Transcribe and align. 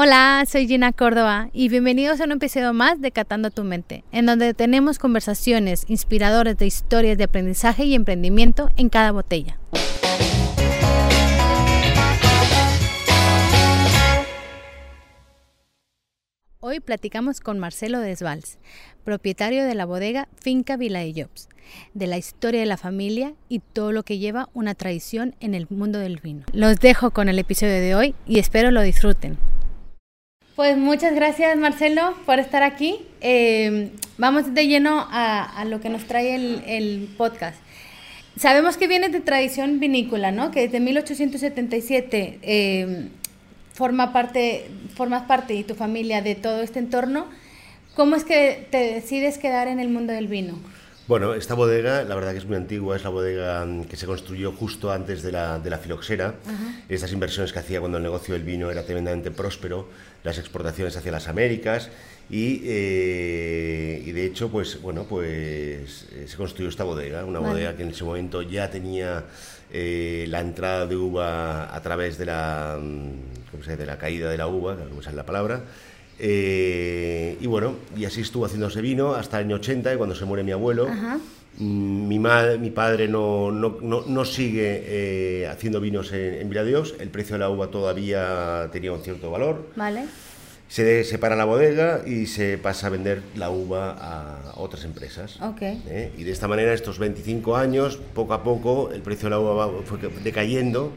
Hola, 0.00 0.44
soy 0.46 0.68
Gina 0.68 0.92
Córdoba 0.92 1.50
y 1.52 1.68
bienvenidos 1.68 2.20
a 2.20 2.24
un 2.24 2.30
episodio 2.30 2.72
más 2.72 3.00
de 3.00 3.10
Catando 3.10 3.50
tu 3.50 3.64
Mente, 3.64 4.04
en 4.12 4.26
donde 4.26 4.54
tenemos 4.54 4.96
conversaciones 4.96 5.84
inspiradoras 5.88 6.56
de 6.56 6.66
historias 6.66 7.18
de 7.18 7.24
aprendizaje 7.24 7.82
y 7.82 7.96
emprendimiento 7.96 8.70
en 8.76 8.90
cada 8.90 9.10
botella. 9.10 9.58
Hoy 16.60 16.78
platicamos 16.78 17.40
con 17.40 17.58
Marcelo 17.58 17.98
Desvals, 17.98 18.58
propietario 19.02 19.64
de 19.64 19.74
la 19.74 19.84
bodega 19.84 20.28
Finca 20.40 20.76
Vila 20.76 21.00
de 21.00 21.12
Jobs, 21.12 21.48
de 21.94 22.06
la 22.06 22.18
historia 22.18 22.60
de 22.60 22.66
la 22.66 22.76
familia 22.76 23.34
y 23.48 23.58
todo 23.58 23.90
lo 23.90 24.04
que 24.04 24.18
lleva 24.18 24.48
una 24.54 24.76
tradición 24.76 25.34
en 25.40 25.56
el 25.56 25.66
mundo 25.68 25.98
del 25.98 26.20
vino. 26.20 26.44
Los 26.52 26.78
dejo 26.78 27.10
con 27.10 27.28
el 27.28 27.40
episodio 27.40 27.80
de 27.80 27.96
hoy 27.96 28.14
y 28.28 28.38
espero 28.38 28.70
lo 28.70 28.82
disfruten. 28.82 29.38
Pues 30.58 30.76
muchas 30.76 31.14
gracias 31.14 31.56
Marcelo 31.56 32.14
por 32.26 32.40
estar 32.40 32.64
aquí. 32.64 32.98
Eh, 33.20 33.92
vamos 34.16 34.54
de 34.54 34.66
lleno 34.66 35.06
a, 35.08 35.64
lo 35.68 35.80
que 35.80 35.88
nos 35.88 36.02
trae 36.08 36.34
el, 36.34 37.08
podcast. 37.16 37.56
Sabemos 38.36 38.76
que 38.76 38.88
viene 38.88 39.08
de 39.08 39.20
tradición 39.20 39.78
vinícola, 39.78 40.32
¿no? 40.32 40.50
Que 40.50 40.62
desde 40.62 40.80
1877 40.80 42.40
eh, 42.42 43.08
forma 43.72 44.12
parte, 44.12 44.68
formas 44.96 45.22
parte 45.28 45.54
y 45.54 45.62
tu 45.62 45.76
familia 45.76 46.22
de 46.22 46.34
todo 46.34 46.60
este 46.60 46.80
entorno. 46.80 47.28
¿Cómo 47.94 48.16
es 48.16 48.24
que 48.24 48.66
te 48.72 48.78
decides 48.94 49.38
quedar 49.38 49.68
en 49.68 49.78
el 49.78 49.90
mundo 49.90 50.12
del 50.12 50.26
vino? 50.26 50.58
Bueno, 51.08 51.32
esta 51.32 51.54
bodega, 51.54 52.02
la 52.02 52.14
verdad 52.14 52.32
que 52.32 52.38
es 52.38 52.44
muy 52.44 52.56
antigua, 52.56 52.94
es 52.94 53.02
la 53.02 53.08
bodega 53.08 53.66
que 53.88 53.96
se 53.96 54.04
construyó 54.04 54.52
justo 54.52 54.92
antes 54.92 55.22
de 55.22 55.32
la, 55.32 55.58
de 55.58 55.70
la 55.70 55.78
filoxera. 55.78 56.34
Estas 56.90 57.12
inversiones 57.12 57.50
que 57.50 57.60
hacía 57.60 57.80
cuando 57.80 57.96
el 57.96 58.02
negocio 58.02 58.34
del 58.34 58.42
vino 58.42 58.70
era 58.70 58.84
tremendamente 58.84 59.30
próspero, 59.30 59.88
las 60.28 60.38
exportaciones 60.38 60.96
hacia 60.96 61.10
las 61.10 61.28
Américas 61.28 61.90
y, 62.30 62.60
eh, 62.64 64.02
y 64.04 64.12
de 64.12 64.26
hecho, 64.26 64.50
pues 64.50 64.80
bueno, 64.82 65.04
pues 65.04 66.06
eh, 66.12 66.24
se 66.26 66.36
construyó 66.36 66.68
esta 66.68 66.84
bodega, 66.84 67.24
una 67.24 67.38
bodega 67.38 67.74
que 67.74 67.82
en 67.82 67.90
ese 67.90 68.04
momento 68.04 68.42
ya 68.42 68.70
tenía 68.70 69.24
eh, 69.72 70.26
la 70.28 70.40
entrada 70.40 70.86
de 70.86 70.96
uva 70.96 71.74
a 71.74 71.82
través 71.82 72.18
de 72.18 72.26
la, 72.26 72.78
mm, 72.80 73.50
¿cómo 73.50 73.62
se 73.64 73.70
dice? 73.70 73.76
de 73.76 73.86
la 73.86 73.98
caída 73.98 74.30
de 74.30 74.36
la 74.36 74.46
uva, 74.46 74.76
no 74.76 75.00
es 75.00 75.12
la 75.14 75.24
palabra. 75.24 75.62
Eh, 76.18 77.38
y 77.40 77.46
bueno, 77.46 77.76
y 77.96 78.04
así 78.04 78.20
estuvo 78.20 78.44
haciéndose 78.44 78.80
vino 78.82 79.14
hasta 79.14 79.38
el 79.38 79.46
año 79.46 79.56
80, 79.56 79.94
y 79.94 79.96
cuando 79.96 80.14
se 80.14 80.24
muere 80.24 80.42
mi 80.42 80.52
abuelo. 80.52 80.88
Mi, 81.58 82.18
madre, 82.18 82.58
mi 82.58 82.70
padre 82.70 83.08
no, 83.08 83.50
no, 83.50 83.78
no, 83.80 84.24
sigue 84.24 84.82
eh, 84.86 85.46
haciendo 85.48 85.80
vinos 85.80 86.12
en, 86.12 86.34
en 86.34 86.66
Dios 86.66 86.94
el 87.00 87.08
precio 87.08 87.34
de 87.34 87.40
la 87.40 87.50
uva 87.50 87.68
todavía 87.68 88.68
tenía 88.72 88.92
un 88.92 89.00
cierto 89.00 89.30
valor. 89.30 89.66
Vale. 89.76 90.04
Se 90.68 91.02
separa 91.02 91.34
la 91.34 91.46
bodega 91.46 92.02
y 92.06 92.26
se 92.26 92.58
pasa 92.58 92.88
a 92.88 92.90
vender 92.90 93.22
la 93.34 93.50
uva 93.50 93.96
a 93.98 94.52
otras 94.56 94.84
empresas. 94.84 95.40
Okay. 95.40 95.82
¿eh? 95.88 96.12
Y 96.18 96.24
de 96.24 96.30
esta 96.30 96.46
manera, 96.46 96.74
estos 96.74 96.98
25 96.98 97.56
años, 97.56 97.98
poco 98.14 98.34
a 98.34 98.42
poco, 98.42 98.90
el 98.92 99.00
precio 99.00 99.26
de 99.26 99.30
la 99.30 99.40
uva 99.40 99.70
fue 99.84 99.98
decayendo 100.22 100.92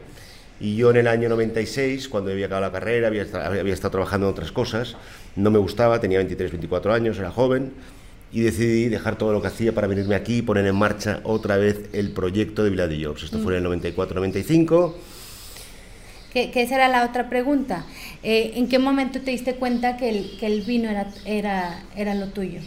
y 0.60 0.76
yo 0.76 0.90
en 0.90 0.98
el 0.98 1.08
año 1.08 1.28
96, 1.28 2.08
cuando 2.08 2.30
había 2.30 2.46
acabado 2.46 2.66
la 2.66 2.72
carrera, 2.72 3.08
había, 3.08 3.26
había 3.42 3.74
estado 3.74 3.90
trabajando 3.90 4.28
en 4.28 4.32
otras 4.32 4.52
cosas, 4.52 4.94
no 5.34 5.50
me 5.50 5.58
gustaba, 5.58 6.00
tenía 6.00 6.18
23, 6.18 6.52
24 6.52 6.92
años, 6.92 7.18
era 7.18 7.32
joven, 7.32 7.72
y 8.32 8.40
decidí 8.40 8.88
dejar 8.88 9.16
todo 9.16 9.32
lo 9.32 9.42
que 9.42 9.48
hacía 9.48 9.74
para 9.74 9.86
venirme 9.86 10.14
aquí 10.14 10.38
y 10.38 10.42
poner 10.42 10.66
en 10.66 10.74
marcha 10.74 11.20
otra 11.22 11.56
vez 11.58 11.90
el 11.92 12.12
proyecto 12.12 12.64
de 12.64 12.70
Villa 12.70 12.88
de 12.88 13.04
Jobs. 13.04 13.24
Esto 13.24 13.38
fue 13.38 13.56
en 13.56 13.66
el 13.66 13.70
94-95. 13.70 14.94
Que, 16.32 16.50
esa 16.54 16.76
era 16.76 16.88
la 16.88 17.04
otra 17.04 17.28
pregunta. 17.28 17.84
Eh, 18.22 18.52
¿En 18.54 18.68
qué 18.68 18.78
momento 18.78 19.20
te 19.20 19.30
diste 19.30 19.56
cuenta 19.56 19.98
que 19.98 20.08
el, 20.08 20.38
que 20.40 20.46
el 20.46 20.62
vino 20.62 20.88
era, 20.88 21.12
era, 21.26 21.82
era 21.94 22.14
lo 22.14 22.28
tuyo? 22.28 22.60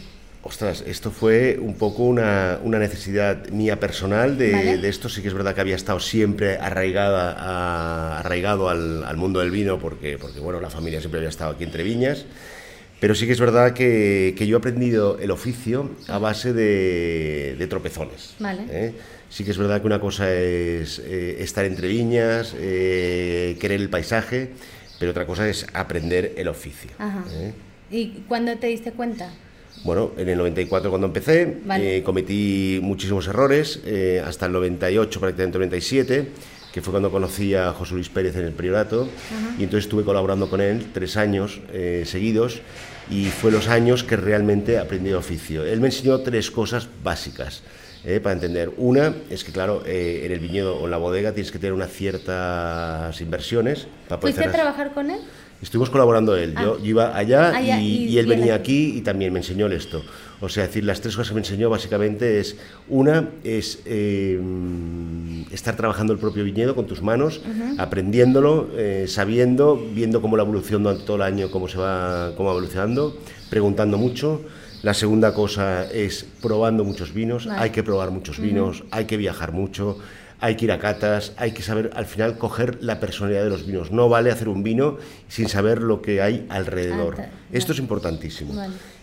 Ostras, 0.44 0.84
esto 0.86 1.10
fue 1.10 1.58
un 1.60 1.74
poco 1.74 2.04
una, 2.04 2.60
una 2.62 2.78
necesidad 2.78 3.48
mía 3.48 3.80
personal 3.80 4.38
de, 4.38 4.78
de, 4.78 4.88
esto. 4.88 5.08
Sí 5.08 5.20
que 5.20 5.26
es 5.26 5.34
verdad 5.34 5.56
que 5.56 5.60
había 5.60 5.74
estado 5.74 5.98
siempre 5.98 6.58
arraigada 6.58 7.32
a, 7.32 8.20
arraigado 8.20 8.68
al, 8.68 9.02
al, 9.02 9.16
mundo 9.16 9.40
del 9.40 9.50
vino 9.50 9.80
porque, 9.80 10.16
porque, 10.16 10.38
bueno, 10.38 10.60
la 10.60 10.70
familia 10.70 11.00
siempre 11.00 11.18
había 11.18 11.30
estado 11.30 11.50
aquí 11.50 11.64
entre 11.64 11.82
viñas. 11.82 12.24
Pero 13.00 13.14
sí 13.14 13.26
que 13.26 13.32
es 13.32 13.40
verdad 13.40 13.74
que, 13.74 14.34
que 14.36 14.46
yo 14.46 14.56
he 14.56 14.58
aprendido 14.58 15.18
el 15.18 15.30
oficio 15.30 15.90
a 16.08 16.18
base 16.18 16.52
de, 16.52 17.56
de 17.58 17.66
tropezones. 17.66 18.34
Vale. 18.38 18.62
¿eh? 18.70 18.94
Sí 19.28 19.44
que 19.44 19.50
es 19.50 19.58
verdad 19.58 19.80
que 19.80 19.86
una 19.86 20.00
cosa 20.00 20.32
es 20.32 21.00
eh, 21.00 21.36
estar 21.40 21.64
entre 21.64 21.88
viñas, 21.88 22.54
eh, 22.58 23.56
querer 23.60 23.80
el 23.80 23.90
paisaje, 23.90 24.50
pero 24.98 25.10
otra 25.10 25.26
cosa 25.26 25.48
es 25.48 25.66
aprender 25.74 26.32
el 26.36 26.48
oficio. 26.48 26.90
Ajá. 26.98 27.24
¿Y 27.90 28.24
cuándo 28.28 28.56
te 28.56 28.68
diste 28.68 28.92
cuenta? 28.92 29.30
Bueno, 29.84 30.12
en 30.16 30.28
el 30.28 30.38
94 30.38 30.90
cuando 30.90 31.06
empecé, 31.06 31.58
eh, 31.78 32.02
cometí 32.04 32.80
muchísimos 32.82 33.28
errores, 33.28 33.80
eh, 33.84 34.22
hasta 34.24 34.46
el 34.46 34.52
98, 34.52 35.20
prácticamente 35.20 35.58
97, 35.58 36.28
que 36.76 36.82
fue 36.82 36.90
cuando 36.90 37.10
conocí 37.10 37.54
a 37.54 37.72
José 37.72 37.94
Luis 37.94 38.10
Pérez 38.10 38.36
en 38.36 38.44
el 38.44 38.52
Priorato, 38.52 39.08
y 39.58 39.62
entonces 39.62 39.86
estuve 39.86 40.04
colaborando 40.04 40.50
con 40.50 40.60
él 40.60 40.88
tres 40.92 41.16
años 41.16 41.62
eh, 41.72 42.02
seguidos, 42.04 42.60
y 43.08 43.30
fue 43.30 43.50
los 43.50 43.68
años 43.68 44.04
que 44.04 44.14
realmente 44.14 44.76
aprendí 44.78 45.08
el 45.08 45.16
oficio. 45.16 45.64
Él 45.64 45.80
me 45.80 45.86
enseñó 45.86 46.20
tres 46.20 46.50
cosas 46.50 46.86
básicas. 47.02 47.62
para 48.22 48.34
entender. 48.34 48.72
Una 48.76 49.14
es 49.30 49.42
que, 49.42 49.52
claro, 49.52 49.84
en 49.86 50.30
el 50.30 50.38
viñedo 50.38 50.76
o 50.76 50.84
en 50.84 50.90
la 50.90 50.98
bodega 50.98 51.32
tienes 51.32 51.50
que 51.50 51.58
tener 51.58 51.72
unas 51.72 51.90
ciertas 51.90 53.18
inversiones. 53.22 53.86
Para 54.06 54.20
poder 54.20 54.34
¿Fuiste 54.34 54.50
a 54.50 54.52
trabajar 54.52 54.92
con 54.92 55.10
él? 55.10 55.20
Estuvimos 55.62 55.88
colaborando 55.88 56.36
él. 56.36 56.54
Yo, 56.60 56.76
ah. 56.78 56.84
iba 56.86 57.16
allá, 57.16 57.52
ah, 57.54 57.80
y, 57.80 58.18
él 58.18 58.26
venía 58.26 58.54
aquí. 58.54 58.98
y 58.98 59.00
también 59.00 59.32
me 59.32 59.38
enseñó 59.38 59.66
esto. 59.68 60.04
O 60.40 60.48
sea, 60.48 60.66
decir, 60.66 60.84
las 60.84 61.00
tres 61.00 61.16
cosas 61.16 61.30
que 61.30 61.34
me 61.34 61.40
enseñó 61.40 61.70
básicamente 61.70 62.40
es, 62.40 62.56
una 62.88 63.30
es 63.42 63.80
eh, 63.86 64.38
estar 65.50 65.76
trabajando 65.76 66.12
el 66.12 66.18
propio 66.18 66.44
viñedo 66.44 66.74
con 66.74 66.86
tus 66.86 67.02
manos, 67.02 67.40
aprendiéndolo, 67.78 68.68
eh, 68.76 69.06
sabiendo, 69.08 69.80
viendo 69.94 70.20
cómo 70.20 70.36
la 70.36 70.42
evolución 70.42 70.82
durante 70.82 71.04
todo 71.04 71.16
el 71.16 71.22
año, 71.22 71.50
cómo 71.50 71.68
se 71.68 71.78
va, 71.78 72.32
cómo 72.36 72.50
va 72.50 72.52
evolucionando, 72.52 73.16
preguntando 73.48 73.96
mucho. 73.96 74.42
La 74.82 74.92
segunda 74.92 75.32
cosa 75.32 75.90
es 75.90 76.26
probando 76.42 76.84
muchos 76.84 77.14
vinos, 77.14 77.46
hay 77.46 77.70
que 77.70 77.82
probar 77.82 78.10
muchos 78.10 78.38
vinos, 78.38 78.84
hay 78.90 79.06
que 79.06 79.16
viajar 79.16 79.52
mucho, 79.52 79.98
hay 80.40 80.56
que 80.56 80.66
ir 80.66 80.72
a 80.72 80.78
catas, 80.78 81.32
hay 81.36 81.52
que 81.52 81.62
saber 81.62 81.90
al 81.94 82.06
final 82.06 82.38
coger 82.38 82.82
la 82.82 83.00
personalidad 83.00 83.44
de 83.44 83.50
los 83.50 83.66
vinos. 83.66 83.90
No 83.90 84.08
vale 84.08 84.30
hacer 84.30 84.48
un 84.48 84.62
vino 84.62 84.98
sin 85.28 85.48
saber 85.48 85.82
lo 85.82 86.02
que 86.02 86.20
hay 86.22 86.46
alrededor. 86.48 87.16
Esto 87.52 87.72
es 87.72 87.78
importantísimo. 87.78 88.54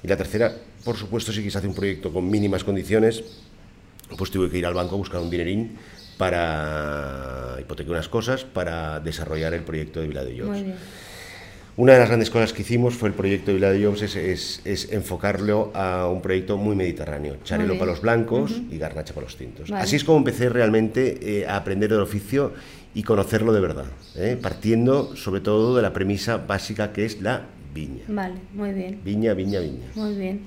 Y 0.04 0.08
la 0.08 0.18
tercera, 0.18 0.54
por 0.84 0.96
supuesto, 0.98 1.32
si 1.32 1.38
quieres 1.38 1.56
hacer 1.56 1.70
un 1.70 1.76
proyecto 1.76 2.12
con 2.14 2.30
mínimas 2.30 2.64
condiciones, 2.64 3.24
pues 4.18 4.30
tuve 4.32 4.50
que 4.50 4.58
ir 4.58 4.66
al 4.66 4.74
banco 4.74 4.96
a 4.96 4.98
buscar 4.98 5.22
un 5.22 5.30
dinerín 5.30 5.78
para 6.18 7.58
hipotecar 7.60 7.92
unas 7.92 8.10
cosas 8.10 8.44
para 8.44 9.00
desarrollar 9.00 9.54
el 9.54 9.64
proyecto 9.64 10.00
de 10.00 10.08
Vila 10.08 10.24
de. 10.24 10.76
Una 11.76 11.94
de 11.94 12.00
las 12.00 12.08
grandes 12.08 12.30
cosas 12.30 12.54
que 12.54 12.62
hicimos 12.62 12.94
fue 12.94 13.10
el 13.10 13.16
proyecto 13.16 13.48
de 13.48 13.56
Vila 13.56 13.72
de 13.72 13.84
Jobs 13.84 14.04
es, 14.04 14.62
es, 14.64 14.92
enfocarlo 14.92 15.72
a 15.74 16.08
un 16.08 16.22
proyecto 16.22 16.56
muy 16.56 16.76
mediterráneo, 16.76 17.38
charelo 17.44 17.80
para 17.80 17.92
los 17.92 18.02
blancos 18.02 18.62
y 18.70 18.78
garnacha 18.78 19.16
para 19.16 19.26
los 19.26 19.36
tintos. 19.38 19.72
Así 19.72 19.96
es 19.96 20.04
como 20.04 20.20
empecé 20.20 20.50
realmente 20.50 21.40
eh, 21.40 21.48
a 21.48 21.56
aprender 21.56 21.92
el 21.92 22.00
oficio 22.00 22.54
y 22.94 23.02
conocerlo 23.02 23.54
de 23.54 23.60
verdad, 23.60 23.86
¿eh? 24.16 24.38
partiendo 24.40 25.16
sobre 25.16 25.42
todo 25.42 25.76
de 25.76 25.82
la 25.82 25.94
premisa 25.94 26.38
básica 26.38 26.94
que 26.94 27.06
es 27.06 27.22
la 27.22 27.48
viña. 27.74 28.04
Vale, 28.08 28.36
muy 28.54 28.72
bien. 28.72 29.02
Viña, 29.04 29.34
viña, 29.34 29.60
viña. 29.60 29.88
Muy 29.96 30.14
bien. 30.14 30.42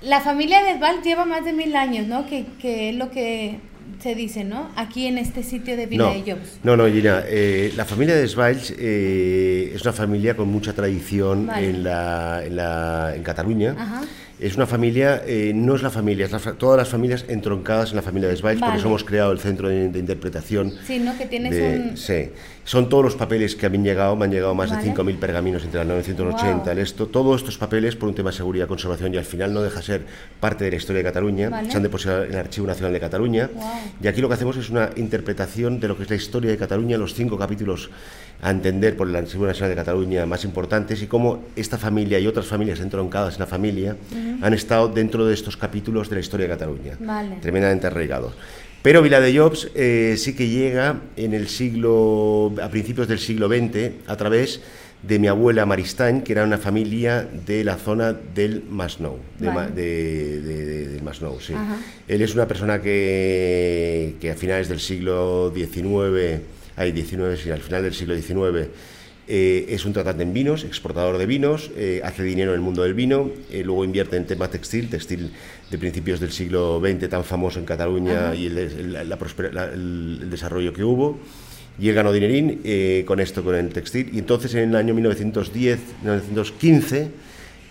La 0.00 0.22
familia 0.22 0.64
de 0.64 0.78
Val 0.78 1.02
lleva 1.02 1.26
más 1.26 1.44
de 1.44 1.52
mil 1.52 1.76
años, 1.76 2.06
¿no? 2.06 2.26
Que, 2.26 2.46
que 2.58 2.88
es 2.88 2.96
lo 2.96 3.10
que 3.10 3.58
se 4.00 4.14
dice, 4.14 4.44
¿no? 4.44 4.70
Aquí 4.76 5.06
en 5.06 5.18
este 5.18 5.42
sitio 5.42 5.76
de 5.76 5.86
Villa 5.86 6.12
no, 6.62 6.76
No, 6.76 6.76
no, 6.76 6.92
Gina. 6.92 7.22
Eh, 7.26 7.72
la 7.76 7.84
familia 7.84 8.16
de 8.16 8.26
Svalls 8.26 8.74
eh, 8.78 9.72
es 9.74 9.82
una 9.82 9.92
familia 9.92 10.36
con 10.36 10.48
mucha 10.48 10.72
tradición 10.72 11.50
en, 11.54 11.84
la, 11.84 12.42
en, 12.44 12.56
la, 12.56 13.12
en 13.14 13.22
Cataluña. 13.22 13.76
Ajá 13.78 14.02
es 14.40 14.56
una 14.56 14.66
familia, 14.66 15.22
eh, 15.26 15.52
no 15.54 15.74
es 15.74 15.82
la 15.82 15.90
familia, 15.90 16.26
es 16.26 16.58
todas 16.58 16.78
las 16.78 16.88
familias 16.88 17.26
entroncadas 17.28 17.90
en 17.90 17.96
la 17.96 18.02
familia 18.02 18.28
de 18.28 18.36
Svaich, 18.36 18.58
por 18.58 18.74
eso 18.74 18.86
hemos 18.88 19.04
creado 19.04 19.32
el 19.32 19.38
centro 19.38 19.68
de, 19.68 19.84
interpretación. 19.98 20.72
Sí, 20.86 20.98
¿no? 20.98 21.16
Que 21.18 21.26
tienes 21.26 21.52
un... 21.52 21.96
Sí, 21.96 22.30
son 22.64 22.88
todos 22.88 23.04
los 23.04 23.16
papeles 23.16 23.54
que 23.54 23.66
han 23.66 23.84
llegado, 23.84 24.16
me 24.16 24.24
han 24.24 24.30
llegado 24.30 24.54
más 24.54 24.70
de 24.70 24.76
5.000 24.76 25.18
pergaminos 25.18 25.64
entre 25.64 25.82
el 25.82 25.88
980 25.88 26.74
y 26.74 26.80
esto, 26.80 27.06
todos 27.08 27.40
estos 27.40 27.58
papeles 27.58 27.96
por 27.96 28.08
un 28.08 28.14
tema 28.14 28.30
de 28.30 28.36
seguridad 28.36 28.66
conservación 28.66 29.12
y 29.12 29.18
al 29.18 29.24
final 29.24 29.52
no 29.52 29.60
deja 29.60 29.82
ser 29.82 30.02
parte 30.40 30.64
de 30.64 30.70
la 30.70 30.76
historia 30.76 30.98
de 31.00 31.04
Cataluña, 31.04 31.50
se 31.68 31.76
han 31.76 31.82
depositado 31.82 32.24
en 32.24 32.30
el 32.30 32.38
Archivo 32.38 32.66
Nacional 32.66 32.92
de 32.92 33.00
Cataluña 33.00 33.50
y 34.02 34.06
aquí 34.06 34.20
lo 34.20 34.28
que 34.28 34.34
hacemos 34.34 34.56
es 34.56 34.70
una 34.70 34.90
interpretación 34.96 35.80
de 35.80 35.88
lo 35.88 35.96
que 35.96 36.04
es 36.04 36.10
la 36.10 36.16
historia 36.16 36.50
de 36.50 36.56
Cataluña, 36.56 36.96
los 36.96 37.14
cinco 37.14 37.36
capítulos 37.36 37.90
a 38.42 38.50
entender 38.50 38.96
por 38.96 39.08
el 39.08 39.16
Archivo 39.16 39.46
Nacional 39.46 39.70
de 39.70 39.76
Cataluña 39.76 40.26
más 40.26 40.44
importantes 40.44 41.02
y 41.02 41.06
cómo 41.06 41.44
esta 41.56 41.78
familia 41.78 42.18
y 42.18 42.26
otras 42.26 42.46
familias 42.46 42.80
entroncadas 42.80 43.34
en 43.34 43.40
la 43.40 43.46
familia 43.46 43.96
han 44.40 44.54
estado 44.54 44.88
dentro 44.88 45.26
de 45.26 45.34
estos 45.34 45.56
capítulos 45.56 46.08
de 46.08 46.16
la 46.16 46.20
historia 46.20 46.46
de 46.46 46.52
Cataluña, 46.52 46.96
tremendamente 47.40 47.86
arraigados. 47.86 48.34
Pero 48.82 49.02
Vila 49.02 49.20
de 49.20 49.36
Jobs 49.36 49.70
eh, 49.74 50.14
sí 50.16 50.34
que 50.34 50.48
llega 50.48 51.00
en 51.16 51.34
el 51.34 51.48
siglo, 51.48 52.54
a 52.62 52.68
principios 52.70 53.08
del 53.08 53.18
siglo 53.18 53.48
XX 53.48 53.92
a 54.06 54.16
través 54.16 54.62
de 55.02 55.18
mi 55.18 55.28
abuela 55.28 55.66
Maristany, 55.66 56.22
que 56.22 56.32
era 56.32 56.44
una 56.44 56.58
familia 56.58 57.28
de 57.46 57.62
la 57.64 57.76
zona 57.76 58.12
del 58.12 58.64
Masnou, 58.68 59.18
de, 59.38 60.40
del 60.40 61.02
Masnou, 61.02 61.40
sí. 61.40 61.54
Él 62.08 62.22
es 62.22 62.34
una 62.34 62.46
persona 62.46 62.80
que, 62.80 64.16
que 64.20 64.30
a 64.30 64.34
finales 64.34 64.68
del 64.68 64.80
siglo 64.80 65.52
XIX, 65.54 66.40
hay 66.80 66.92
19, 66.92 67.36
sí, 67.36 67.50
al 67.50 67.60
final 67.60 67.82
del 67.82 67.92
siglo 67.92 68.16
XIX, 68.16 68.68
eh, 69.28 69.66
es 69.68 69.84
un 69.84 69.92
tratante 69.92 70.22
en 70.22 70.32
vinos, 70.32 70.64
exportador 70.64 71.18
de 71.18 71.26
vinos, 71.26 71.70
eh, 71.76 72.00
hace 72.02 72.22
dinero 72.22 72.52
en 72.52 72.54
el 72.56 72.62
mundo 72.62 72.82
del 72.82 72.94
vino, 72.94 73.30
eh, 73.50 73.62
luego 73.62 73.84
invierte 73.84 74.16
en 74.16 74.24
tema 74.24 74.48
textil, 74.48 74.88
textil 74.88 75.30
de 75.70 75.78
principios 75.78 76.20
del 76.20 76.32
siglo 76.32 76.80
XX 76.80 77.10
tan 77.10 77.22
famoso 77.22 77.58
en 77.58 77.66
Cataluña 77.66 78.34
y 78.34 78.46
el, 78.46 78.58
el, 78.58 80.30
desarrollo 80.30 80.72
que 80.72 80.82
hubo. 80.82 81.18
Y 81.78 81.88
él 81.90 81.94
ganó 81.94 82.12
dinerín 82.12 83.04
con 83.06 83.20
esto, 83.20 83.42
con 83.44 83.54
el 83.54 83.68
textil. 83.70 84.10
Y 84.12 84.18
entonces 84.18 84.54
en 84.54 84.70
el 84.70 84.76
año 84.76 84.92
1910, 84.92 85.78
1915, 86.02 87.08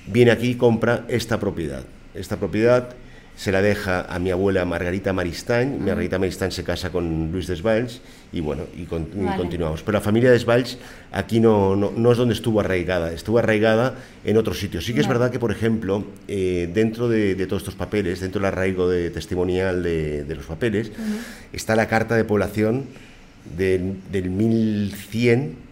viene 0.07 0.31
aquí 0.31 0.51
y 0.51 0.55
compra 0.55 1.05
esta 1.09 1.39
propiedad. 1.39 1.83
Esta 2.15 2.37
propiedad 2.37 2.95
se 3.39 3.53
la 3.53 3.61
deja 3.61 4.01
a 4.01 4.19
mi 4.19 4.31
abuela 4.31 4.65
Margarita 4.65 5.13
Maristany. 5.13 5.79
Margarita 5.79 6.19
Maristany 6.19 6.51
se 6.51 6.65
casa 6.65 6.89
con 6.89 7.31
Luis 7.31 7.47
Desvalls 7.47 8.01
y 8.33 8.41
bueno, 8.41 8.63
y, 8.75 8.83
continuamos. 8.83 9.81
Pero 9.81 9.97
la 9.97 10.01
familia 10.01 10.29
Desvalls 10.29 10.77
aquí 11.13 11.39
no, 11.39 11.73
no, 11.73 12.11
es 12.11 12.17
donde 12.17 12.33
estuvo 12.33 12.59
arraigada, 12.59 13.13
estuvo 13.13 13.39
arraigada 13.39 13.95
en 14.25 14.35
otros 14.35 14.59
sitios. 14.59 14.83
Sí 14.83 14.93
que 14.93 14.99
es 14.99 15.07
verdad 15.07 15.31
que, 15.31 15.39
por 15.39 15.53
ejemplo, 15.53 16.03
eh, 16.27 16.69
dentro 16.73 17.07
de, 17.07 17.33
todos 17.47 17.61
estos 17.61 17.75
papeles, 17.75 18.19
dentro 18.19 18.41
del 18.41 18.47
arraigo 18.47 18.89
de 18.89 19.09
testimonial 19.09 19.83
de, 19.83 20.35
los 20.35 20.45
papeles, 20.45 20.91
está 21.53 21.77
la 21.77 21.87
carta 21.87 22.17
de 22.17 22.25
población 22.25 22.87
del, 23.55 24.01
del 24.11 24.31
1100 24.31 25.68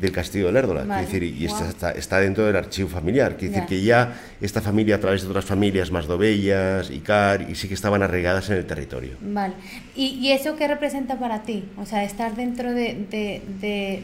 del 0.00 0.12
castillo 0.12 0.46
de 0.46 0.52
Lérdola, 0.52 0.84
decir, 1.00 1.22
y 1.22 1.44
está, 1.44 1.90
está, 1.92 2.20
dentro 2.20 2.44
del 2.44 2.56
archivo 2.56 2.88
familiar, 2.88 3.36
quiere 3.36 3.54
decir 3.54 3.68
que 3.68 3.82
ya 3.82 4.14
esta 4.40 4.60
familia 4.60 4.96
a 4.96 5.00
través 5.00 5.22
de 5.22 5.28
otras 5.28 5.44
familias 5.44 5.90
más 5.90 6.06
dobellas, 6.06 6.90
Icar, 6.90 7.50
y 7.50 7.54
sí 7.54 7.68
que 7.68 7.74
estaban 7.74 8.02
arraigadas 8.02 8.50
en 8.50 8.56
el 8.56 8.66
territorio. 8.66 9.16
Vale, 9.20 9.54
¿y, 9.94 10.30
eso 10.30 10.56
qué 10.56 10.68
representa 10.68 11.18
para 11.18 11.42
ti? 11.42 11.64
O 11.78 11.86
sea, 11.86 12.04
estar 12.04 12.36
dentro 12.36 12.72
de, 12.72 14.02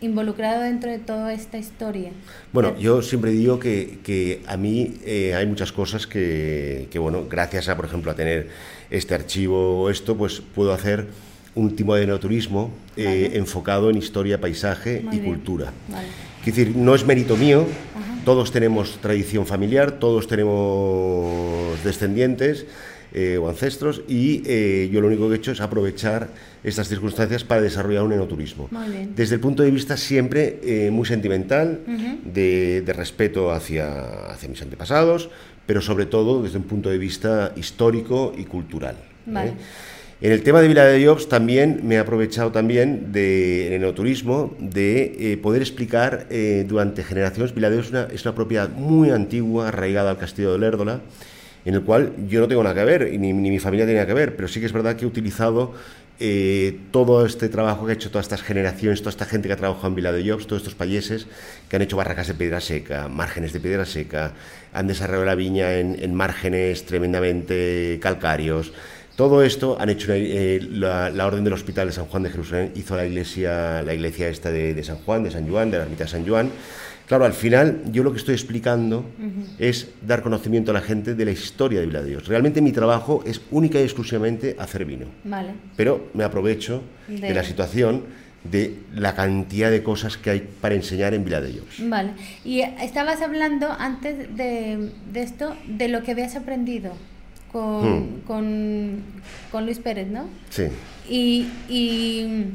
involucrado 0.00 0.62
dentro 0.62 0.90
de 0.90 0.98
toda 0.98 1.32
esta 1.32 1.58
historia. 1.58 2.10
Bueno, 2.52 2.78
yo 2.78 3.02
siempre 3.02 3.30
digo 3.30 3.58
que, 3.58 3.98
que 4.02 4.42
a 4.46 4.56
mí 4.56 4.98
eh, 5.04 5.34
hay 5.34 5.46
muchas 5.46 5.72
cosas 5.72 6.06
que, 6.06 6.88
que, 6.90 6.98
bueno, 6.98 7.26
gracias 7.28 7.68
a, 7.68 7.76
por 7.76 7.86
ejemplo, 7.86 8.10
a 8.10 8.14
tener 8.14 8.48
este 8.90 9.14
archivo 9.14 9.82
o 9.82 9.90
esto, 9.90 10.16
pues 10.16 10.40
puedo 10.54 10.72
hacer 10.72 11.06
un 11.56 11.74
tipo 11.74 11.96
de 11.96 12.04
enoturismo 12.04 12.70
eh, 12.96 13.32
enfocado 13.34 13.90
en 13.90 13.96
historia, 13.96 14.40
paisaje 14.40 15.04
y 15.10 15.18
cultura. 15.18 15.72
Es 16.40 16.54
decir, 16.54 16.76
no 16.76 16.94
es 16.94 17.04
mérito 17.04 17.36
mío, 17.36 17.66
todos 18.24 18.52
tenemos 18.52 18.98
tradición 19.00 19.46
familiar, 19.46 19.92
todos 19.92 20.28
tenemos 20.28 21.82
descendientes 21.82 22.66
eh, 23.12 23.38
o 23.38 23.48
ancestros 23.48 24.02
y 24.06 24.42
eh, 24.46 24.90
yo 24.92 25.00
lo 25.00 25.08
único 25.08 25.28
que 25.28 25.34
he 25.34 25.38
hecho 25.38 25.52
es 25.52 25.60
aprovechar 25.60 26.28
estas 26.62 26.88
circunstancias 26.88 27.42
para 27.42 27.62
desarrollar 27.62 28.04
un 28.04 28.12
enoturismo. 28.12 28.68
Desde 29.14 29.36
el 29.36 29.40
punto 29.40 29.62
de 29.62 29.70
vista 29.70 29.96
siempre 29.96 30.90
muy 30.92 31.06
sentimental, 31.06 31.80
de, 32.24 32.92
respeto 32.94 33.50
hacia, 33.50 34.30
hacia 34.30 34.48
mis 34.48 34.60
antepasados, 34.60 35.30
pero 35.64 35.80
sobre 35.80 36.04
todo 36.06 36.42
desde 36.42 36.58
un 36.58 36.64
punto 36.64 36.90
de 36.90 36.98
vista 36.98 37.52
histórico 37.56 38.34
y 38.36 38.44
cultural. 38.44 38.96
En 40.18 40.32
el 40.32 40.42
tema 40.42 40.62
de 40.62 40.68
Vila 40.68 40.86
de 40.86 41.04
Jobs 41.04 41.28
también 41.28 41.80
me 41.84 41.96
he 41.96 41.98
aprovechado 41.98 42.50
también 42.50 43.12
de, 43.12 43.66
en 43.66 43.74
el 43.74 43.82
enoturismo 43.82 44.56
de 44.58 45.32
eh, 45.32 45.36
poder 45.36 45.60
explicar 45.60 46.26
eh, 46.30 46.64
durante 46.66 47.04
generaciones, 47.04 47.54
Vila 47.54 47.68
de 47.68 47.76
Jobs 47.76 47.92
es 48.14 48.24
una, 48.24 48.34
propiedad 48.34 48.70
muy 48.70 49.10
antigua, 49.10 49.68
arraigada 49.68 50.10
al 50.10 50.16
castillo 50.16 50.52
de 50.54 50.58
Lérdola, 50.58 51.02
en 51.66 51.74
el 51.74 51.82
cual 51.82 52.14
yo 52.28 52.40
no 52.40 52.48
tengo 52.48 52.62
nada 52.62 52.74
que 52.74 52.84
ver, 52.86 53.12
y 53.12 53.18
ni, 53.18 53.34
mi 53.34 53.58
familia 53.58 53.84
tiene 53.84 54.00
nada 54.00 54.06
que 54.06 54.14
ver, 54.14 54.36
pero 54.36 54.48
sí 54.48 54.58
que 54.58 54.64
es 54.64 54.72
verdad 54.72 54.96
que 54.96 55.04
he 55.04 55.06
utilizado 55.06 55.74
eh, 56.18 56.78
todo 56.92 57.26
este 57.26 57.50
trabajo 57.50 57.84
que 57.84 57.92
ha 57.92 57.94
hecho 57.94 58.10
todas 58.10 58.24
estas 58.24 58.40
generaciones, 58.40 59.00
toda 59.00 59.10
esta 59.10 59.26
gente 59.26 59.48
que 59.48 59.52
ha 59.52 59.58
trabajado 59.58 59.88
en 59.88 59.96
Vila 59.96 60.12
de 60.12 60.26
Jobs, 60.26 60.46
todos 60.46 60.62
estos 60.62 60.74
payeses 60.74 61.26
que 61.68 61.76
han 61.76 61.82
hecho 61.82 61.98
barracas 61.98 62.28
de 62.28 62.32
piedra 62.32 62.62
seca, 62.62 63.08
márgenes 63.08 63.52
de 63.52 63.60
piedra 63.60 63.84
seca, 63.84 64.32
han 64.72 64.86
desarrollado 64.86 65.26
la 65.26 65.34
viña 65.34 65.74
en 65.74 66.14
márgenes 66.14 66.86
tremendamente 66.86 67.98
calcáreos, 68.00 68.72
todo 69.16 69.42
esto 69.42 69.78
han 69.80 69.88
hecho 69.88 70.12
eh, 70.12 70.60
la, 70.70 71.26
Orden 71.26 71.42
del 71.42 71.54
Hospital 71.54 71.88
de 71.88 71.92
San 71.92 72.04
Juan 72.04 72.22
de 72.22 72.30
Jerusalén, 72.30 72.72
hizo 72.76 72.94
la 72.94 73.06
iglesia, 73.06 73.82
la 73.82 73.94
iglesia 73.94 74.28
esta 74.28 74.50
de, 74.50 74.84
San 74.84 74.98
Juan, 74.98 75.24
de 75.24 75.30
San 75.30 75.48
Juan, 75.48 75.70
de 75.70 75.78
la 75.78 75.84
ermita 75.84 76.04
de 76.04 76.10
San 76.10 76.26
Juan. 76.26 76.50
Claro, 77.06 77.24
al 77.24 77.32
final 77.32 77.82
yo 77.92 78.02
lo 78.02 78.12
que 78.12 78.18
estoy 78.18 78.34
explicando 78.34 79.04
es 79.58 79.88
dar 80.02 80.22
conocimiento 80.22 80.72
a 80.72 80.74
la 80.74 80.80
gente 80.80 81.14
de 81.14 81.24
la 81.24 81.30
historia 81.30 81.80
de 81.80 81.86
Vila 81.86 82.02
de 82.02 82.10
Dios. 82.10 82.26
Realmente 82.26 82.60
mi 82.60 82.72
trabajo 82.72 83.22
es 83.24 83.40
única 83.52 83.80
y 83.80 83.84
exclusivamente 83.84 84.56
hacer 84.58 84.84
vino. 84.84 85.06
Vale. 85.24 85.52
Pero 85.76 86.08
me 86.14 86.24
aprovecho 86.24 86.82
de, 87.06 87.32
la 87.32 87.44
situación 87.44 88.02
de 88.42 88.74
la 88.92 89.14
cantidad 89.14 89.70
de 89.70 89.84
cosas 89.84 90.16
que 90.16 90.30
hay 90.30 90.48
para 90.60 90.74
enseñar 90.74 91.14
en 91.14 91.24
Vila 91.24 91.40
de 91.40 91.52
Dios. 91.52 91.64
Vale. 91.78 92.10
Y 92.44 92.62
estabas 92.62 93.22
hablando 93.22 93.70
antes 93.70 94.36
de, 94.36 94.90
de 95.12 95.22
esto 95.22 95.54
de 95.68 95.86
lo 95.86 96.02
que 96.02 96.10
habías 96.10 96.34
aprendido 96.34 96.92
Hmm. 97.56 98.20
con, 98.26 99.02
con, 99.50 99.64
Luis 99.64 99.78
Pérez, 99.78 100.08
¿no? 100.08 100.26
Sí. 100.50 100.64
Y, 101.08 101.48
y 101.68 102.52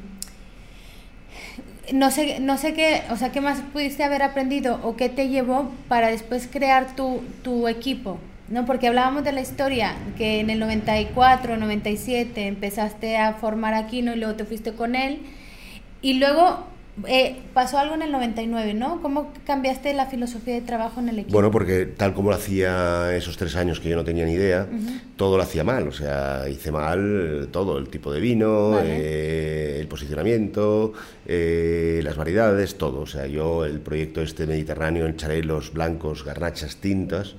no 1.91 2.11
sé, 2.11 2.39
no 2.39 2.57
sé 2.57 2.73
qué, 2.73 3.01
o 3.09 3.17
sea, 3.17 3.31
qué 3.31 3.41
más 3.41 3.61
pudiste 3.73 4.03
haber 4.03 4.21
aprendido 4.21 4.79
o 4.83 4.95
qué 4.95 5.09
te 5.09 5.29
llevó 5.29 5.71
para 5.87 6.09
después 6.09 6.47
crear 6.51 6.95
tu, 6.95 7.21
tu 7.43 7.67
equipo, 7.67 8.19
¿no? 8.49 8.65
Porque 8.65 8.87
hablábamos 8.87 9.23
de 9.23 9.31
la 9.31 9.41
historia, 9.41 9.95
que 10.17 10.39
en 10.39 10.51
el 10.51 10.59
94, 10.59 11.57
97 11.57 12.47
empezaste 12.47 13.17
a 13.17 13.33
formar 13.33 13.73
Aquino 13.73 14.13
y 14.13 14.17
luego 14.17 14.35
te 14.35 14.45
fuiste 14.45 14.73
con 14.73 14.95
él, 14.95 15.19
y 16.03 16.13
luego 16.13 16.67
eh, 17.07 17.41
pasó 17.53 17.77
algo 17.77 17.95
en 17.95 18.01
el 18.01 18.11
99, 18.11 18.73
¿no? 18.73 19.01
¿Cómo 19.01 19.31
cambiaste 19.45 19.93
la 19.93 20.07
filosofía 20.07 20.55
de 20.55 20.61
trabajo 20.61 20.99
en 20.99 21.09
el 21.09 21.19
equipo? 21.19 21.33
Bueno, 21.33 21.51
porque 21.51 21.85
tal 21.85 22.13
como 22.13 22.29
lo 22.29 22.35
hacía 22.35 23.15
esos 23.15 23.37
tres 23.37 23.55
años 23.55 23.79
que 23.79 23.89
yo 23.89 23.95
no 23.95 24.03
tenía 24.03 24.25
ni 24.25 24.33
idea, 24.33 24.67
todo 25.15 25.37
lo 25.37 25.43
hacía 25.43 25.63
mal. 25.63 25.87
O 25.87 25.91
sea, 25.91 26.47
hice 26.49 26.71
mal 26.71 27.49
todo, 27.51 27.77
el 27.77 27.89
tipo 27.89 28.11
de 28.11 28.19
vino, 28.19 28.79
eh, 28.83 29.77
el 29.79 29.87
posicionamiento, 29.87 30.93
eh, 31.25 32.01
las 32.03 32.17
variedades, 32.17 32.77
todo. 32.77 33.01
O 33.01 33.07
sea, 33.07 33.27
yo 33.27 33.65
el 33.65 33.79
proyecto 33.79 34.21
este 34.21 34.47
mediterráneo, 34.47 35.05
el 35.05 35.15
charelos 35.15 35.73
blancos, 35.73 36.23
garnachas, 36.25 36.77
tintas 36.77 37.35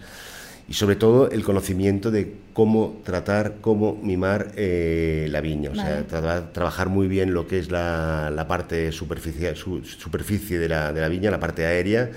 y 0.68 0.74
sobre 0.74 0.96
todo 0.96 1.30
el 1.30 1.44
conocimiento 1.44 2.10
de 2.10 2.34
cómo 2.52 3.00
tratar, 3.04 3.56
cómo 3.60 3.98
mimar 4.02 4.52
eh, 4.56 5.26
la 5.30 5.40
viña, 5.40 5.70
o 5.70 5.74
sea, 5.74 6.06
trabajar 6.52 6.88
muy 6.88 7.08
bien 7.08 7.34
lo 7.34 7.46
que 7.46 7.58
es 7.58 7.70
la, 7.70 8.30
la 8.30 8.46
parte 8.46 8.92
superficie, 8.92 9.54
superficie 9.54 10.58
de, 10.58 10.68
la, 10.68 10.92
de, 10.92 11.00
la, 11.00 11.08
viña, 11.08 11.30
la 11.30 11.40
parte 11.40 11.66
aérea, 11.66 12.10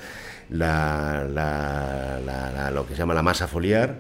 la, 0.49 1.25
lo 2.73 2.87
que 2.87 2.93
se 2.93 2.99
llama 2.99 3.13
la 3.13 3.23
masa 3.23 3.47
foliar, 3.47 3.95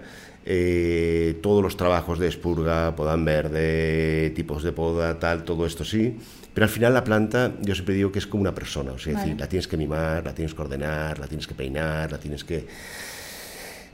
eh, 0.45 1.39
todos 1.41 1.63
los 1.63 1.75
trabajos 1.75 2.19
de 2.19 2.27
expurga, 2.27 2.95
podan 2.95 3.25
verde, 3.25 4.31
tipos 4.35 4.61
de 4.63 4.71
poda, 4.71 5.17
tal, 5.17 5.43
todo 5.43 5.65
esto 5.65 5.83
sí, 5.83 6.17
pero 6.53 6.65
al 6.65 6.69
final 6.69 6.93
la 6.93 7.03
planta, 7.03 7.53
yo 7.61 7.73
siempre 7.73 7.95
digo 7.95 8.11
que 8.11 8.19
es 8.19 8.27
como 8.27 8.41
una 8.41 8.53
persona, 8.53 8.91
o 8.91 8.99
sea, 8.99 9.13
es 9.13 9.19
decir, 9.19 9.39
la 9.39 9.47
tienes 9.47 9.67
que 9.67 9.75
mimar, 9.75 10.23
la 10.23 10.33
tienes 10.33 10.53
que 10.53 10.61
ordenar, 10.61 11.17
la 11.17 11.27
tienes 11.27 11.47
que 11.47 11.55
peinar, 11.55 12.11
la 12.11 12.19
tienes 12.19 12.43
que 12.43 12.67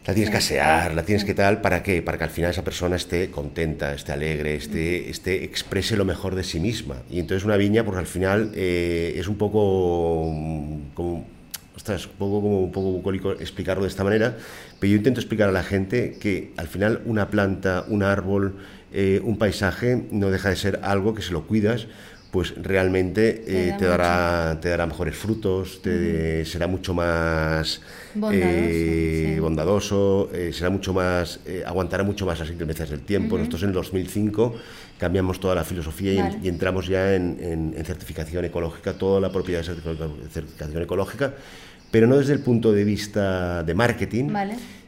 la 0.05 0.13
tienes 0.15 0.31
que 0.31 0.37
asear, 0.37 0.95
la 0.95 1.03
tienes 1.03 1.23
que 1.23 1.35
tal, 1.35 1.61
¿para 1.61 1.83
qué? 1.83 2.01
Para 2.01 2.17
que 2.17 2.23
al 2.23 2.31
final 2.31 2.49
esa 2.51 2.63
persona 2.63 2.95
esté 2.95 3.29
contenta, 3.29 3.93
esté 3.93 4.11
alegre, 4.11 4.55
esté, 4.55 5.09
esté 5.09 5.43
exprese 5.43 5.95
lo 5.95 6.05
mejor 6.05 6.33
de 6.33 6.43
sí 6.43 6.59
misma. 6.59 7.03
Y 7.09 7.19
entonces 7.19 7.45
una 7.45 7.55
viña, 7.55 7.85
porque 7.85 7.99
al 7.99 8.07
final 8.07 8.51
eh, 8.55 9.13
es 9.15 9.27
un 9.27 9.37
poco 9.37 10.23
como, 10.95 11.25
ostras, 11.75 12.07
un 12.07 12.13
poco 12.13 12.41
como 12.41 12.61
un 12.61 12.71
poco 12.71 12.91
bucólico 12.91 13.33
explicarlo 13.33 13.83
de 13.83 13.89
esta 13.89 14.03
manera, 14.03 14.37
pero 14.79 14.91
yo 14.91 14.97
intento 14.97 15.19
explicar 15.19 15.49
a 15.49 15.51
la 15.51 15.63
gente 15.63 16.17
que 16.19 16.51
al 16.57 16.67
final 16.67 17.01
una 17.05 17.27
planta, 17.27 17.85
un 17.87 18.01
árbol, 18.01 18.55
eh, 18.93 19.21
un 19.23 19.37
paisaje 19.37 20.03
no 20.11 20.31
deja 20.31 20.49
de 20.49 20.55
ser 20.55 20.79
algo 20.81 21.13
que 21.13 21.21
se 21.21 21.31
lo 21.31 21.45
cuidas, 21.45 21.87
pues 22.31 22.55
realmente 22.55 23.43
te, 23.45 23.69
eh, 23.69 23.75
dará, 23.77 24.57
te 24.61 24.69
dará 24.69 24.85
mejores 24.85 25.17
frutos, 25.17 25.81
te, 25.81 26.45
será 26.45 26.65
mucho 26.65 26.93
más 26.93 27.81
bondadoso, 28.15 30.29
eh, 30.33 30.47
eh, 30.47 30.53
será 30.53 30.69
mucho 30.69 30.93
más, 30.93 31.41
aguantará 31.65 32.05
mucho 32.05 32.25
más 32.25 32.39
las 32.39 32.49
inclemencias 32.49 32.89
del 32.89 33.01
tiempo. 33.01 33.37
Nosotros 33.37 33.63
en 33.63 33.69
el 33.69 33.75
2005 33.75 34.55
cambiamos 34.97 35.41
toda 35.41 35.55
la 35.55 35.65
filosofía 35.65 36.37
y, 36.41 36.47
entramos 36.47 36.87
ya 36.87 37.15
en, 37.15 37.75
certificación 37.85 38.45
ecológica, 38.45 38.93
toda 38.93 39.19
la 39.19 39.29
propiedad 39.29 39.59
de 39.59 39.65
certificación 40.29 40.81
ecológica, 40.81 41.33
pero 41.91 42.07
no 42.07 42.17
desde 42.17 42.31
el 42.31 42.39
punto 42.39 42.71
de 42.71 42.85
vista 42.85 43.61
de 43.63 43.73
marketing, 43.73 44.29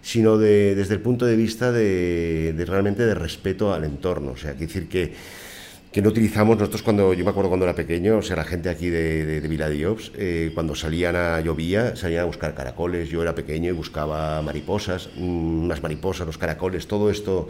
sino 0.02 0.38
desde 0.38 0.94
el 0.94 1.02
punto 1.02 1.26
de 1.26 1.36
vista 1.36 1.74
de, 1.74 2.56
realmente 2.66 3.06
de 3.06 3.16
respeto 3.16 3.74
al 3.74 3.84
entorno. 3.84 4.32
O 4.32 4.38
sea, 4.38 4.52
quiere 4.52 4.68
decir 4.68 4.88
que 4.88 5.14
que 5.94 6.02
no 6.02 6.10
utilizamos 6.10 6.58
nosotros 6.58 6.82
cuando, 6.82 7.14
yo 7.14 7.24
me 7.24 7.30
acuerdo 7.30 7.50
cuando 7.50 7.66
era 7.68 7.76
pequeño, 7.76 8.18
o 8.18 8.22
sea, 8.24 8.36
la 8.36 8.44
gente 8.44 8.68
aquí 8.68 8.90
de, 8.90 9.26
de, 9.26 9.42
de 9.42 9.98
eh, 10.18 10.52
cuando 10.56 10.74
salían 10.74 11.16
a 11.16 11.40
llovía, 11.40 11.96
salían 11.96 12.24
a 12.24 12.26
buscar 12.26 12.56
caracoles, 12.56 13.10
yo 13.10 13.22
era 13.22 13.36
pequeño 13.36 13.70
y 13.70 13.74
buscaba 13.74 14.42
mariposas, 14.42 15.12
mm, 15.16 15.66
unas 15.66 15.84
mariposas, 15.84 16.26
los 16.26 16.40
caracoles, 16.40 16.88
todo 16.88 17.12
esto, 17.12 17.48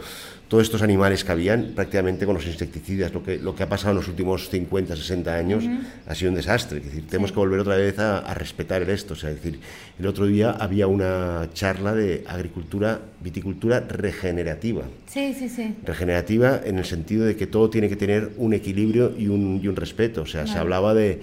todos 0.54 0.66
estos 0.66 0.82
animales 0.82 1.24
que 1.24 1.32
habían, 1.32 1.72
prácticamente 1.74 2.26
con 2.26 2.36
los 2.36 2.46
insecticidas, 2.46 3.12
lo 3.12 3.24
que, 3.24 3.38
lo 3.38 3.56
que 3.56 3.64
ha 3.64 3.68
pasado 3.68 3.90
en 3.90 3.96
los 3.96 4.06
últimos 4.06 4.48
50, 4.50 4.94
60 4.94 5.34
años 5.34 5.64
ha 6.06 6.14
sido 6.14 6.30
un 6.30 6.36
desastre, 6.36 6.78
es 6.78 6.84
decir, 6.84 7.08
tenemos 7.08 7.32
que 7.32 7.40
volver 7.40 7.58
otra 7.58 7.74
vez 7.74 7.98
a, 7.98 8.32
respetar 8.34 8.80
el 8.80 8.90
esto, 8.90 9.14
o 9.14 9.16
sea, 9.16 9.30
es 9.30 9.42
decir, 9.42 9.58
el 9.98 10.06
otro 10.06 10.26
día 10.26 10.52
había 10.52 10.86
una 10.86 11.48
charla 11.54 11.92
de 11.92 12.22
agricultura, 12.28 13.00
viticultura 13.20 13.80
regenerativa. 13.80 14.84
Sí, 15.06 15.34
sí, 15.36 15.48
sí. 15.48 15.74
Regenerativa 15.84 16.60
en 16.64 16.78
el 16.78 16.84
sentido 16.84 17.24
de 17.24 17.34
que 17.34 17.48
todo 17.48 17.68
tiene 17.68 17.88
que 17.88 17.96
tener 17.96 18.30
un 18.36 18.54
equilibrio 18.54 19.12
y 19.18 19.26
un, 19.26 19.58
y 19.60 19.66
un 19.66 19.74
respeto. 19.74 20.22
O 20.22 20.26
sea, 20.26 20.46
se 20.46 20.56
hablaba 20.56 20.94
de, 20.94 21.18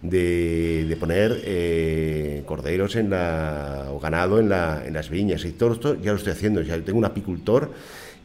de, 0.00 0.96
poner 1.00 1.40
eh, 1.44 2.44
corderos 2.46 2.94
en 2.94 3.10
la, 3.10 3.86
o 3.90 3.98
ganado 3.98 4.38
en, 4.38 4.48
la, 4.48 4.84
en 4.86 4.94
las 4.94 5.10
viñas. 5.10 5.44
Y 5.44 5.50
todo 5.50 5.72
esto 5.72 6.00
ya 6.00 6.12
lo 6.12 6.18
estoy 6.18 6.34
haciendo. 6.34 6.62
Ya 6.62 6.78
tengo 6.82 7.00
un 7.00 7.04
apicultor 7.04 7.72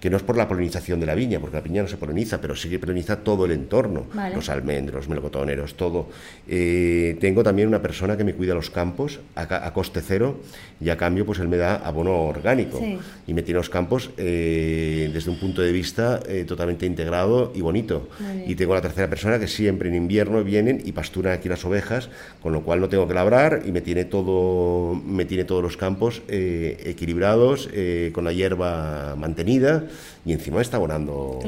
que 0.01 0.09
no 0.09 0.17
es 0.17 0.23
por 0.23 0.35
la 0.35 0.47
polinización 0.47 0.99
de 0.99 1.05
la 1.05 1.13
viña, 1.13 1.39
porque 1.39 1.57
la 1.57 1.61
viña 1.61 1.83
no 1.83 1.87
se 1.87 1.95
poliniza, 1.95 2.41
pero 2.41 2.55
sí 2.55 2.69
que 2.69 2.79
poliniza 2.79 3.17
todo 3.17 3.45
el 3.45 3.51
entorno, 3.51 4.07
los 4.33 4.49
almendros, 4.49 5.01
los 5.01 5.09
melocotoneros, 5.09 5.75
todo. 5.75 6.09
Eh, 6.47 7.17
tengo 7.21 7.43
también 7.43 7.67
una 7.67 7.83
persona 7.83 8.17
que 8.17 8.23
me 8.23 8.33
cuida 8.33 8.55
los 8.55 8.71
campos 8.71 9.19
a, 9.35 9.71
coste 9.73 10.01
cero 10.01 10.39
y 10.81 10.89
a 10.89 10.97
cambio 10.97 11.23
pues 11.23 11.37
él 11.37 11.47
me 11.47 11.57
da 11.57 11.75
abono 11.75 12.23
orgánico. 12.23 12.81
Y 13.27 13.33
me 13.35 13.43
tiene 13.43 13.59
los 13.59 13.69
campos 13.69 14.09
eh, 14.17 15.11
desde 15.13 15.29
un 15.29 15.39
punto 15.39 15.61
de 15.61 15.71
vista 15.71 16.19
eh, 16.27 16.45
totalmente 16.47 16.87
integrado 16.87 17.51
y 17.53 17.61
bonito. 17.61 18.09
Y 18.47 18.55
tengo 18.55 18.73
la 18.73 18.81
tercera 18.81 19.07
persona 19.07 19.37
que 19.37 19.47
siempre 19.47 19.89
en 19.89 19.95
invierno 19.95 20.43
vienen 20.43 20.81
y 20.83 20.93
pasturan 20.93 21.33
aquí 21.33 21.47
las 21.47 21.63
ovejas, 21.63 22.09
con 22.41 22.53
lo 22.53 22.63
cual 22.63 22.79
no 22.79 22.89
tengo 22.89 23.07
que 23.07 23.13
labrar 23.13 23.61
y 23.67 23.71
me 23.71 23.81
tiene 23.81 24.05
todo, 24.05 24.95
me 24.95 25.25
tiene 25.25 25.43
todos 25.43 25.61
los 25.61 25.77
campos 25.77 26.23
equilibrados, 26.27 27.69
con 28.13 28.23
la 28.23 28.33
hierba 28.33 29.15
mantenida 29.15 29.90
y 30.25 30.33
encima 30.33 30.61
está 30.61 30.77
abonando 30.77 31.39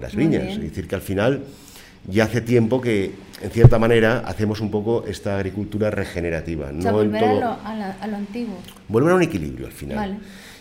las 0.00 0.14
viñas. 0.14 0.44
Es 0.44 0.60
decir, 0.60 0.88
que 0.88 0.94
al 0.94 1.02
final 1.02 1.42
ya 2.06 2.24
hace 2.24 2.40
tiempo 2.40 2.80
que, 2.80 3.12
en 3.42 3.50
cierta 3.50 3.78
manera, 3.78 4.20
hacemos 4.20 4.60
un 4.60 4.70
poco 4.70 5.04
esta 5.06 5.36
agricultura 5.36 5.90
regenerativa. 5.90 6.72
no 6.72 6.92
volver 6.92 7.24
a, 7.24 8.06
lo, 8.06 8.16
antiguo. 8.16 8.56
Volver 8.88 9.12
a 9.12 9.16
un 9.16 9.22
equilibrio 9.22 9.66
al 9.66 9.72
final. 9.72 10.18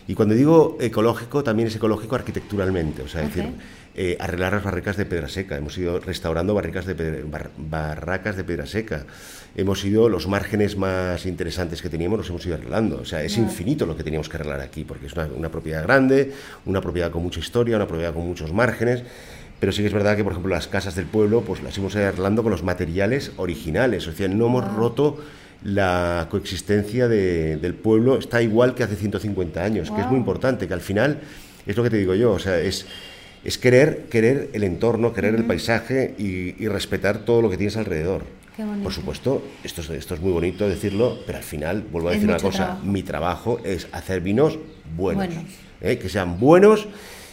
Y 0.07 0.13
cuando 0.13 0.35
digo 0.35 0.77
ecológico, 0.79 1.43
también 1.43 1.67
es 1.67 1.75
ecológico 1.75 2.15
arquitecturalmente, 2.15 3.01
o 3.01 3.07
sea, 3.07 3.21
decir, 3.21 3.49
eh, 3.99 4.15
arreglar 4.19 4.53
las 4.53 4.63
barracas 4.63 4.95
de 4.95 5.07
pedra 5.07 5.27
seca. 5.27 5.57
Hemos 5.57 5.75
ido 5.75 5.99
restaurando 5.99 6.53
barracas 6.53 6.85
de, 6.85 7.25
barracas 7.57 8.37
de 8.37 8.43
pedra 8.43 8.67
seca. 8.67 9.07
Hemos 9.55 9.83
ido, 9.83 10.07
los 10.07 10.27
márgenes 10.27 10.77
más 10.77 11.25
interesantes 11.25 11.81
que 11.81 11.89
teníamos 11.89 12.19
los 12.19 12.29
hemos 12.29 12.45
ido 12.45 12.53
arreglando. 12.53 12.99
O 13.01 13.05
sea, 13.05 13.23
es 13.23 13.35
infinito 13.39 13.87
lo 13.87 13.97
que 13.97 14.03
teníamos 14.03 14.29
que 14.29 14.37
arreglar 14.37 14.61
aquí, 14.61 14.83
porque 14.83 15.07
es 15.07 15.13
una, 15.13 15.49
propiedad 15.49 15.81
grande, 15.81 16.31
una 16.67 16.79
propiedad 16.79 17.09
con 17.09 17.23
mucha 17.23 17.39
historia, 17.39 17.75
una 17.75 17.87
propiedad 17.87 18.13
con 18.13 18.27
muchos 18.27 18.53
márgenes. 18.53 19.01
Pero 19.59 19.71
sí 19.71 19.81
que 19.81 19.87
es 19.87 19.93
verdad 19.93 20.15
que, 20.15 20.23
por 20.23 20.33
ejemplo, 20.33 20.53
las 20.53 20.67
casas 20.67 20.93
del 20.93 21.07
pueblo, 21.07 21.41
pues 21.41 21.63
las 21.63 21.75
hemos 21.79 21.95
ido 21.95 22.05
arreglando 22.05 22.43
con 22.43 22.51
los 22.51 22.61
materiales 22.61 23.31
originales, 23.37 24.07
o 24.07 24.11
sea, 24.11 24.27
no 24.27 24.45
hemos 24.45 24.75
roto 24.75 25.17
la 25.63 26.27
coexistencia 26.29 27.07
del 27.07 27.73
pueblo. 27.73 28.19
Está 28.19 28.43
igual 28.43 28.75
que 28.75 28.83
hace 28.83 28.95
150 28.95 29.63
años, 29.63 29.89
que 29.89 30.01
es 30.01 30.07
muy 30.07 30.17
importante, 30.17 30.67
que 30.67 30.75
al 30.75 30.81
final 30.81 31.19
es 31.65 31.75
lo 31.75 31.81
que 31.83 31.89
te 31.89 31.97
digo 31.97 32.13
yo, 32.13 32.31
o 32.31 32.39
sea, 32.39 32.59
es, 32.59 32.85
es 33.47 33.57
querer, 33.57 34.07
querer 34.09 34.49
el 34.51 34.65
entorno, 34.65 35.13
querer 35.13 35.33
el 35.33 35.45
paisaje 35.45 36.13
y, 36.17 36.67
respetar 36.67 37.19
todo 37.19 37.41
lo 37.41 37.49
que 37.49 37.55
tienes 37.55 37.77
alrededor. 37.77 38.25
Por 38.83 38.91
supuesto, 38.91 39.41
esto 39.63 39.79
es, 39.79 39.89
esto 39.91 40.15
es 40.15 40.19
muy 40.19 40.33
bonito 40.33 40.67
decirlo, 40.67 41.19
pero 41.25 41.37
al 41.37 41.45
final, 41.45 41.81
vuelvo 41.89 42.09
a 42.09 42.11
decir 42.11 42.27
una 42.27 42.39
cosa, 42.39 42.77
mi 42.83 43.03
trabajo 43.03 43.59
es 43.63 43.87
hacer 43.93 44.19
vinos 44.19 44.59
buenos, 44.97 45.29
¿eh? 45.79 45.97
que 45.97 46.09
sean 46.09 46.41
buenos 46.41 46.89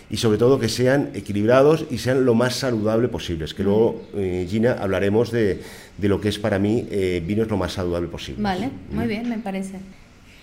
y 0.08 0.18
sobre 0.18 0.38
todo 0.38 0.60
que 0.60 0.68
sean 0.68 1.10
equilibrados 1.14 1.86
y 1.90 1.98
sean 1.98 2.24
lo 2.24 2.34
más 2.34 2.54
saludable 2.54 3.08
posibles. 3.08 3.52
Que 3.52 3.64
luego, 3.64 4.02
eh, 4.14 4.46
Gina, 4.48 4.74
hablaremos 4.74 5.32
de, 5.32 5.62
de, 5.98 6.08
lo 6.08 6.20
que 6.20 6.28
es 6.28 6.38
para 6.38 6.60
mí 6.60 6.86
eh, 6.92 7.24
vinos 7.26 7.48
lo 7.48 7.56
más 7.56 7.72
saludable 7.72 8.06
posible. 8.06 8.40
Vale, 8.40 8.70
muy 8.92 9.08
bien, 9.08 9.28
me 9.28 9.38
parece. 9.38 9.80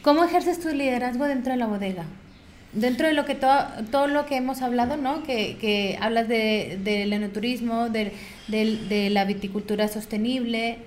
¿Cómo 0.02 0.26
ejerces 0.26 0.60
tu 0.60 0.68
liderazgo 0.68 1.24
dentro 1.26 1.54
de 1.54 1.60
la 1.60 1.68
bodega? 1.68 2.04
Dentro 2.74 3.08
de 3.08 3.14
lo 3.14 3.26
que 3.26 3.36
todo, 3.36 3.66
todo 3.92 4.08
lo 4.08 4.26
que 4.26 4.38
hemos 4.38 4.62
hablado, 4.62 4.98
¿no? 4.98 5.24
Que, 5.24 5.58
que 5.60 5.98
hablas 6.00 6.28
del 6.28 6.84
de, 6.84 7.04
enoturismo, 7.04 7.90
de, 7.90 8.14
de 8.48 9.10
la 9.10 9.26
viticultura 9.26 9.88
sostenible, 9.88 10.80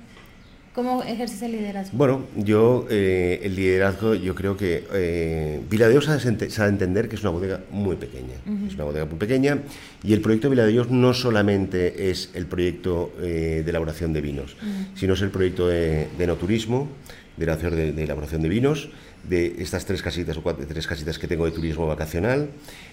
¿Cómo 0.74 1.04
ejerces 1.04 1.40
el 1.42 1.52
liderazgo? 1.52 1.96
Bueno, 1.96 2.24
yo 2.34 2.88
eh, 2.90 3.38
el 3.44 3.54
liderazgo, 3.54 4.16
yo 4.16 4.34
creo 4.34 4.56
que 4.56 4.84
eh, 4.92 5.60
Viladeos 5.70 6.06
sabe, 6.06 6.68
entender 6.68 7.08
que 7.08 7.14
es 7.14 7.22
una 7.22 7.30
bodega 7.30 7.60
muy 7.70 7.94
pequeña. 7.94 8.34
Es 8.66 8.74
una 8.74 8.82
bodega 8.82 9.04
muy 9.04 9.16
pequeña 9.16 9.60
y 10.02 10.12
el 10.14 10.20
proyecto 10.20 10.50
Viladeos 10.50 10.90
no 10.90 11.14
solamente 11.14 12.10
es 12.10 12.30
el 12.34 12.46
proyecto 12.46 13.12
eh, 13.20 13.62
de 13.64 13.70
elaboración 13.70 14.12
de 14.12 14.20
vinos, 14.20 14.56
sino 14.96 15.14
es 15.14 15.22
el 15.22 15.30
proyecto 15.30 15.68
de, 15.68 16.08
de 16.18 16.26
no 16.26 16.34
turismo, 16.34 16.88
de, 17.36 17.46
de 17.92 18.02
elaboración 18.02 18.42
de 18.42 18.48
vinos, 18.48 18.88
de 19.28 19.56
estas 19.58 19.86
tres 19.86 20.02
casitas 20.02 20.36
o 20.36 20.42
cuatro, 20.42 20.66
tres 20.66 20.86
casitas 20.86 21.18
que 21.18 21.26
tengo 21.26 21.44
de 21.44 21.52
turismo 21.52 21.86
vacacional, 21.86 22.48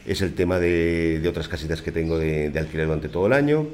es 0.06 0.22
el 0.22 0.34
tema 0.34 0.60
de, 0.60 1.20
de 1.20 1.30
otras 1.30 1.48
casitas 1.48 1.82
que 1.82 1.92
tengo 1.92 2.18
de, 2.18 2.50
de, 2.50 2.60
alquiler 2.60 2.88
durante 2.88 3.10
todo 3.10 3.28
el 3.28 3.34
año, 3.34 3.68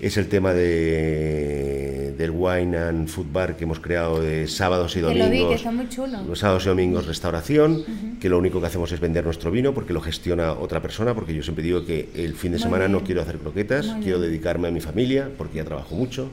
es 0.00 0.16
el 0.16 0.28
tema 0.28 0.52
de, 0.52 2.14
del 2.16 2.30
wine 2.30 2.76
and 2.76 3.08
food 3.08 3.26
bar 3.32 3.56
que 3.56 3.64
hemos 3.64 3.80
creado 3.80 4.20
de 4.20 4.46
sábados 4.46 4.96
y 4.96 5.00
domingos. 5.00 5.28
Que 5.28 5.36
lo 5.36 5.44
vi, 5.44 5.48
que 5.48 5.54
está 5.54 5.72
muy 5.72 5.88
chulo. 5.88 6.22
Los 6.22 6.38
sábados 6.38 6.64
y 6.64 6.68
domingos 6.68 7.06
restauración, 7.06 7.84
que 8.20 8.28
lo 8.28 8.38
único 8.38 8.60
que 8.60 8.66
hacemos 8.66 8.90
es 8.92 9.00
vender 9.00 9.24
nuestro 9.24 9.50
vino 9.50 9.74
porque 9.74 9.92
lo 9.92 10.00
gestiona 10.00 10.52
otra 10.52 10.80
persona, 10.80 11.14
porque 11.14 11.34
yo 11.34 11.42
siempre 11.42 11.64
digo 11.64 11.84
que 11.84 12.08
el 12.14 12.34
fin 12.34 12.52
de 12.52 12.58
semana 12.58 12.88
no 12.88 13.02
quiero 13.02 13.22
hacer 13.22 13.38
croquetas, 13.38 13.94
quiero 14.02 14.20
dedicarme 14.20 14.68
a 14.68 14.70
mi 14.70 14.80
familia 14.80 15.30
porque 15.36 15.56
ya 15.56 15.64
trabajo 15.64 15.94
mucho. 15.94 16.30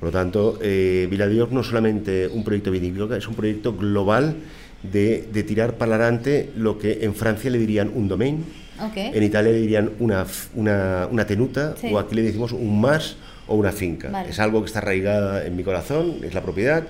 Por 0.00 0.08
lo 0.08 0.12
tanto, 0.12 0.58
eh, 0.62 1.06
Viladios 1.10 1.52
no 1.52 1.62
solamente 1.62 2.26
un 2.26 2.42
proyecto 2.42 2.70
vinícola, 2.70 3.18
es 3.18 3.28
un 3.28 3.34
proyecto 3.34 3.74
global 3.76 4.34
de, 4.82 5.28
de, 5.32 5.42
tirar 5.42 5.74
para 5.74 5.96
adelante 5.96 6.50
lo 6.56 6.78
que 6.78 7.00
en 7.02 7.14
Francia 7.14 7.50
le 7.50 7.58
dirían 7.58 7.90
un 7.94 8.08
domain, 8.08 8.44
en 8.94 9.22
Italia 9.22 9.52
le 9.52 9.58
dirían 9.58 9.90
una, 9.98 10.26
una, 10.54 11.08
una 11.10 11.26
tenuta, 11.26 11.74
o 11.92 11.98
aquí 11.98 12.14
le 12.14 12.22
decimos 12.22 12.52
un 12.52 12.80
más 12.80 13.16
o 13.46 13.54
una 13.54 13.72
finca. 13.72 14.24
Es 14.24 14.38
algo 14.38 14.60
que 14.60 14.66
está 14.66 14.78
arraigada 14.78 15.44
en 15.44 15.56
mi 15.56 15.62
corazón, 15.62 16.16
es 16.22 16.32
la 16.32 16.40
propiedad. 16.40 16.84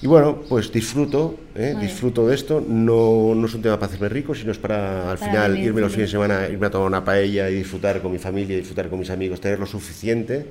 Y 0.00 0.08
bueno, 0.08 0.40
pues 0.48 0.72
disfruto, 0.72 1.38
¿eh? 1.54 1.76
disfruto 1.80 2.26
de 2.26 2.34
esto. 2.34 2.64
No, 2.66 3.34
no, 3.36 3.46
es 3.46 3.54
un 3.54 3.62
tema 3.62 3.78
para 3.78 3.86
hacerme 3.86 4.08
rico, 4.08 4.34
sino 4.34 4.50
es 4.50 4.58
para 4.58 5.12
al 5.12 5.18
final 5.18 5.56
irme 5.58 5.80
los 5.80 5.92
fines 5.92 6.08
de 6.08 6.12
semana, 6.12 6.48
irme 6.48 6.66
a 6.66 6.70
tomar 6.70 6.88
una 6.88 7.04
paella 7.04 7.48
y 7.48 7.54
disfrutar 7.54 8.02
con 8.02 8.10
mi 8.10 8.18
familia, 8.18 8.56
disfrutar 8.56 8.88
con 8.88 8.98
mis 8.98 9.10
amigos, 9.10 9.40
tener 9.40 9.60
lo 9.60 9.66
suficiente 9.66 10.46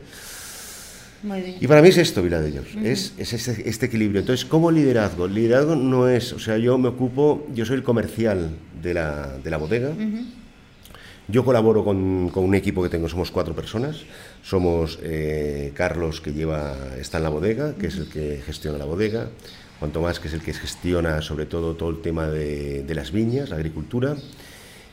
y 1.59 1.67
para 1.67 1.81
mí 1.81 1.89
es 1.89 1.97
esto, 1.97 2.23
Vila 2.23 2.41
de 2.41 2.49
ellos, 2.49 2.65
es, 2.83 3.13
es 3.17 3.33
este, 3.33 3.69
este, 3.69 3.85
equilibrio. 3.85 4.21
Entonces, 4.21 4.45
¿cómo 4.45 4.71
liderazgo? 4.71 5.27
Liderazgo 5.27 5.75
no 5.75 6.07
es, 6.07 6.33
o 6.33 6.39
sea, 6.39 6.57
yo 6.57 6.77
me 6.77 6.89
ocupo, 6.89 7.45
yo 7.53 7.65
soy 7.65 7.75
el 7.75 7.83
comercial 7.83 8.49
de 8.81 8.93
la, 8.93 9.37
de 9.37 9.49
la 9.49 9.57
bodega. 9.57 9.93
Yo 11.27 11.45
colaboro 11.45 11.85
con, 11.85 12.29
con, 12.29 12.43
un 12.43 12.55
equipo 12.55 12.81
que 12.81 12.89
tengo, 12.89 13.07
somos 13.07 13.31
cuatro 13.31 13.55
personas. 13.55 14.01
Somos 14.43 14.99
eh, 15.03 15.71
Carlos, 15.75 16.19
que 16.19 16.33
lleva, 16.33 16.75
está 16.99 17.17
en 17.17 17.23
la 17.23 17.29
bodega, 17.29 17.75
que 17.75 17.87
es 17.87 17.97
el 17.97 18.09
que 18.09 18.41
gestiona 18.43 18.77
la 18.77 18.85
bodega. 18.85 19.29
Juan 19.79 19.91
Tomás, 19.91 20.19
que 20.19 20.27
es 20.27 20.33
el 20.33 20.41
que 20.41 20.53
gestiona 20.53 21.21
sobre 21.21 21.45
todo 21.45 21.75
todo 21.75 21.89
el 21.89 22.01
tema 22.01 22.27
de, 22.27 22.83
de 22.83 22.95
las 22.95 23.11
viñas, 23.11 23.49
la 23.49 23.55
agricultura 23.55 24.15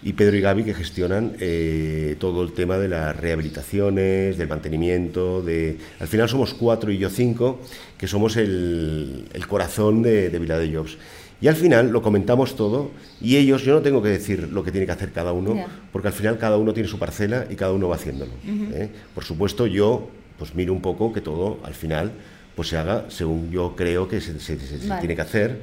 y 0.02 0.12
Pedro 0.12 0.36
y 0.36 0.40
Gaby 0.40 0.64
que 0.64 0.74
gestionan 0.74 1.32
eh, 1.40 2.16
todo 2.18 2.42
el 2.42 2.52
tema 2.52 2.78
de 2.78 2.88
las 2.88 3.16
rehabilitaciones, 3.16 4.38
del 4.38 4.48
mantenimiento, 4.48 5.42
de... 5.42 5.78
Al 5.98 6.08
final 6.08 6.28
somos 6.28 6.54
cuatro 6.54 6.92
y 6.92 6.98
yo 6.98 7.10
cinco, 7.10 7.60
que 7.96 8.06
somos 8.06 8.36
el, 8.36 9.24
el 9.32 9.46
corazón 9.48 10.02
de, 10.02 10.30
de 10.30 10.38
Vila 10.38 10.58
de 10.58 10.72
Jobs. 10.72 10.98
Y 11.40 11.46
al 11.46 11.54
final 11.54 11.90
lo 11.90 12.02
comentamos 12.02 12.56
todo 12.56 12.90
y 13.20 13.36
ellos, 13.36 13.62
yo 13.62 13.74
no 13.74 13.80
tengo 13.80 14.02
que 14.02 14.08
decir 14.08 14.48
lo 14.52 14.64
que 14.64 14.72
tiene 14.72 14.86
que 14.86 14.92
hacer 14.92 15.12
cada 15.12 15.32
uno, 15.32 15.54
porque 15.92 16.08
al 16.08 16.14
final 16.14 16.36
cada 16.38 16.58
uno 16.58 16.74
tiene 16.74 16.88
su 16.88 16.98
parcela 16.98 17.46
y 17.48 17.54
cada 17.54 17.72
uno 17.72 17.88
va 17.88 17.94
haciéndolo. 17.94 18.32
¿eh? 18.44 18.88
Por 19.14 19.24
supuesto, 19.24 19.66
yo 19.66 20.10
pues 20.36 20.54
miro 20.54 20.72
un 20.72 20.80
poco 20.80 21.12
que 21.12 21.20
todo 21.20 21.58
al 21.64 21.74
final 21.74 22.12
pues 22.56 22.68
se 22.68 22.76
haga 22.76 23.04
según 23.08 23.50
yo 23.50 23.76
creo 23.76 24.08
que 24.08 24.20
se, 24.20 24.38
se, 24.40 24.56
tiene 24.56 25.14
que 25.14 25.22
hacer 25.22 25.60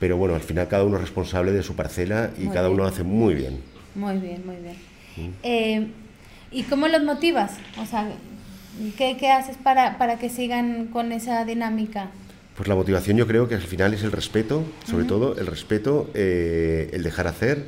pero 0.00 0.16
bueno, 0.16 0.34
al 0.34 0.40
final 0.40 0.66
cada 0.66 0.82
uno 0.82 0.96
es 0.96 1.02
responsable 1.02 1.52
de 1.52 1.62
su 1.62 1.76
parcela 1.76 2.30
y 2.38 2.48
cada 2.48 2.70
uno 2.70 2.84
lo 2.84 2.88
hace 2.88 3.04
muy 3.04 3.34
bien. 3.34 3.60
Muy 3.94 4.16
bien, 4.16 4.42
muy 4.44 4.56
bien. 4.56 4.76
Mm. 5.16 5.30
Eh, 5.42 5.86
¿Y 6.50 6.62
cómo 6.64 6.88
los 6.88 7.04
motivas? 7.04 7.52
O 7.80 7.86
sea, 7.86 8.10
¿qué, 8.96 9.16
qué 9.18 9.30
haces 9.30 9.56
para, 9.58 9.98
para, 9.98 10.18
que 10.18 10.30
sigan 10.30 10.86
con 10.86 11.12
esa 11.12 11.44
dinámica? 11.44 12.10
Pues 12.56 12.66
la 12.66 12.74
motivación 12.74 13.18
yo 13.18 13.26
creo 13.26 13.46
que 13.46 13.54
al 13.54 13.60
final 13.60 13.92
es 13.92 14.02
el 14.02 14.10
respeto, 14.10 14.64
sobre 14.84 15.04
todo 15.04 15.36
el 15.38 15.46
respeto, 15.46 16.10
eh, 16.14 16.90
el 16.92 17.02
dejar 17.02 17.26
hacer 17.26 17.66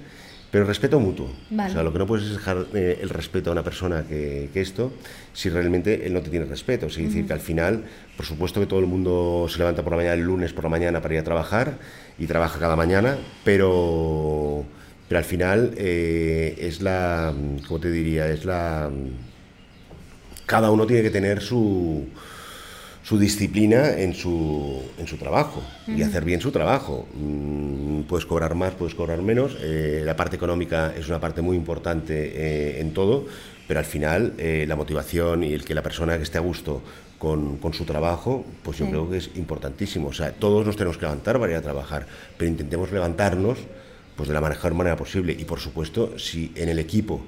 pero 0.52 0.66
respeto 0.66 1.00
mutuo. 1.00 1.30
O 1.50 1.70
sea, 1.70 1.82
lo 1.82 1.94
que 1.94 1.98
no 1.98 2.06
puedes 2.06 2.26
es 2.26 2.32
dejar 2.32 2.66
eh, 2.74 2.98
el 3.00 3.08
respeto 3.08 3.48
a 3.48 3.52
una 3.54 3.62
persona 3.62 4.04
que, 4.06 4.50
esto, 4.54 4.92
si 5.32 5.48
realmente 5.48 6.06
él 6.06 6.12
no 6.12 6.20
te 6.20 6.28
tiene 6.28 6.44
respeto. 6.44 6.88
Es 6.88 6.96
decir, 6.96 7.26
que 7.26 7.32
al 7.32 7.40
final, 7.40 7.84
por 8.18 8.26
supuesto 8.26 8.60
que 8.60 8.66
todo 8.66 8.78
el 8.78 8.86
mundo 8.86 9.46
se 9.48 9.56
levanta 9.56 9.82
por 9.82 9.92
la 9.92 9.96
mañana 9.96 10.14
el 10.14 10.20
lunes 10.20 10.52
por 10.52 10.64
la 10.64 10.70
mañana 10.70 11.00
para 11.00 11.14
ir 11.14 11.20
a 11.20 11.24
trabajar 11.24 11.78
y 12.18 12.26
trabaja 12.26 12.60
cada 12.60 12.76
mañana, 12.76 13.16
pero, 13.44 14.66
pero 15.08 15.18
al 15.18 15.24
final 15.24 15.72
eh, 15.78 16.54
es 16.60 16.82
la, 16.82 17.32
¿cómo 17.66 17.80
te 17.80 17.90
diría? 17.90 18.28
Es 18.28 18.44
la... 18.44 18.90
Cada 20.44 20.70
uno 20.70 20.86
tiene 20.86 21.02
que 21.02 21.10
tener 21.10 21.40
su 21.40 22.08
su 23.02 23.18
disciplina 23.18 23.98
en 23.98 24.14
su, 24.14 24.80
en 24.98 25.06
su 25.06 25.16
trabajo 25.16 25.62
y 25.88 26.02
hacer 26.02 26.24
bien 26.24 26.40
su 26.40 26.52
trabajo. 26.52 27.06
Mm, 27.14 28.02
puedes 28.02 28.26
cobrar 28.26 28.54
más, 28.54 28.74
puedes 28.74 28.94
cobrar 28.94 29.20
menos. 29.22 29.56
Eh, 29.60 30.02
la 30.04 30.16
parte 30.16 30.36
económica 30.36 30.94
es 30.96 31.08
una 31.08 31.20
parte 31.20 31.42
muy 31.42 31.56
importante 31.56 32.14
eh, 32.14 32.80
en 32.80 32.94
todo, 32.94 33.26
pero 33.66 33.80
al 33.80 33.86
final 33.86 34.34
eh, 34.38 34.64
la 34.68 34.76
motivación 34.76 35.42
y 35.42 35.52
el 35.52 35.64
que 35.64 35.74
la 35.74 35.82
persona 35.82 36.16
que 36.16 36.22
esté 36.22 36.38
a 36.38 36.42
gusto 36.42 36.80
con, 37.18 37.58
con 37.58 37.74
su 37.74 37.84
trabajo, 37.84 38.44
pues 38.62 38.78
yo 38.78 38.88
creo 38.88 39.10
que 39.10 39.18
es 39.18 39.30
importantísimo. 39.34 40.08
O 40.08 40.12
sea, 40.12 40.32
todos 40.32 40.64
nos 40.64 40.76
tenemos 40.76 40.96
que 40.96 41.04
levantar 41.06 41.40
para 41.40 41.52
ir 41.52 41.58
a 41.58 41.62
trabajar, 41.62 42.06
pero 42.36 42.50
intentemos 42.50 42.92
levantarnos 42.92 43.58
pues 44.16 44.28
de 44.28 44.34
la 44.34 44.40
mejor 44.40 44.74
manera 44.74 44.96
posible. 44.96 45.34
Y 45.36 45.44
por 45.44 45.58
supuesto, 45.58 46.18
si 46.18 46.52
en 46.54 46.68
el 46.68 46.78
equipo 46.78 47.20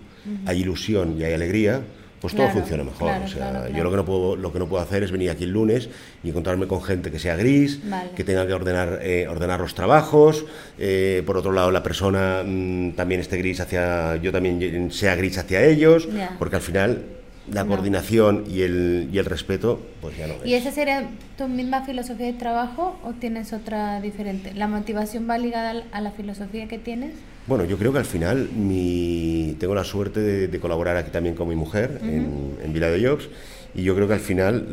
hay 0.46 0.60
ilusión 0.60 1.16
y 1.18 1.24
hay 1.24 1.32
alegría, 1.32 1.82
pues 2.24 2.34
todo 2.34 2.48
funciona 2.48 2.84
mejor. 2.84 3.12
o 3.22 3.28
sea, 3.28 3.68
yo 3.68 3.84
lo 3.84 3.90
que 3.90 3.96
no 3.96 4.04
puedo 4.06 4.34
lo 4.34 4.50
que 4.50 4.58
no 4.58 4.66
puedo 4.66 4.82
hacer 4.82 5.02
es 5.02 5.10
venir 5.10 5.28
aquí 5.28 5.44
el 5.44 5.50
lunes 5.50 5.90
y 6.22 6.30
encontrarme 6.30 6.66
con 6.66 6.82
gente 6.82 7.10
que 7.10 7.18
sea 7.18 7.36
gris, 7.36 7.80
que 8.16 8.24
tenga 8.24 8.46
que 8.46 8.54
ordenar 8.54 9.00
eh, 9.02 9.28
ordenar 9.28 9.60
los 9.60 9.74
trabajos. 9.74 10.46
Eh, 10.78 11.22
por 11.26 11.36
otro 11.36 11.52
lado, 11.52 11.70
la 11.70 11.82
persona 11.82 12.42
mm, 12.42 12.92
también 12.92 13.20
esté 13.20 13.36
gris 13.36 13.60
hacia 13.60 14.16
yo 14.16 14.32
también 14.32 14.90
sea 14.90 15.16
gris 15.16 15.36
hacia 15.36 15.62
ellos, 15.66 16.08
porque 16.38 16.56
al 16.56 16.62
final 16.62 17.02
la 17.52 17.66
coordinación 17.66 18.44
y 18.48 18.62
el, 18.62 19.10
y 19.12 19.18
el 19.18 19.26
respeto, 19.26 19.82
pues 20.00 20.16
ya 20.16 20.26
no 20.26 20.36
¿Y 20.46 20.54
esa 20.54 20.70
sería 20.70 21.06
tu 21.36 21.46
misma 21.46 21.84
filosofía 21.84 22.24
de 22.24 22.32
trabajo 22.32 22.98
o 23.04 23.12
tienes 23.12 23.52
otra 23.52 24.00
diferente? 24.00 24.54
¿La 24.54 24.66
motivación 24.66 25.28
va 25.28 25.36
ligada 25.36 25.82
a 25.92 26.00
la 26.00 26.10
filosofía 26.12 26.68
que 26.68 26.78
tienes? 26.78 27.12
Bueno, 27.46 27.64
yo 27.64 27.76
creo 27.76 27.92
que 27.92 27.98
al 27.98 28.04
final 28.04 28.48
mi, 28.54 29.56
tengo 29.60 29.74
la 29.74 29.84
suerte 29.84 30.20
de, 30.20 30.60
colaborar 30.60 30.96
aquí 30.96 31.10
también 31.10 31.34
con 31.34 31.48
mi 31.48 31.54
mujer 31.54 32.00
en, 32.02 32.56
en 32.62 32.72
Vila 32.72 32.88
de 32.88 33.06
Jobs 33.06 33.28
y 33.76 33.82
yo 33.82 33.94
creo 33.96 34.06
que 34.06 34.14
al 34.14 34.20
final 34.20 34.68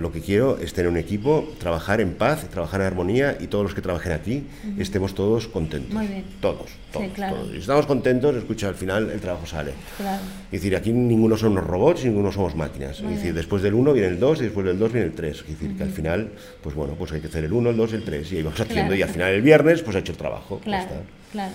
lo 0.00 0.10
que 0.10 0.20
quiero 0.20 0.58
es 0.58 0.72
tener 0.72 0.90
un 0.90 0.96
equipo, 0.96 1.52
trabajar 1.58 2.00
en 2.00 2.14
paz, 2.14 2.48
trabajar 2.48 2.80
en 2.80 2.86
armonía 2.86 3.36
y 3.38 3.46
todos 3.48 3.64
los 3.64 3.74
que 3.74 3.82
trabajen 3.82 4.12
aquí 4.12 4.44
estemos 4.78 5.14
todos 5.14 5.48
contentos. 5.48 5.92
Muy 5.92 6.06
bien. 6.06 6.24
Todos, 6.40 6.70
todos, 6.92 7.12
todos. 7.12 7.50
Si 7.50 7.58
estamos 7.58 7.84
contentos, 7.84 8.34
escucha, 8.34 8.68
al 8.68 8.74
final 8.74 9.10
el 9.10 9.20
trabajo 9.20 9.44
sale. 9.44 9.72
Claro. 9.98 10.22
Es 10.46 10.62
decir, 10.62 10.74
aquí 10.74 10.92
ninguno 10.92 11.36
son 11.36 11.52
unos 11.52 11.64
robots 11.64 12.04
y 12.04 12.08
ninguno 12.08 12.32
somos 12.32 12.56
máquinas. 12.56 13.00
es 13.00 13.08
decir, 13.08 13.34
después 13.34 13.62
del 13.62 13.74
1 13.74 13.92
viene 13.92 14.08
el 14.08 14.18
2 14.18 14.40
y 14.40 14.44
después 14.44 14.64
del 14.64 14.78
2 14.78 14.92
viene 14.92 15.08
el 15.08 15.14
3. 15.14 15.36
Es 15.36 15.46
decir, 15.46 15.76
que 15.76 15.82
al 15.82 15.90
final, 15.90 16.30
pues 16.62 16.74
bueno, 16.74 16.94
pues 16.94 17.12
hay 17.12 17.20
que 17.20 17.26
hacer 17.26 17.44
el 17.44 17.52
1, 17.52 17.70
el 17.70 17.76
2, 17.76 17.92
el 17.92 18.04
3 18.04 18.32
y 18.32 18.36
ahí 18.38 18.42
vamos 18.42 18.60
haciendo 18.60 18.94
y 18.94 19.02
al 19.02 19.10
final 19.10 19.32
el 19.32 19.42
viernes 19.42 19.82
pues 19.82 19.94
ha 19.94 19.98
hecho 19.98 20.12
el 20.12 20.18
trabajo. 20.18 20.58
Claro, 20.60 20.88
claro 21.32 21.52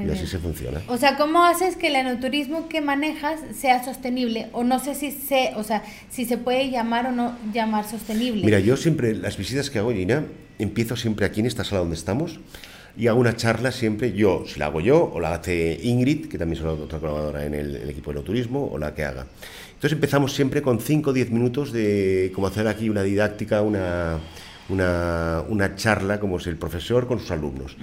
y 0.00 0.10
así 0.10 0.26
se 0.26 0.38
funciona. 0.38 0.80
O 0.88 0.96
sea, 0.96 1.16
¿cómo 1.16 1.44
haces 1.44 1.76
que 1.76 1.88
el 1.88 1.96
enoturismo 1.96 2.68
que 2.68 2.80
manejas 2.80 3.40
sea 3.54 3.84
sostenible? 3.84 4.48
O 4.52 4.64
no 4.64 4.78
sé 4.78 4.94
si 4.94 5.10
se, 5.10 5.52
o 5.56 5.62
sea, 5.62 5.82
si 6.10 6.24
se 6.24 6.38
puede 6.38 6.70
llamar 6.70 7.06
o 7.06 7.12
no 7.12 7.36
llamar 7.52 7.88
sostenible. 7.88 8.44
Mira, 8.44 8.60
yo 8.60 8.76
siempre, 8.76 9.14
las 9.14 9.36
visitas 9.36 9.70
que 9.70 9.78
hago, 9.78 9.92
Gina, 9.92 10.24
empiezo 10.58 10.96
siempre 10.96 11.26
aquí 11.26 11.40
en 11.40 11.46
esta 11.46 11.64
sala 11.64 11.80
donde 11.80 11.96
estamos 11.96 12.40
y 12.96 13.06
hago 13.06 13.20
una 13.20 13.36
charla 13.36 13.72
siempre, 13.72 14.12
yo, 14.12 14.44
si 14.46 14.58
la 14.58 14.66
hago 14.66 14.80
yo, 14.80 15.10
o 15.12 15.20
la 15.20 15.34
hace 15.34 15.78
Ingrid, 15.82 16.28
que 16.28 16.38
también 16.38 16.62
es 16.62 16.66
otra 16.66 16.98
colaboradora 16.98 17.46
en 17.46 17.54
el, 17.54 17.88
equipo 17.88 18.12
de 18.12 18.18
enoturismo, 18.18 18.70
o 18.70 18.78
la 18.78 18.94
que 18.94 19.04
haga. 19.04 19.26
Entonces 19.68 19.92
empezamos 19.92 20.34
siempre 20.34 20.62
con 20.62 20.78
5 20.78 21.10
o 21.10 21.12
10 21.12 21.30
minutos 21.30 21.72
de 21.72 22.30
cómo 22.34 22.46
hacer 22.46 22.68
aquí 22.68 22.88
una 22.88 23.02
didáctica, 23.02 23.62
una 23.62 24.18
una, 24.68 25.42
una, 25.48 25.74
charla 25.74 26.20
como 26.20 26.38
es 26.38 26.46
el 26.46 26.56
profesor 26.56 27.06
con 27.06 27.18
sus 27.18 27.30
alumnos. 27.30 27.76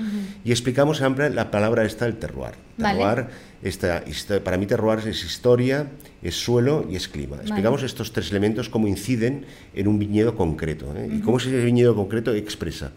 Y 0.44 0.52
explicamos 0.52 0.98
siempre 0.98 1.30
la 1.30 1.52
palabra 1.52 1.84
esta, 1.84 2.06
el 2.06 2.16
terroir. 2.16 2.54
Terroir, 2.78 3.28
esta, 3.62 4.04
para 4.44 4.58
mí 4.58 4.66
terroir 4.66 5.00
es 5.08 5.24
historia, 5.24 5.88
es 6.24 6.36
suelo 6.36 6.88
y 6.90 6.96
es 6.96 7.08
clima. 7.08 7.38
Explicamos 7.38 7.84
estos 7.84 8.14
tres 8.14 8.32
elementos 8.32 8.70
cómo 8.70 8.88
inciden 8.88 9.46
en 9.74 9.88
un 9.88 10.00
viñedo 10.00 10.36
concreto 10.36 10.94
¿eh? 10.96 11.10
y 11.12 11.20
cómo 11.20 11.38
ese 11.38 11.52
viñedo 11.64 11.96
concreto 11.96 12.34
expresa. 12.34 12.92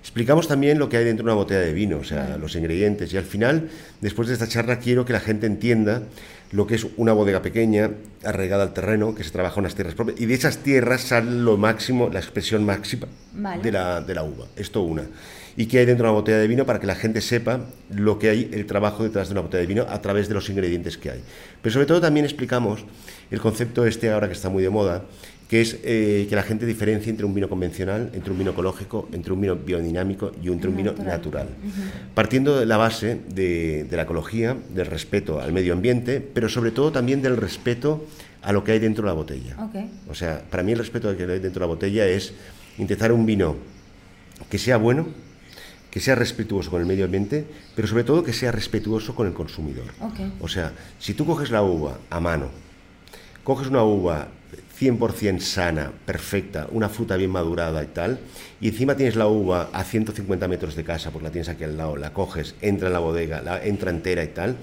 Explicamos 0.00 0.48
también 0.48 0.78
lo 0.78 0.88
que 0.88 0.96
hay 0.96 1.04
dentro 1.04 1.24
de 1.24 1.32
una 1.32 1.36
botella 1.36 1.60
de 1.60 1.72
vino, 1.72 1.98
o 1.98 2.04
sea, 2.04 2.36
los 2.38 2.54
ingredientes. 2.56 3.12
Y 3.12 3.16
al 3.16 3.24
final, 3.24 3.68
después 4.00 4.28
de 4.28 4.34
esta 4.34 4.48
charla, 4.48 4.78
quiero 4.78 5.04
que 5.04 5.12
la 5.12 5.20
gente 5.20 5.46
entienda 5.46 6.02
lo 6.50 6.66
que 6.66 6.76
es 6.76 6.86
una 6.96 7.12
bodega 7.12 7.42
pequeña, 7.42 7.90
arraigada 8.24 8.62
al 8.62 8.72
terreno, 8.72 9.14
que 9.14 9.24
se 9.24 9.30
trabaja 9.30 9.56
en 9.56 9.60
unas 9.60 9.74
tierras 9.74 9.94
propias, 9.94 10.20
y 10.20 10.26
de 10.26 10.34
esas 10.34 10.58
tierras 10.58 11.02
sale 11.02 11.30
lo 11.30 11.56
máximo, 11.56 12.08
la 12.10 12.18
expresión 12.18 12.64
máxima 12.64 13.06
de, 13.62 13.72
la, 13.72 14.00
de 14.00 14.14
la 14.14 14.22
uva. 14.22 14.46
Esto 14.56 14.82
una. 14.82 15.04
Y 15.56 15.66
que 15.66 15.78
hay 15.78 15.86
dentro 15.86 16.04
de 16.04 16.10
una 16.10 16.20
botella 16.20 16.38
de 16.38 16.46
vino 16.46 16.64
para 16.64 16.78
que 16.78 16.86
la 16.86 16.94
gente 16.94 17.20
sepa 17.20 17.60
lo 17.90 18.18
que 18.18 18.30
hay, 18.30 18.50
el 18.52 18.64
trabajo 18.66 19.02
detrás 19.02 19.28
de 19.28 19.32
una 19.32 19.40
botella 19.40 19.60
de 19.60 19.66
vino 19.66 19.86
a 19.88 20.00
través 20.00 20.28
de 20.28 20.34
los 20.34 20.48
ingredientes 20.48 20.96
que 20.96 21.10
hay. 21.10 21.20
Pero 21.60 21.72
sobre 21.72 21.86
todo 21.86 22.00
también 22.00 22.24
explicamos 22.24 22.84
el 23.30 23.40
concepto 23.40 23.84
este 23.84 24.10
ahora 24.10 24.28
que 24.28 24.34
está 24.34 24.48
muy 24.48 24.62
de 24.62 24.70
moda, 24.70 25.04
que 25.48 25.62
es 25.62 25.78
eh, 25.82 26.26
que 26.28 26.36
la 26.36 26.42
gente 26.42 26.66
diferencie 26.66 27.08
entre 27.08 27.24
un 27.24 27.32
vino 27.32 27.48
convencional, 27.48 28.10
entre 28.12 28.32
un 28.32 28.38
vino 28.38 28.50
ecológico, 28.50 29.08
entre 29.12 29.32
un 29.32 29.40
vino 29.40 29.56
biodinámico 29.56 30.30
y 30.42 30.48
entre 30.48 30.68
un 30.68 30.76
vino 30.76 30.92
natural. 30.92 31.48
Partiendo 32.14 32.60
de 32.60 32.66
la 32.66 32.76
base 32.76 33.18
de, 33.34 33.88
la 33.90 34.02
ecología, 34.02 34.56
del 34.74 34.86
respeto 34.86 35.40
al 35.40 35.52
medio 35.52 35.72
ambiente, 35.72 36.20
pero 36.20 36.50
sobre 36.50 36.70
todo 36.70 36.92
también 36.92 37.22
del 37.22 37.38
respeto 37.38 38.04
a 38.42 38.52
lo 38.52 38.62
que 38.62 38.72
hay 38.72 38.78
dentro 38.78 39.04
de 39.04 39.08
la 39.08 39.14
botella. 39.14 39.56
O 40.08 40.14
sea, 40.14 40.42
para 40.50 40.62
mí 40.62 40.72
el 40.72 40.78
respeto 40.78 41.08
a 41.08 41.12
lo 41.12 41.16
que 41.16 41.24
hay 41.24 41.38
dentro 41.38 41.60
de 41.60 41.60
la 41.60 41.66
botella 41.66 42.06
es 42.06 42.34
intentar 42.76 43.10
un 43.10 43.24
vino 43.24 43.56
que 44.50 44.58
sea 44.58 44.76
bueno, 44.76 45.08
que 45.90 45.98
sea 45.98 46.14
respetuoso 46.14 46.70
con 46.70 46.82
el 46.82 46.86
medio 46.86 47.06
ambiente, 47.06 47.46
pero 47.74 47.88
sobre 47.88 48.04
todo 48.04 48.22
que 48.22 48.34
sea 48.34 48.52
respetuoso 48.52 49.14
con 49.14 49.26
el 49.26 49.32
consumidor. 49.32 49.86
O 50.40 50.48
sea, 50.48 50.72
si 50.98 51.14
tú 51.14 51.24
coges 51.24 51.50
la 51.50 51.62
uva 51.62 51.98
a 52.10 52.20
mano, 52.20 52.50
coges 53.42 53.68
una 53.68 53.82
uva 53.82 54.28
100% 54.80 55.40
sana, 55.40 55.92
perfecta, 56.06 56.68
una 56.70 56.88
fruta 56.88 57.16
bien 57.16 57.30
madurada 57.30 57.82
y 57.82 57.88
tal, 57.88 58.20
y 58.60 58.68
encima 58.68 58.94
tienes 58.94 59.16
la 59.16 59.26
uva 59.26 59.70
a 59.72 59.84
150 59.84 60.46
metros 60.48 60.76
de 60.76 60.84
casa, 60.84 61.10
porque 61.10 61.24
la 61.24 61.32
tienes 61.32 61.48
aquí 61.48 61.64
al 61.64 61.76
lado, 61.76 61.96
la 61.96 62.12
coges, 62.12 62.54
entra 62.60 62.88
en 62.88 62.92
la 62.92 63.00
bodega, 63.00 63.42
la 63.42 63.64
entra 63.64 63.90
entera 63.90 64.22
y 64.22 64.28
tal, 64.28 64.56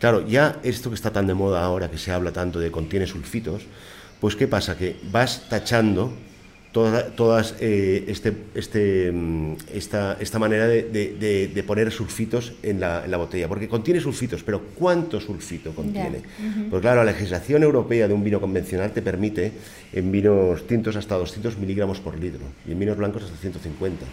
claro, 0.00 0.26
ya 0.26 0.60
esto 0.62 0.90
que 0.90 0.96
está 0.96 1.10
tan 1.10 1.26
de 1.26 1.34
moda 1.34 1.64
ahora, 1.64 1.90
que 1.90 1.98
se 1.98 2.12
habla 2.12 2.32
tanto 2.32 2.58
de 2.58 2.70
contiene 2.70 3.06
sulfitos, 3.06 3.62
pues 4.20 4.36
¿qué 4.36 4.46
pasa? 4.46 4.76
Que 4.76 4.96
vas 5.10 5.48
tachando 5.48 6.12
todas, 6.72 7.54
eh, 7.60 8.04
este, 8.08 8.32
este, 8.54 9.12
mm, 9.12 9.56
esta, 9.74 10.16
esta 10.18 10.38
manera 10.38 10.66
de, 10.66 11.64
poner 11.66 11.92
sulfitos 11.92 12.54
en 12.62 12.80
la, 12.80 13.16
botella, 13.16 13.46
porque 13.46 13.68
contiene 13.68 14.00
sulfitos, 14.00 14.42
pero 14.42 14.62
¿cuánto 14.74 15.20
sulfito 15.20 15.74
contiene? 15.74 16.22
Pues 16.70 16.80
claro, 16.80 17.04
la 17.04 17.12
legislación 17.12 17.62
europea 17.62 18.08
de 18.08 18.14
un 18.14 18.24
vino 18.24 18.40
convencional 18.40 18.90
te 18.92 19.02
permite 19.02 19.52
en 19.92 20.10
vinos 20.10 20.66
tintos 20.66 20.96
hasta 20.96 21.16
200 21.16 21.58
miligramos 21.58 22.00
por 22.00 22.18
litro 22.18 22.40
y 22.66 22.72
en 22.72 22.78
vinos 22.78 22.96
blancos 22.96 23.24
hasta 23.24 23.36
150. 23.36 24.04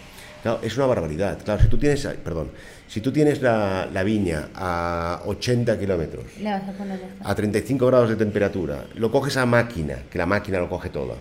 Claro, 0.43 0.59
es 0.61 0.77
una 0.77 0.85
barbaridad. 0.85 1.39
Claro, 1.43 1.61
si 1.61 1.67
tú 1.67 1.77
tienes, 1.77 2.05
perdón, 2.23 2.49
si 2.87 3.01
tú 3.01 3.11
tienes 3.11 3.41
la, 3.41 4.03
viña 4.05 4.49
a 4.55 5.21
80 5.25 5.77
kilómetros, 5.79 6.25
a, 6.45 7.31
a 7.31 7.35
35 7.35 7.87
grados 7.87 8.09
de 8.09 8.15
temperatura, 8.15 8.85
lo 8.95 9.11
coges 9.11 9.35
a 9.37 9.45
máquina, 9.45 10.03
que 10.09 10.17
la 10.17 10.25
máquina 10.25 10.59
lo 10.59 10.69
coge 10.69 10.89
todo 10.89 11.15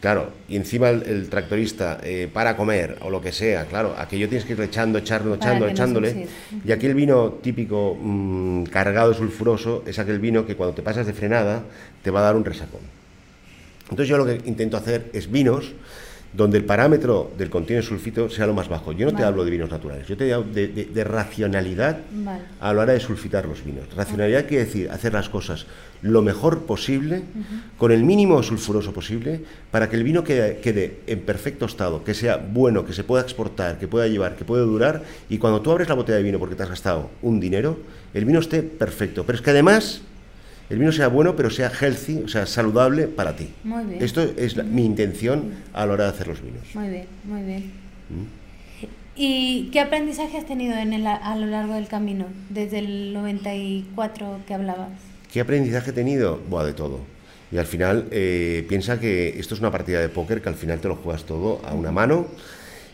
Claro, 0.00 0.30
y 0.48 0.56
encima 0.56 0.88
el, 0.88 1.28
tractorista 1.28 2.00
eh, 2.02 2.26
para 2.32 2.56
comer 2.56 2.96
o 3.02 3.10
lo 3.10 3.20
que 3.20 3.32
sea, 3.32 3.66
claro, 3.66 3.94
aquello 3.98 4.30
tienes 4.30 4.46
que 4.46 4.54
ir 4.54 4.60
echando, 4.62 4.98
echando, 4.98 5.34
echando, 5.34 5.68
echándole. 5.68 6.26
y 6.64 6.72
aquí 6.72 6.86
el 6.86 6.94
vino 6.94 7.32
típico 7.42 7.98
mm, 8.00 8.64
cargado 8.64 9.10
de 9.10 9.16
sulfuroso 9.16 9.84
es 9.86 9.98
aquel 9.98 10.18
vino 10.18 10.46
que 10.46 10.56
cuando 10.56 10.74
te 10.74 10.80
pasas 10.80 11.06
de 11.06 11.12
frenada 11.12 11.64
te 12.02 12.10
va 12.10 12.20
a 12.20 12.22
dar 12.22 12.36
un 12.36 12.46
resacón. 12.46 12.80
Entonces 13.90 14.08
yo 14.08 14.16
lo 14.16 14.24
que 14.24 14.40
intento 14.46 14.78
hacer 14.78 15.10
es 15.12 15.30
vinos 15.30 15.74
donde 16.32 16.58
el 16.58 16.64
parámetro 16.64 17.32
del 17.36 17.50
contenido 17.50 17.82
de 17.82 17.88
sulfito 17.88 18.30
sea 18.30 18.46
lo 18.46 18.54
más 18.54 18.68
bajo. 18.68 18.92
Yo 18.92 19.10
no 19.10 19.16
te 19.16 19.24
hablo 19.24 19.44
de 19.44 19.50
vinos 19.50 19.70
naturales, 19.70 20.06
yo 20.06 20.16
te 20.16 20.32
hablo 20.32 20.52
de, 20.52 21.04
racionalidad 21.04 21.98
a 22.60 22.72
la 22.72 22.82
hora 22.82 22.92
de 22.92 23.00
sulfitar 23.00 23.46
los 23.46 23.64
vinos. 23.64 23.84
Racionalidad 23.96 24.46
quiere 24.46 24.64
decir 24.64 24.90
hacer 24.90 25.12
las 25.12 25.28
cosas 25.28 25.66
lo 26.02 26.22
mejor 26.22 26.62
posible, 26.62 27.22
con 27.76 27.92
el 27.92 28.04
mínimo 28.04 28.42
sulfuroso 28.42 28.92
posible, 28.92 29.42
para 29.70 29.90
que 29.90 29.96
el 29.96 30.04
vino 30.04 30.24
quede, 30.24 30.58
quede, 30.58 31.00
en 31.06 31.20
perfecto 31.20 31.66
estado, 31.66 32.04
que 32.04 32.14
sea 32.14 32.36
bueno, 32.36 32.86
que 32.86 32.92
se 32.92 33.04
pueda 33.04 33.22
exportar, 33.22 33.78
que 33.78 33.86
pueda 33.86 34.06
llevar, 34.06 34.36
que 34.36 34.44
pueda 34.44 34.62
durar, 34.62 35.02
y 35.28 35.38
cuando 35.38 35.60
tú 35.60 35.70
abres 35.70 35.88
la 35.88 35.94
botella 35.94 36.16
de 36.16 36.22
vino 36.22 36.38
porque 36.38 36.54
te 36.54 36.62
has 36.62 36.70
gastado 36.70 37.10
un 37.20 37.38
dinero, 37.38 37.78
el 38.14 38.24
vino 38.24 38.38
esté 38.38 38.62
perfecto. 38.62 39.24
Pero 39.26 39.36
es 39.36 39.42
que 39.42 39.50
además 39.50 40.02
el 40.70 40.78
vino 40.78 40.92
sea 40.92 41.08
bueno, 41.08 41.36
pero 41.36 41.50
sea 41.50 41.68
healthy, 41.68 42.22
o 42.24 42.28
sea, 42.28 42.46
saludable 42.46 43.08
para 43.08 43.36
ti. 43.36 43.48
Muy 43.64 43.84
bien. 43.84 44.02
Esto 44.02 44.22
es 44.22 44.56
mi 44.64 44.84
intención 44.84 45.52
a 45.72 45.84
la 45.84 45.92
hora 45.92 46.04
de 46.04 46.10
hacer 46.10 46.28
los 46.28 46.40
vinos. 46.40 46.62
Muy 46.74 46.88
bien, 46.88 47.06
muy 47.24 47.42
bien. 47.42 47.72
¿Mm? 48.08 48.86
¿Y 49.16 49.68
qué 49.72 49.80
aprendizaje 49.80 50.38
has 50.38 50.46
tenido 50.46 50.76
en 50.78 50.92
el, 50.92 51.06
a 51.06 51.36
lo 51.36 51.46
largo 51.46 51.74
del 51.74 51.88
camino, 51.88 52.26
desde 52.48 52.78
el 52.78 53.12
94 53.12 54.40
que 54.46 54.54
hablabas? 54.54 54.88
¿Qué 55.32 55.40
aprendizaje 55.40 55.90
he 55.90 55.92
tenido? 55.92 56.40
Buah, 56.48 56.64
de 56.64 56.72
todo. 56.72 57.00
Y 57.52 57.58
al 57.58 57.66
final, 57.66 58.06
eh, 58.12 58.64
piensa 58.68 59.00
que 59.00 59.40
esto 59.40 59.54
es 59.54 59.60
una 59.60 59.72
partida 59.72 60.00
de 60.00 60.08
póker 60.08 60.40
que 60.40 60.48
al 60.48 60.54
final 60.54 60.78
te 60.80 60.88
lo 60.88 60.96
juegas 60.96 61.24
todo 61.24 61.60
a 61.64 61.74
una 61.74 61.90
mano 61.90 62.28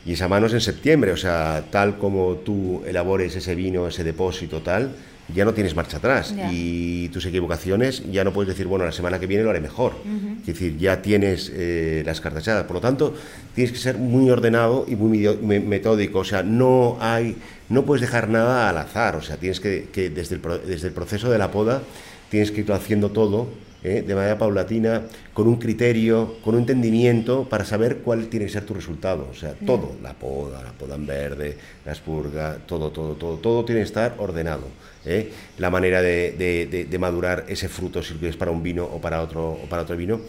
y 0.06 0.12
esa 0.12 0.28
mano 0.28 0.46
es 0.46 0.54
en 0.54 0.60
septiembre, 0.60 1.12
o 1.12 1.16
sea, 1.16 1.64
tal 1.70 1.98
como 1.98 2.36
tú 2.36 2.82
elabores 2.86 3.34
ese 3.36 3.54
vino, 3.54 3.86
ese 3.88 4.04
depósito, 4.04 4.62
tal, 4.62 4.92
ya 5.34 5.44
no 5.44 5.54
tienes 5.54 5.74
marcha 5.74 5.96
atrás. 5.98 6.34
Y 6.50 7.08
tus 7.08 7.26
equivocaciones 7.26 8.02
ya 8.10 8.24
no 8.24 8.32
puedes 8.32 8.48
decir, 8.48 8.66
bueno, 8.66 8.84
la 8.84 8.92
semana 8.92 9.18
que 9.18 9.26
viene 9.26 9.44
lo 9.44 9.50
haré 9.50 9.60
mejor. 9.60 9.94
Es 10.40 10.46
decir, 10.46 10.76
ya 10.78 11.02
tienes 11.02 11.50
eh, 11.54 12.02
las 12.06 12.20
cartas 12.20 12.44
echadas. 12.44 12.64
Por 12.64 12.74
lo 12.74 12.80
tanto, 12.80 13.14
tienes 13.54 13.72
que 13.72 13.78
ser 13.78 13.98
muy 13.98 14.30
ordenado 14.30 14.84
y 14.88 14.96
muy 14.96 15.18
metódico. 15.60 16.20
O 16.20 16.24
sea, 16.24 16.42
no 16.42 16.96
hay, 17.00 17.36
no 17.68 17.84
puedes 17.84 18.00
dejar 18.00 18.28
nada 18.28 18.68
al 18.68 18.78
azar. 18.78 19.16
O 19.16 19.22
sea, 19.22 19.36
tienes 19.36 19.60
que, 19.60 19.88
que 19.92 20.10
desde, 20.10 20.36
el, 20.36 20.42
desde 20.66 20.88
el 20.88 20.94
proceso 20.94 21.30
de 21.30 21.38
la 21.38 21.50
poda, 21.50 21.82
tienes 22.30 22.50
que 22.50 22.60
ir 22.60 22.72
haciendo 22.72 23.10
todo 23.10 23.48
¿eh? 23.86 24.02
de 24.02 24.14
manera 24.14 24.36
paulatina, 24.36 25.02
con 25.32 25.46
un 25.46 25.56
criterio, 25.56 26.38
con 26.42 26.54
un 26.54 26.62
entendimiento 26.62 27.48
para 27.48 27.64
saber 27.64 27.98
cuál 27.98 28.26
tiene 28.26 28.46
que 28.46 28.52
ser 28.52 28.64
tu 28.64 28.74
resultado. 28.74 29.28
O 29.30 29.34
sea, 29.34 29.54
todo, 29.54 29.92
la 30.02 30.12
poda, 30.12 30.62
la 30.62 30.72
poda 30.72 30.96
en 30.96 31.06
verde, 31.06 31.56
la 31.84 31.92
espurga, 31.92 32.58
todo, 32.66 32.90
todo, 32.90 33.14
todo, 33.14 33.36
todo 33.38 33.64
tiene 33.64 33.82
que 33.82 33.86
estar 33.86 34.14
ordenado. 34.18 34.66
¿eh? 35.04 35.30
La 35.58 35.70
manera 35.70 36.02
de, 36.02 36.96
madurar 36.98 37.44
ese 37.48 37.68
fruto, 37.68 38.02
si 38.02 38.14
es 38.26 38.36
para 38.36 38.50
un 38.50 38.62
vino 38.62 38.84
o 38.84 39.00
para 39.00 39.22
otro, 39.22 39.52
o 39.52 39.66
para 39.68 39.82
otro 39.82 39.96
vino. 39.96 40.20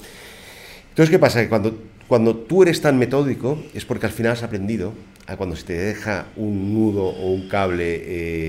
Entonces, 0.90 1.10
¿qué 1.10 1.20
pasa? 1.20 1.42
Que 1.42 1.50
cuando, 1.50 1.76
cuando 2.08 2.36
tú 2.36 2.64
eres 2.64 2.82
tan 2.82 2.98
metódico 2.98 3.62
es 3.74 3.86
porque 3.86 4.06
al 4.06 4.12
final 4.12 4.32
has 4.34 4.44
aprendido 4.44 4.94
a 5.26 5.36
cuando 5.36 5.56
se 5.56 5.66
te 5.66 5.74
deja 5.74 6.28
un 6.38 6.74
nudo 6.74 7.04
o 7.04 7.34
un 7.34 7.50
cable 7.50 8.02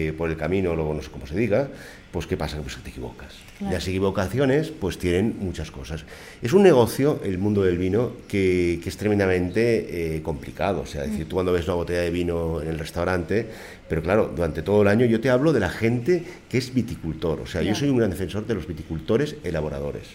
eh, 0.09 0.13
por 0.13 0.31
el 0.31 0.37
camino, 0.37 0.77
luego 0.77 0.95
no 0.95 1.03
sé 1.03 1.11
cómo 1.11 1.27
se 1.27 1.37
diga, 1.37 1.69
pues 2.13 2.27
¿qué 2.27 2.37
pasa? 2.37 2.59
Pues 2.63 2.77
que 2.77 2.83
te 2.83 2.91
equivocas. 2.91 3.35
Las 3.61 3.89
equivocaciones 3.89 4.71
pues 4.71 4.99
tienen 4.99 5.37
muchas 5.41 5.73
cosas. 5.73 6.05
Es 6.41 6.53
un 6.53 6.63
negocio, 6.63 7.21
el 7.25 7.39
mundo 7.39 7.63
del 7.65 7.77
vino, 7.77 8.13
que, 8.29 8.81
es 8.85 8.97
tremendamente 8.97 10.17
eh, 10.17 10.23
complicado. 10.23 10.83
O 10.83 10.87
sea, 10.87 11.03
decir, 11.03 11.29
tú 11.29 11.35
cuando 11.35 11.53
ves 11.53 11.67
una 11.67 11.75
botella 11.75 12.03
de 12.03 12.11
vino 12.11 12.63
en 12.63 12.69
el 12.69 12.79
restaurante, 12.79 13.47
pero 13.89 14.01
claro, 14.01 14.33
durante 14.35 14.63
todo 14.63 14.83
el 14.83 14.89
año 14.89 15.05
yo 15.07 15.21
te 15.21 15.29
hablo 15.29 15.53
de 15.53 15.61
la 15.61 15.71
gente 15.71 16.23
que 16.49 16.59
es 16.59 16.73
viticultor. 16.73 17.41
O 17.41 17.47
sea, 17.47 17.63
yo 17.63 17.75
soy 17.75 17.91
un 17.91 17.99
gran 17.99 18.11
defensor 18.11 18.47
de 18.47 18.55
los 18.55 18.67
viticultores 18.67 19.35
elaboradores. 19.43 20.07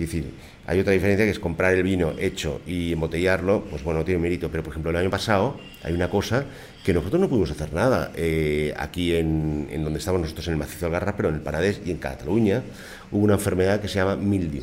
Es 0.00 0.10
decir, 0.10 0.32
hay 0.66 0.80
otra 0.80 0.94
diferencia 0.94 1.26
que 1.26 1.30
es 1.30 1.38
comprar 1.38 1.74
el 1.74 1.82
vino 1.82 2.14
hecho 2.18 2.62
y 2.66 2.92
embotellarlo, 2.94 3.64
pues 3.64 3.84
bueno, 3.84 4.02
tiene 4.02 4.18
mérito, 4.18 4.50
pero 4.50 4.62
por 4.62 4.72
ejemplo 4.72 4.90
el 4.90 4.96
año 4.96 5.10
pasado 5.10 5.60
hay 5.82 5.92
una 5.92 6.08
cosa 6.08 6.46
que 6.82 6.94
nosotros 6.94 7.20
no 7.20 7.28
pudimos 7.28 7.50
hacer 7.50 7.74
nada 7.74 8.10
eh, 8.14 8.72
aquí 8.78 9.14
en, 9.14 9.68
donde 9.84 9.98
estamos 9.98 10.22
nosotros 10.22 10.46
en 10.46 10.54
el 10.54 10.58
macizo 10.58 10.86
de 10.86 10.92
Garra, 10.92 11.16
pero 11.16 11.28
en 11.28 11.34
el 11.34 11.42
Paradés 11.42 11.82
y 11.84 11.90
en 11.90 11.98
Cataluña 11.98 12.62
hubo 13.12 13.22
una 13.22 13.34
enfermedad 13.34 13.80
que 13.82 13.88
se 13.88 13.96
llama 13.96 14.16
mildio. 14.16 14.62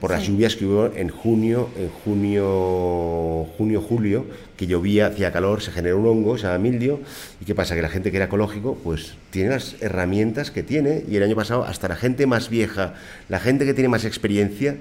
Por 0.00 0.10
las 0.10 0.26
lluvias 0.26 0.56
que 0.56 0.66
hubo 0.66 0.86
en 0.94 1.08
junio, 1.08 1.70
en 1.76 1.88
junio, 1.88 3.46
junio, 3.56 3.80
julio, 3.80 4.26
que 4.56 4.66
llovía, 4.66 5.06
hacía 5.06 5.32
calor, 5.32 5.62
se 5.62 5.70
generó 5.70 5.98
un 5.98 6.06
hongo, 6.06 6.36
se 6.36 6.44
llama 6.44 6.58
mildio, 6.58 7.00
y 7.40 7.44
qué 7.44 7.54
pasa, 7.54 7.74
que 7.74 7.82
la 7.82 7.88
gente 7.88 8.10
que 8.10 8.18
era 8.18 8.26
ecológico, 8.26 8.78
pues 8.84 9.14
tiene 9.30 9.50
las 9.50 9.76
herramientas 9.80 10.50
que 10.50 10.62
tiene, 10.62 11.04
y 11.08 11.16
el 11.16 11.22
año 11.22 11.36
pasado 11.36 11.64
hasta 11.64 11.88
la 11.88 11.96
gente 11.96 12.26
más 12.26 12.50
vieja, 12.50 12.94
la 13.28 13.40
gente 13.40 13.64
que 13.64 13.74
tiene 13.74 13.88
más 13.88 14.04
experiencia, 14.04 14.76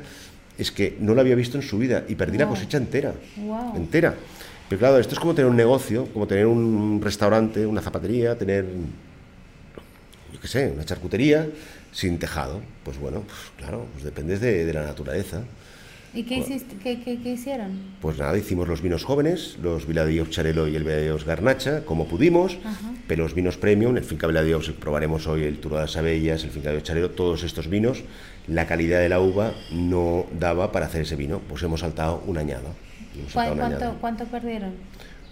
es 0.57 0.71
que 0.71 0.97
no 0.99 1.15
lo 1.15 1.21
había 1.21 1.35
visto 1.35 1.57
en 1.57 1.63
su 1.63 1.77
vida, 1.77 2.03
y 2.07 2.15
perdí 2.15 2.37
la 2.37 2.47
cosecha 2.47 2.77
entera, 2.77 3.13
entera. 3.75 4.15
Pero 4.69 4.79
claro, 4.79 4.97
esto 4.97 5.13
es 5.13 5.19
como 5.19 5.33
tener 5.33 5.49
un 5.49 5.57
negocio, 5.57 6.07
como 6.13 6.27
tener 6.27 6.45
un 6.45 7.01
restaurante, 7.01 7.65
una 7.65 7.81
zapatería, 7.81 8.37
tener, 8.37 8.65
yo 10.31 10.39
qué 10.39 10.47
sé, 10.47 10.71
una 10.73 10.83
charcutería 10.83 11.47
sin 11.93 12.19
tejado. 12.19 12.61
Pues 12.83 12.99
bueno, 12.99 13.21
pues 13.21 13.39
claro, 13.57 13.85
pues 13.93 14.03
dependes 14.03 14.41
de, 14.41 14.71
la 14.73 14.83
naturaleza. 14.83 15.41
¿Y 16.15 16.23
qué, 16.23 16.37
hiciste, 16.37 16.75
qué, 16.75 17.01
qué, 17.01 17.31
hicieron? 17.31 17.71
Pues 17.99 18.19
nada, 18.19 18.37
hicimos 18.37 18.67
los 18.67 18.83
vinos 18.83 19.03
jóvenes, 19.03 19.57
los 19.63 19.87
Viladios 19.87 20.29
Charelo 20.29 20.67
y 20.67 20.75
el 20.75 20.83
Viladios 20.83 21.25
Garnacha, 21.25 21.85
como 21.85 22.07
pudimos, 22.07 22.59
pero 23.07 23.23
los 23.23 23.33
vinos 23.33 23.57
premium, 23.57 23.97
el 23.97 24.03
Finca 24.03 24.27
Viladios, 24.27 24.69
probaremos 24.73 25.25
hoy 25.25 25.43
el 25.43 25.57
Turo 25.57 25.77
de 25.77 25.83
las 25.83 25.97
Abellas, 25.97 26.43
el 26.43 26.51
Finca 26.51 26.69
Viladios 26.69 26.83
Charelo, 26.83 27.09
todos 27.11 27.43
estos 27.43 27.67
vinos, 27.67 28.03
la 28.47 28.67
calidad 28.67 28.99
de 28.99 29.09
la 29.09 29.19
uva 29.19 29.53
no 29.71 30.27
daba 30.39 30.71
para 30.71 30.85
hacer 30.85 31.01
ese 31.01 31.15
vino, 31.15 31.39
pues 31.49 31.63
hemos 31.63 31.79
saltado 31.79 32.21
un 32.27 32.37
añado. 32.37 32.75
¿Cuánto, 33.33 33.95
¿Cuánto, 33.99 34.25
perdieron? 34.25 34.73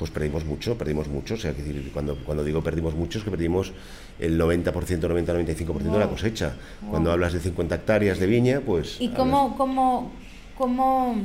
Pues 0.01 0.09
perdimos 0.09 0.45
mucho, 0.45 0.75
perdimos 0.79 1.07
mucho. 1.07 1.35
O 1.35 1.37
sea, 1.37 1.53
que 1.53 1.61
cuando, 1.93 2.15
cuando 2.25 2.43
digo 2.43 2.63
perdimos 2.63 2.95
mucho 2.95 3.19
es 3.19 3.23
que 3.23 3.29
perdimos 3.29 3.71
el 4.17 4.35
90%, 4.35 4.73
90-95% 4.73 5.77
de 5.77 5.99
la 5.99 6.09
cosecha. 6.09 6.55
Cuando 6.89 7.11
hablas 7.11 7.33
de 7.33 7.39
50 7.39 7.75
hectáreas 7.75 8.17
de 8.17 8.25
viña, 8.25 8.61
pues... 8.61 8.99
¿Y 8.99 9.09
cómo, 9.09 9.55
cómo, 9.57 10.11
cómo 10.57 11.15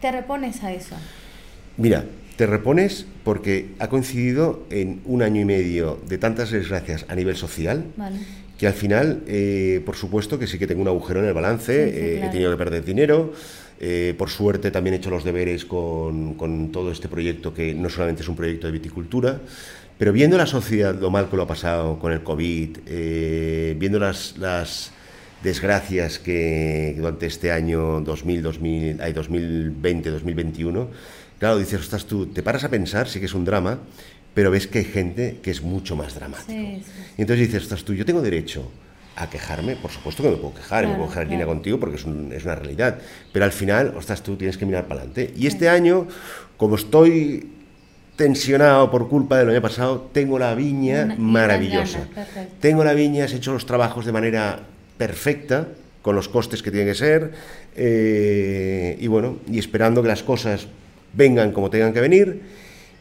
te 0.00 0.10
repones 0.10 0.64
a 0.64 0.72
eso? 0.72 0.96
Mira, 1.76 2.06
te 2.36 2.46
repones 2.46 3.06
porque 3.22 3.74
ha 3.78 3.90
coincidido 3.90 4.64
en 4.70 5.02
un 5.04 5.20
año 5.20 5.42
y 5.42 5.44
medio 5.44 6.00
de 6.08 6.16
tantas 6.16 6.52
desgracias 6.52 7.04
a 7.10 7.14
nivel 7.14 7.36
social 7.36 7.84
que 8.58 8.66
al 8.66 8.72
final, 8.72 9.24
eh, 9.26 9.82
por 9.84 9.96
supuesto 9.96 10.38
que 10.38 10.46
sí 10.46 10.58
que 10.58 10.66
tengo 10.66 10.80
un 10.80 10.88
agujero 10.88 11.20
en 11.20 11.26
el 11.26 11.34
balance, 11.34 11.72
eh, 11.74 12.24
he 12.24 12.28
tenido 12.30 12.50
que 12.50 12.56
perder 12.56 12.82
dinero, 12.82 13.34
eh, 13.80 14.14
por 14.16 14.30
suerte 14.30 14.70
también 14.70 14.94
he 14.94 14.96
hecho 14.98 15.10
los 15.10 15.24
deberes 15.24 15.64
con, 15.64 16.34
con, 16.34 16.70
todo 16.70 16.90
este 16.90 17.08
proyecto 17.08 17.52
que 17.52 17.74
no 17.74 17.88
solamente 17.88 18.22
es 18.22 18.28
un 18.28 18.36
proyecto 18.36 18.66
de 18.66 18.72
viticultura, 18.72 19.40
pero 19.98 20.12
viendo 20.12 20.36
la 20.36 20.46
sociedad, 20.46 20.94
lo 20.94 21.10
mal 21.10 21.28
que 21.28 21.36
lo 21.36 21.42
ha 21.42 21.46
pasado 21.46 21.98
con 21.98 22.12
el 22.12 22.22
COVID, 22.22 22.78
eh, 22.86 23.74
viendo 23.78 23.98
las, 23.98 24.36
las, 24.38 24.92
desgracias 25.42 26.18
que 26.18 26.94
durante 26.96 27.26
este 27.26 27.52
año 27.52 28.00
2000, 28.00 28.42
2000, 28.42 28.96
2020, 29.14 30.10
2021, 30.10 30.88
claro, 31.38 31.58
dices, 31.58 31.82
estás 31.82 32.06
tú, 32.06 32.26
te 32.26 32.42
paras 32.42 32.64
a 32.64 32.70
pensar, 32.70 33.08
sí 33.08 33.20
que 33.20 33.26
es 33.26 33.34
un 33.34 33.44
drama, 33.44 33.78
pero 34.32 34.50
ves 34.50 34.66
que 34.66 34.78
hay 34.78 34.84
gente 34.86 35.40
que 35.42 35.50
es 35.50 35.62
mucho 35.62 35.96
más 35.96 36.14
dramático. 36.14 36.50
Y 36.50 36.82
entonces 37.18 37.46
dices, 37.46 37.64
estás 37.64 37.84
tú, 37.84 37.92
yo 37.92 38.06
tengo 38.06 38.22
derecho 38.22 38.70
a 39.16 39.30
quejarme, 39.30 39.76
por 39.76 39.90
supuesto 39.90 40.22
que 40.22 40.30
me 40.30 40.36
puedo 40.36 40.54
quejar, 40.54 40.86
me 40.86 40.94
puedo 40.94 41.08
quejar 41.08 41.24
en 41.24 41.30
línea 41.30 41.46
contigo 41.46 41.78
porque 41.78 41.96
es, 41.96 42.02
es, 42.02 42.44
una 42.44 42.54
realidad, 42.56 42.98
pero 43.32 43.44
al 43.44 43.52
final, 43.52 43.94
ostras, 43.96 44.22
tú 44.22 44.36
tienes 44.36 44.58
que 44.58 44.66
mirar 44.66 44.86
para 44.86 45.02
adelante. 45.02 45.32
Y 45.36 45.46
este 45.46 45.68
año, 45.68 46.08
como 46.56 46.76
estoy 46.76 47.48
tensionado 48.16 48.90
por 48.90 49.08
culpa 49.08 49.38
del 49.38 49.50
año 49.50 49.62
pasado, 49.62 50.08
tengo 50.12 50.38
la 50.38 50.54
viña 50.54 51.14
maravillosa. 51.18 52.08
tengo 52.60 52.84
la 52.84 52.94
viña, 52.94 53.24
he 53.24 53.34
hecho 53.34 53.52
los 53.52 53.66
trabajos 53.66 54.06
de 54.06 54.12
manera 54.12 54.60
perfecta, 54.98 55.68
con 56.02 56.14
los 56.14 56.28
costes 56.28 56.62
que 56.62 56.70
tienen 56.70 56.88
que 56.88 56.94
ser, 56.94 57.32
eh, 57.76 58.96
y 59.00 59.06
bueno, 59.06 59.38
y 59.50 59.58
esperando 59.58 60.02
que 60.02 60.08
las 60.08 60.22
cosas 60.22 60.68
vengan 61.14 61.52
como 61.52 61.70
tengan 61.70 61.92
que 61.92 62.00
venir, 62.00 62.42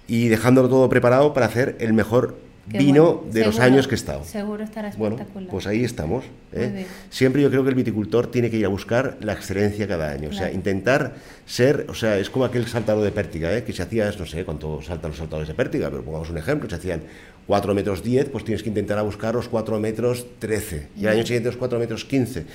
y 0.07 0.29
dejándolo 0.29 0.69
todo 0.69 0.89
preparado 0.89 1.33
para 1.33 1.45
hacer 1.45 1.75
el 1.79 1.93
mejor 1.93 2.37
vino 2.65 3.23
de 3.31 3.45
los 3.45 3.59
años 3.59 3.87
que 3.87 3.95
he 3.95 3.97
estado. 3.97 4.23
Seguro 4.23 4.63
estará 4.63 4.89
espectacular. 4.89 5.27
Bueno, 5.27 5.49
pues 5.49 5.67
ahí 5.67 5.83
estamos. 5.83 6.23
¿eh? 6.53 6.85
Siempre 7.09 7.41
yo 7.41 7.49
creo 7.49 7.63
que 7.63 7.69
el 7.69 7.75
viticultor 7.75 8.27
tiene 8.27 8.49
que 8.49 8.57
ir 8.57 8.65
a 8.65 8.69
buscar 8.69 9.17
la 9.21 9.33
excelencia 9.33 9.87
cada 9.87 10.11
año. 10.11 10.29
O 10.29 10.33
sea, 10.33 10.51
intentar 10.51 11.15
ser, 11.45 11.85
o 11.89 11.93
sea, 11.93 12.17
es 12.17 12.29
como 12.29 12.45
aquel 12.45 12.65
saltador 12.67 13.03
de 13.03 13.11
pértiga, 13.11 13.55
¿eh? 13.55 13.63
que 13.63 13.73
se 13.73 13.83
hacía, 13.83 14.09
no 14.17 14.25
sé 14.25 14.45
cuánto 14.45 14.81
saltan 14.81 15.11
los 15.11 15.17
saltadores 15.17 15.47
de 15.47 15.53
pértiga, 15.53 15.89
pero 15.89 16.03
pongamos 16.03 16.29
un 16.29 16.37
ejemplo, 16.37 16.69
se 16.69 16.75
hacían 16.75 17.01
4 17.47 17.73
metros 17.73 18.03
10, 18.03 18.29
pues 18.29 18.45
tienes 18.45 18.63
que 18.63 18.69
intentar 18.69 18.97
a 18.97 19.01
buscar 19.01 19.35
los 19.35 19.49
4 19.49 19.79
metros 19.79 20.25
13, 20.39 20.87
y 20.97 21.01
el 21.01 21.09
año 21.09 21.23
siguiente 21.23 21.49
los 21.49 21.57
4 21.57 21.79
metros 21.79 22.05
15. 22.05 22.45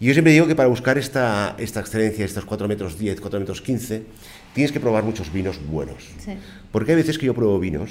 Y 0.00 0.06
yo 0.06 0.12
siempre 0.14 0.32
digo 0.32 0.46
que 0.46 0.56
para 0.56 0.68
buscar 0.68 0.98
esta, 0.98 1.54
esta 1.58 1.80
excelencia, 1.80 2.24
estos 2.24 2.44
4 2.44 2.68
metros 2.68 2.98
10, 2.98 3.20
4 3.20 3.40
metros 3.40 3.62
15, 3.62 4.02
tienes 4.52 4.72
que 4.72 4.80
probar 4.80 5.04
muchos 5.04 5.32
vinos 5.32 5.60
buenos. 5.64 6.08
Porque 6.72 6.92
hay 6.92 6.96
veces 6.96 7.18
que 7.18 7.26
yo 7.26 7.34
pruebo 7.34 7.58
vinos 7.58 7.90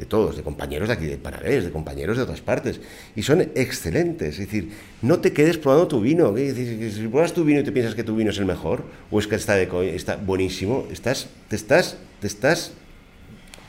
de 0.00 0.06
todos, 0.06 0.34
de 0.36 0.42
compañeros 0.42 0.88
de 0.88 0.94
aquí 0.94 1.04
de 1.04 1.18
Panarés, 1.18 1.62
de 1.62 1.70
compañeros 1.70 2.16
de 2.16 2.22
otras 2.22 2.40
partes, 2.40 2.80
y 3.14 3.22
son 3.22 3.42
excelentes. 3.54 4.38
Es 4.38 4.46
decir, 4.46 4.70
no 5.02 5.20
te 5.20 5.34
quedes 5.34 5.58
probando 5.58 5.86
tu 5.88 6.00
vino. 6.00 6.34
Si 6.36 7.06
pruebas 7.08 7.34
tu 7.34 7.44
vino 7.44 7.60
y 7.60 7.64
te 7.64 7.70
piensas 7.70 7.94
que 7.94 8.02
tu 8.02 8.16
vino 8.16 8.30
es 8.30 8.38
el 8.38 8.46
mejor, 8.46 8.82
o 9.10 9.18
es 9.18 9.26
que 9.26 9.36
está, 9.36 9.54
de, 9.54 9.94
está 9.94 10.16
buenísimo, 10.16 10.86
estás, 10.90 11.28
te 11.48 11.56
estás, 11.56 11.98
te 12.20 12.26
estás 12.26 12.72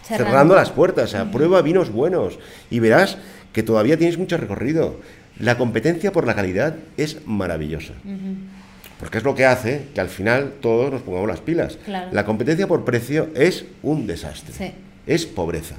cerrando, 0.04 0.56
las 0.56 0.72
puertas. 0.72 1.10
O 1.10 1.12
sea, 1.12 1.30
prueba 1.30 1.62
vinos 1.62 1.92
buenos 1.92 2.40
y 2.70 2.80
verás 2.80 3.18
que 3.52 3.62
todavía 3.62 3.98
tienes 3.98 4.18
mucho 4.18 4.38
recorrido. 4.38 5.02
La 5.38 5.58
competencia 5.58 6.14
por 6.14 6.26
la 6.26 6.34
calidad 6.34 6.76
es 6.96 7.28
maravillosa. 7.28 7.94
Porque 9.00 9.18
es 9.18 9.24
lo 9.26 9.36
que 9.36 9.46
hace 9.46 9.88
que 9.94 10.00
al 10.00 10.10
final 10.10 10.54
todos 10.62 10.92
nos 10.94 11.02
pongamos 11.02 11.28
las 11.28 11.42
pilas. 11.42 11.78
La 11.88 12.24
competencia 12.24 12.68
por 12.68 12.86
precio 12.86 13.30
es 13.36 13.66
un 13.84 14.08
desastre. 14.08 14.76
Es 15.06 15.26
pobreza. 15.26 15.76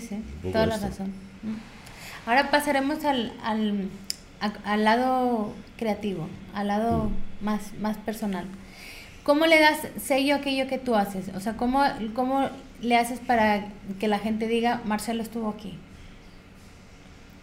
Sí, 0.00 0.08
sí, 0.42 0.50
toda 0.50 0.66
la 0.66 0.78
razón. 0.78 1.08
Mm. 1.42 2.28
Ahora 2.28 2.50
pasaremos 2.50 3.04
al, 3.04 3.32
al, 3.42 3.88
al, 4.64 4.84
lado 4.84 5.52
creativo, 5.76 6.28
al 6.54 6.68
lado 6.68 7.04
mm. 7.04 7.44
más, 7.44 7.60
más 7.80 7.96
personal. 7.98 8.46
¿Cómo 9.24 9.46
le 9.46 9.58
das 9.58 9.78
sello 10.02 10.34
a 10.34 10.38
aquello 10.38 10.66
que 10.68 10.78
tú 10.78 10.94
haces? 10.94 11.26
O 11.34 11.40
sea, 11.40 11.56
¿cómo, 11.56 11.82
cómo 12.14 12.48
le 12.82 12.96
haces 12.96 13.20
para 13.20 13.68
que 13.98 14.06
la 14.06 14.18
gente 14.18 14.46
diga, 14.46 14.82
Marcelo 14.84 15.22
estuvo 15.22 15.48
aquí? 15.48 15.78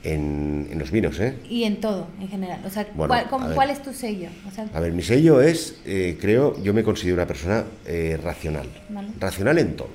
En, 0.04 0.68
los 0.78 0.90
vinos, 0.90 1.20
¿eh? 1.20 1.38
Y 1.48 1.64
en 1.64 1.80
todo, 1.80 2.08
en 2.20 2.28
general. 2.28 2.60
O 2.66 2.70
sea, 2.70 2.86
¿cuál, 2.86 3.70
es 3.70 3.82
tu 3.84 3.94
sello? 3.94 4.30
a 4.74 4.80
ver, 4.80 4.94
mi 4.94 5.04
sello 5.04 5.42
es, 5.42 5.80
eh, 5.86 6.18
creo, 6.20 6.62
yo 6.64 6.74
me 6.74 6.84
considero 6.84 7.16
una 7.16 7.28
persona 7.28 7.66
eh, 7.86 8.20
racional. 8.22 8.68
Racional 9.20 9.60
en 9.60 9.76
todo. 9.76 9.90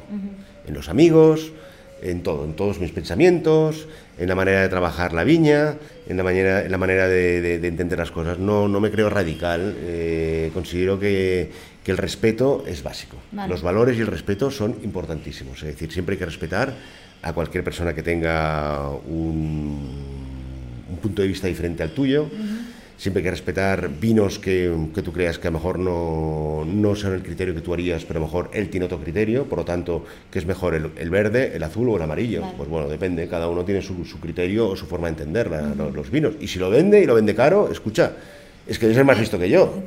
En 0.66 0.75
los 0.75 0.88
amigos, 0.88 1.53
en 2.02 2.22
todo, 2.22 2.44
en 2.44 2.54
todos 2.54 2.80
mis 2.80 2.92
pensamientos, 2.92 3.87
en 4.18 4.28
la 4.28 4.35
manera 4.35 4.62
de 4.62 4.68
trabajar 4.68 5.12
la 5.12 5.24
viña, 5.24 5.76
en 6.09 6.16
la 6.16 6.22
manera, 6.22 6.64
en 6.64 6.70
la 6.70 6.78
manera 6.78 7.09
de, 7.09 7.54
entender 7.54 7.98
las 7.98 8.11
cosas. 8.11 8.38
No, 8.38 8.68
no 8.68 8.80
me 8.80 8.90
creo 8.90 9.11
radical. 9.11 9.74
Eh, 9.80 10.50
considero 10.54 10.98
que, 10.98 11.50
que, 11.85 11.90
el 11.90 11.98
respeto 11.98 12.64
es 12.66 12.82
básico. 12.82 13.16
Los 13.48 13.62
valores 13.62 13.96
y 13.98 14.00
el 14.00 14.06
respeto 14.06 14.50
son 14.50 14.76
importantísimos. 14.82 15.59
Es 15.62 15.68
decir, 15.68 15.92
siempre 15.92 16.14
hay 16.14 16.18
que 16.18 16.26
respetar 16.26 16.74
a 17.22 17.32
cualquier 17.32 17.64
persona 17.64 17.94
que 17.94 18.02
tenga 18.02 18.90
un, 18.90 20.16
punto 21.02 21.22
de 21.22 21.28
vista 21.28 21.46
diferente 21.46 21.82
al 21.82 21.90
tuyo. 21.90 22.28
Siempre 22.96 23.20
hay 23.20 23.24
que 23.24 23.30
respetar 23.30 23.90
vinos 24.00 24.38
que, 24.38 24.74
que, 24.94 25.02
tú 25.02 25.12
creas 25.12 25.38
que 25.38 25.48
a 25.48 25.50
lo 25.50 25.59
mejor 25.59 25.78
no, 25.78 26.64
no 26.64 26.94
son 26.96 27.12
el 27.12 27.22
criterio 27.22 27.54
que 27.54 27.61
tú 27.61 27.74
harías, 27.74 28.06
pero 28.06 28.18
a 28.18 28.20
lo 28.20 28.26
mejor 28.26 28.50
él 28.54 28.70
tiene 28.70 28.87
otro 28.87 28.98
criterio, 28.98 29.44
por 29.44 29.59
lo 29.59 29.64
tanto, 29.66 30.04
¿qué 30.30 30.38
es 30.38 30.46
mejor, 30.46 30.74
el, 30.74 31.11
verde, 31.11 31.52
el 31.54 31.62
azul 31.62 31.90
o 31.90 31.96
el 31.96 32.02
amarillo? 32.02 32.42
Pues 32.56 32.68
bueno, 32.70 32.88
depende, 32.88 33.28
cada 33.28 33.48
uno 33.48 33.64
tiene 33.64 33.82
su, 33.82 34.02
su 34.06 34.18
criterio 34.18 34.70
o 34.70 34.76
su 34.76 34.87
forma 34.87 35.09
de 35.09 35.12
entender 35.12 35.50
los, 35.50 36.11
vinos. 36.11 36.35
Y 36.40 36.48
si 36.48 36.59
lo 36.59 36.70
vende 36.70 37.02
y 37.02 37.06
lo 37.06 37.14
vende 37.14 37.35
caro, 37.35 37.70
escucha, 37.70 38.12
es 38.66 38.78
que 38.78 38.90
es 38.90 38.96
el 38.96 39.04
más 39.04 39.18
listo 39.18 39.38
que 39.38 39.50
yo. 39.50 39.74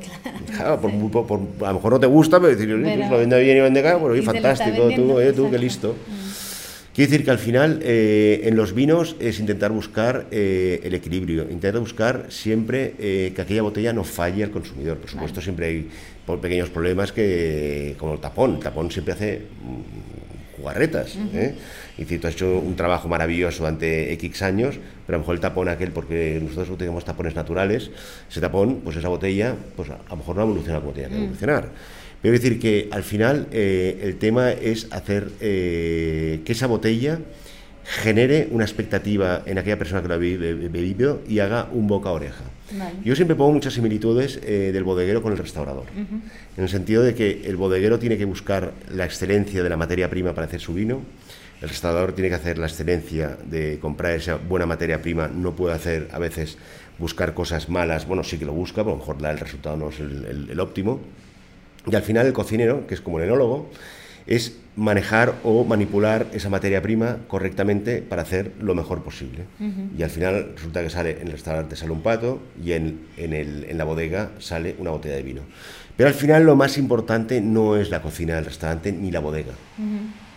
Claro, 0.56 0.80
por, 0.80 1.40
a 1.60 1.68
lo 1.68 1.74
mejor 1.74 1.92
no 1.92 2.00
te 2.00 2.06
gusta, 2.06 2.38
pero 2.38 2.54
decir, 2.54 2.68
lo 2.68 3.18
vende 3.18 3.40
bien 3.40 3.56
y 3.56 3.58
lo 3.58 3.64
vende 3.64 3.82
caro, 3.82 4.00
pues 4.00 4.24
fantástico, 4.24 4.90
tú, 4.94 5.18
eh, 5.20 5.32
tú, 5.32 5.50
qué 5.50 5.58
listo. 5.58 5.94
Quiere 7.00 7.12
decir 7.12 7.24
que 7.24 7.30
al 7.30 7.38
final 7.38 7.80
eh, 7.82 8.42
en 8.44 8.56
los 8.56 8.74
vinos 8.74 9.16
es 9.20 9.40
intentar 9.40 9.72
buscar 9.72 10.26
eh, 10.30 10.82
el 10.84 10.92
equilibrio, 10.92 11.44
intentar 11.44 11.80
buscar 11.80 12.26
siempre 12.28 12.92
eh, 12.98 13.32
que 13.34 13.40
aquella 13.40 13.62
botella 13.62 13.94
no 13.94 14.04
falle 14.04 14.44
al 14.44 14.50
consumidor. 14.50 14.98
Por 14.98 15.08
supuesto, 15.08 15.40
siempre 15.40 15.66
hay 15.66 15.88
pequeños 16.42 16.68
problemas 16.68 17.10
que, 17.10 17.96
como 17.98 18.12
el 18.12 18.20
tapón, 18.20 18.56
el 18.56 18.60
tapón 18.60 18.90
siempre 18.90 19.14
hace 19.14 19.38
mm, 19.38 20.60
jugarretas. 20.60 21.16
Y 21.96 22.04
tú 22.04 22.26
has 22.26 22.34
hecho 22.34 22.58
un 22.58 22.76
trabajo 22.76 23.08
maravilloso 23.08 23.60
durante 23.60 24.12
X 24.12 24.42
años, 24.42 24.78
pero 25.06 25.16
a 25.16 25.18
lo 25.18 25.20
mejor 25.20 25.36
el 25.36 25.40
tapón 25.40 25.70
aquel, 25.70 25.92
porque 25.92 26.38
nosotros 26.42 26.68
utilizamos 26.68 27.06
tapones 27.06 27.34
naturales, 27.34 27.90
ese 28.30 28.42
tapón, 28.42 28.82
pues 28.84 28.98
esa 28.98 29.08
botella, 29.08 29.54
pues 29.74 29.88
a, 29.88 30.00
lo 30.10 30.16
mejor 30.16 30.36
no 30.36 30.42
evoluciona 30.42 30.80
como 30.80 30.92
tenía 30.92 31.08
que 31.08 31.14
mm. 31.14 31.22
evolucionar. 31.22 31.68
Pero 32.22 32.32
decir 32.32 32.58
que 32.60 32.88
al 32.90 33.02
final 33.02 33.48
eh, 33.50 34.00
el 34.02 34.16
tema 34.16 34.50
es 34.52 34.88
hacer 34.90 35.30
eh, 35.40 36.40
que 36.44 36.52
esa 36.52 36.66
botella 36.66 37.18
genere 37.84 38.48
una 38.50 38.64
expectativa 38.64 39.42
en 39.46 39.58
aquella 39.58 39.78
persona 39.78 40.02
que 40.02 40.08
lo 40.08 40.14
ha 40.14 40.18
bebido 40.18 41.22
y 41.26 41.38
haga 41.38 41.68
un 41.72 41.88
boca 41.88 42.10
a 42.10 42.12
oreja. 42.12 42.44
Yo 43.04 43.16
siempre 43.16 43.34
pongo 43.34 43.52
muchas 43.52 43.74
similitudes 43.74 44.38
eh, 44.44 44.70
del 44.72 44.84
bodeguero 44.84 45.22
con 45.22 45.32
el 45.32 45.38
restaurador, 45.38 45.86
en 45.96 46.62
el 46.62 46.68
sentido 46.68 47.02
de 47.02 47.14
que 47.14 47.42
el 47.46 47.56
bodeguero 47.56 47.98
tiene 47.98 48.16
que 48.16 48.24
buscar 48.24 48.74
la 48.94 49.04
excelencia 49.04 49.62
de 49.62 49.68
la 49.68 49.76
materia 49.76 50.08
prima 50.08 50.34
para 50.34 50.46
hacer 50.46 50.60
su 50.60 50.74
vino, 50.74 51.00
el 51.60 51.68
restaurador 51.68 52.12
tiene 52.12 52.28
que 52.28 52.36
hacer 52.36 52.58
la 52.58 52.66
excelencia 52.66 53.36
de 53.44 53.78
comprar 53.80 54.12
esa 54.12 54.36
buena 54.36 54.66
materia 54.66 55.02
prima, 55.02 55.26
no 55.26 55.56
puede 55.56 55.74
hacer 55.74 56.08
a 56.12 56.20
veces 56.20 56.58
buscar 56.98 57.34
cosas 57.34 57.68
malas, 57.68 58.06
bueno, 58.06 58.22
sí 58.22 58.38
que 58.38 58.44
lo 58.44 58.52
busca, 58.52 58.84
pero 58.84 58.90
a 58.90 58.92
lo 58.92 58.98
mejor 58.98 59.16
el 59.26 59.38
resultado 59.38 59.76
no 59.76 59.88
es 59.88 59.98
el 59.98 60.60
óptimo. 60.60 61.00
Y 61.86 61.94
al 61.94 62.02
final 62.02 62.26
el 62.26 62.32
cocinero, 62.32 62.86
que 62.86 62.94
es 62.94 63.00
como 63.00 63.18
el 63.18 63.24
enólogo, 63.24 63.70
es 64.26 64.56
manejar 64.76 65.34
o 65.44 65.64
manipular 65.64 66.26
esa 66.32 66.48
materia 66.48 66.80
prima 66.80 67.18
correctamente 67.26 68.02
para 68.02 68.22
hacer 68.22 68.52
lo 68.60 68.74
mejor 68.74 69.02
posible. 69.02 69.44
Y 69.96 70.02
al 70.02 70.10
final 70.10 70.52
resulta 70.54 70.82
que 70.82 70.90
sale 70.90 71.18
en 71.20 71.26
el 71.26 71.32
restaurante 71.32 71.76
sale 71.76 71.92
un 71.92 72.02
pato 72.02 72.40
y 72.62 72.72
en, 72.72 73.06
el, 73.16 73.66
en, 73.68 73.78
la 73.78 73.84
bodega 73.84 74.30
sale 74.38 74.76
una 74.78 74.90
botella 74.90 75.16
de 75.16 75.22
vino. 75.22 75.42
Pero 75.96 76.08
al 76.08 76.14
final 76.14 76.44
lo 76.44 76.56
más 76.56 76.78
importante 76.78 77.40
no 77.40 77.76
es 77.76 77.90
la 77.90 78.00
cocina 78.00 78.36
del 78.36 78.44
restaurante 78.44 78.92
ni 78.92 79.10
la 79.10 79.20
bodega. 79.20 79.52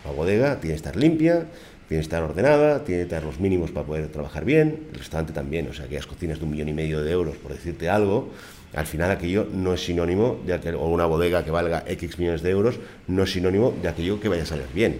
La 0.03 0.11
bodega 0.11 0.59
tiene 0.59 0.73
que 0.73 0.77
estar 0.77 0.95
limpia, 0.95 1.45
tiene 1.87 2.01
que 2.01 2.05
estar 2.05 2.23
ordenada, 2.23 2.83
tiene 2.83 3.03
que 3.03 3.09
tener 3.09 3.23
los 3.23 3.39
mínimos 3.39 3.71
para 3.71 3.85
poder 3.85 4.07
trabajar 4.07 4.43
bien, 4.43 4.87
el 4.91 4.99
restaurante 4.99 5.31
también, 5.31 5.69
o 5.69 5.73
sea, 5.73 5.85
aquellas 5.85 6.07
cocinas 6.07 6.39
de 6.39 6.45
un 6.45 6.51
millón 6.51 6.69
y 6.69 6.73
medio 6.73 7.03
de 7.03 7.11
euros, 7.11 7.37
por 7.37 7.53
decirte 7.53 7.89
algo, 7.89 8.31
al 8.75 8.85
final 8.85 9.11
aquello 9.11 9.47
no 9.51 9.73
es 9.73 9.85
sinónimo 9.85 10.39
de 10.45 10.53
aquel, 10.53 10.75
o 10.75 10.87
una 10.87 11.05
bodega 11.05 11.43
que 11.43 11.51
valga 11.51 11.83
X 11.87 12.17
millones 12.17 12.41
de 12.41 12.49
euros 12.49 12.79
no 13.07 13.23
es 13.23 13.31
sinónimo 13.31 13.73
de 13.81 13.87
aquello 13.87 14.19
que 14.19 14.29
vaya 14.29 14.43
a 14.43 14.45
salir 14.45 14.65
bien. 14.73 14.99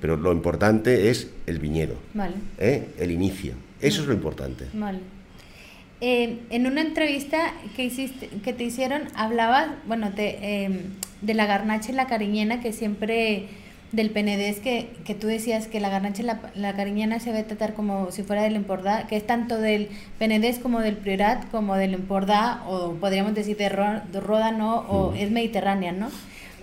Pero 0.00 0.16
lo 0.16 0.32
importante 0.32 1.10
es 1.10 1.30
el 1.46 1.58
viñedo, 1.58 1.94
¿eh? 2.58 2.88
el 2.98 3.10
inicio. 3.10 3.54
Eso 3.80 4.02
es 4.02 4.08
lo 4.08 4.14
importante. 4.14 4.66
Eh, 6.02 6.38
en 6.48 6.66
una 6.66 6.80
entrevista 6.80 7.52
que 7.76 7.84
hiciste, 7.84 8.28
que 8.42 8.54
te 8.54 8.64
hicieron, 8.64 9.02
hablabas, 9.14 9.68
bueno, 9.86 10.10
de, 10.10 10.64
em, 10.64 10.78
de 11.20 11.34
la 11.34 11.44
garnacha 11.44 11.92
y 11.92 11.94
la 11.94 12.06
cariñena 12.06 12.60
que 12.60 12.72
siempre 12.72 13.48
del 13.92 14.10
penedés 14.10 14.60
que, 14.60 14.90
que 15.04 15.14
tú 15.14 15.26
decías 15.26 15.66
que 15.66 15.80
la 15.80 15.88
garnacha 15.88 16.22
y 16.22 16.26
la, 16.26 16.40
la, 16.54 16.74
cariñena 16.74 17.18
se 17.18 17.32
debe 17.32 17.44
tratar 17.44 17.74
como 17.74 18.10
si 18.12 18.22
fuera 18.22 18.42
del 18.42 18.54
empordá, 18.54 19.06
que 19.08 19.16
es 19.16 19.26
tanto 19.26 19.58
del 19.58 19.88
penedés 20.18 20.58
como 20.58 20.80
del 20.80 20.96
priorat, 20.96 21.50
como 21.50 21.74
del 21.74 21.94
empordá, 21.94 22.62
o 22.68 22.92
podríamos 22.94 23.34
decir 23.34 23.56
de, 23.56 23.68
ródano, 23.68 24.84
o 24.88 25.12
es 25.14 25.30
mediterránea, 25.30 25.92
¿no? 25.92 26.08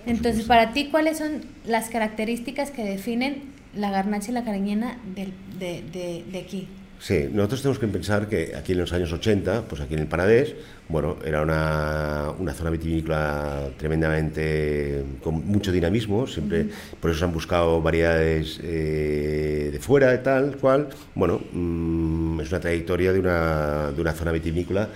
Entonces, 0.06 0.46
para 0.46 0.72
ti, 0.72 0.86
¿cuáles 0.86 1.18
son 1.18 1.42
las 1.66 1.90
características 1.90 2.70
que 2.70 2.82
definen 2.82 3.42
la 3.74 3.90
garnacha 3.90 4.30
y 4.30 4.34
la 4.34 4.44
cariñena 4.44 4.96
de, 5.14 5.32
de, 5.58 6.24
de 6.30 6.38
aquí? 6.38 6.66
Sí, 7.00 7.28
nosotros 7.32 7.62
tenemos 7.62 7.78
que 7.78 7.86
pensar 7.86 8.28
que 8.28 8.54
aquí 8.56 8.72
en 8.72 8.78
los 8.78 8.92
años 8.92 9.12
80, 9.12 9.62
pues 9.68 9.80
aquí 9.80 9.94
en 9.94 10.00
el 10.00 10.08
Panadés, 10.08 10.54
bueno, 10.88 11.16
era 11.24 11.42
una, 11.42 12.30
una 12.38 12.52
zona 12.52 12.70
vitivinícola 12.70 13.68
tremendamente 13.76 15.04
con 15.22 15.46
mucho 15.46 15.70
dinamismo, 15.70 16.26
siempre 16.26 16.66
por 17.00 17.10
eso 17.10 17.20
se 17.20 17.24
han 17.24 17.32
buscado 17.32 17.80
variedades 17.80 18.58
eh, 18.64 19.70
de 19.72 19.78
fuera 19.78 20.12
y 20.12 20.18
tal 20.24 20.56
cual. 20.56 20.88
Bueno, 21.14 21.40
mm, 21.52 22.40
es 22.40 22.50
una 22.50 22.60
trayectoria 22.60 23.12
de 23.12 23.20
una, 23.20 23.92
de 23.92 24.00
una 24.00 24.12
zona 24.12 24.32
vitivinícola 24.32 24.88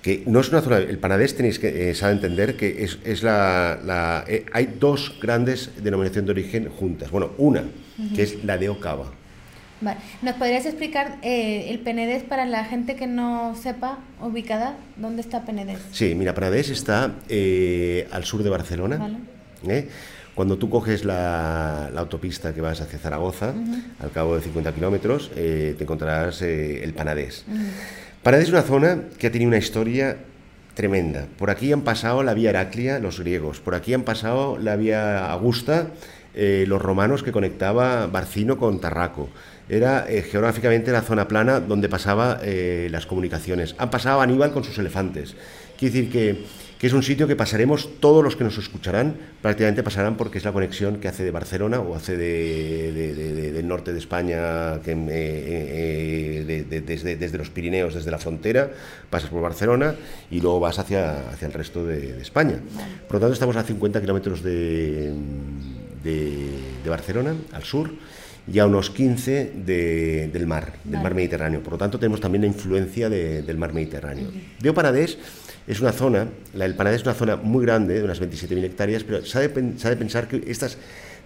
que 0.00 0.22
no 0.26 0.40
es 0.40 0.50
una 0.50 0.60
zona, 0.60 0.78
el 0.78 0.98
Panadés 0.98 1.34
tenéis 1.34 1.58
que 1.58 1.90
eh, 1.90 1.94
saber 1.94 2.16
entender 2.16 2.56
que 2.56 2.84
es, 2.84 2.98
es 3.04 3.22
la, 3.22 3.78
la 3.82 4.24
eh, 4.28 4.44
hay 4.52 4.76
dos 4.78 5.14
grandes 5.20 5.70
denominaciones 5.82 6.26
de 6.26 6.32
origen 6.32 6.68
juntas. 6.68 7.10
Bueno, 7.10 7.30
una, 7.38 7.64
que 8.14 8.22
es 8.22 8.44
la 8.44 8.58
de 8.58 8.68
Ocava 8.68 9.23
¿Nos 10.22 10.34
podrías 10.36 10.66
explicar 10.66 11.16
eh, 11.22 11.66
el 11.68 11.80
Penedés 11.80 12.22
para 12.22 12.46
la 12.46 12.64
gente 12.64 12.96
que 12.96 13.06
no 13.06 13.54
sepa 13.60 13.98
ubicada? 14.20 14.76
¿Dónde 14.96 15.20
está 15.20 15.44
Penedés? 15.44 15.78
Sí, 15.92 16.14
mira, 16.14 16.34
Penedés 16.34 16.70
está 16.70 17.12
eh, 17.28 18.08
al 18.12 18.24
sur 18.24 18.42
de 18.42 18.50
Barcelona. 18.50 19.18
¿eh? 19.66 19.88
Cuando 20.34 20.58
tú 20.58 20.68
coges 20.70 21.04
la, 21.04 21.88
autopista 21.96 22.54
que 22.54 22.60
vas 22.60 22.80
hacia 22.80 22.98
Zaragoza, 22.98 23.54
al 24.00 24.10
cabo 24.10 24.34
de 24.36 24.42
50 24.42 24.72
kilómetros, 24.72 25.30
te 25.32 25.76
encontrarás 25.78 26.42
el 26.42 26.92
Panadés. 26.94 27.44
Panadés 28.22 28.46
es 28.46 28.52
una 28.52 28.62
zona 28.62 29.02
que 29.18 29.28
ha 29.28 29.30
tenido 29.30 29.48
una 29.48 29.58
historia 29.58 30.16
tremenda. 30.74 31.26
Por 31.38 31.50
aquí 31.50 31.70
han 31.70 31.82
pasado 31.82 32.24
la 32.24 32.34
vía 32.34 32.50
Heraclia, 32.50 32.98
los 32.98 33.20
griegos. 33.20 33.60
Por 33.60 33.76
aquí 33.76 33.94
han 33.94 34.02
pasado 34.02 34.58
la 34.58 34.74
vía 34.74 35.30
Augusta, 35.30 35.90
los 36.34 36.82
romanos 36.82 37.22
que 37.22 37.30
conectaba 37.30 38.08
Barcino 38.08 38.58
con 38.58 38.80
Tarraco 38.80 39.28
era 39.68 40.06
eh, 40.08 40.22
geográficamente 40.22 40.92
la 40.92 41.02
zona 41.02 41.26
plana 41.26 41.60
donde 41.60 41.88
pasaba 41.88 42.40
eh, 42.42 42.88
las 42.90 43.06
comunicaciones. 43.06 43.74
Han 43.78 43.90
pasado 43.90 44.20
Aníbal 44.20 44.52
con 44.52 44.64
sus 44.64 44.78
elefantes. 44.78 45.34
Quiere 45.78 45.94
decir 45.94 46.12
que, 46.12 46.64
es 46.84 46.92
un 46.92 47.02
sitio 47.02 47.26
que 47.26 47.34
pasaremos, 47.34 47.98
todos 47.98 48.22
los 48.22 48.36
que 48.36 48.44
nos 48.44 48.58
escucharán, 48.58 49.16
prácticamente 49.40 49.82
pasarán 49.82 50.18
porque 50.18 50.36
es 50.36 50.44
la 50.44 50.52
conexión 50.52 50.98
que 50.98 51.08
hace 51.08 51.24
de 51.24 51.30
Barcelona 51.30 51.80
o 51.80 51.96
hace 51.96 52.14
de, 52.14 52.92
del 53.54 53.66
norte 53.66 53.94
de 53.94 53.98
España, 53.98 54.82
que, 54.84 54.92
eh, 54.92 56.74
desde, 56.86 57.16
desde, 57.16 57.38
los 57.38 57.48
Pirineos, 57.48 57.94
desde 57.94 58.10
la 58.10 58.18
frontera, 58.18 58.70
pasas 59.08 59.30
por 59.30 59.40
Barcelona 59.40 59.94
y 60.30 60.42
luego 60.42 60.60
vas 60.60 60.78
hacia, 60.78 61.30
hacia 61.30 61.46
el 61.46 61.54
resto 61.54 61.86
de, 61.86 62.20
España. 62.20 62.60
Por 63.08 63.14
lo 63.14 63.20
tanto, 63.20 63.32
estamos 63.32 63.56
a 63.56 63.62
50 63.62 64.02
kilómetros 64.02 64.42
de, 64.42 65.10
de 66.02 66.90
Barcelona, 66.90 67.34
al 67.54 67.64
sur 67.64 67.92
y 68.46 68.58
a 68.58 68.66
unos 68.66 68.90
15 68.90 69.52
del 69.64 70.46
mar, 70.46 70.74
del 70.84 71.00
mar 71.00 71.14
Mediterráneo. 71.14 71.62
Por 71.62 71.74
lo 71.74 71.78
tanto, 71.78 71.98
tenemos 71.98 72.20
también 72.20 72.42
la 72.42 72.48
influencia 72.48 73.08
del 73.08 73.56
mar 73.56 73.72
Mediterráneo. 73.72 74.28
Uh 74.28 74.74
Panadés 74.74 75.18
es 75.66 75.80
una 75.80 75.92
zona, 75.92 76.28
la 76.52 76.64
del 76.64 76.74
Panadés 76.74 77.00
es 77.00 77.06
una 77.06 77.14
zona 77.14 77.36
muy 77.36 77.64
grande, 77.64 77.94
de 77.94 78.04
unas 78.04 78.20
27.000 78.20 78.64
hectáreas, 78.64 79.04
pero 79.04 79.24
sabe, 79.24 79.50
sabe 79.78 79.96
pensar 79.96 80.28
que 80.28 80.42
estas, 80.46 80.76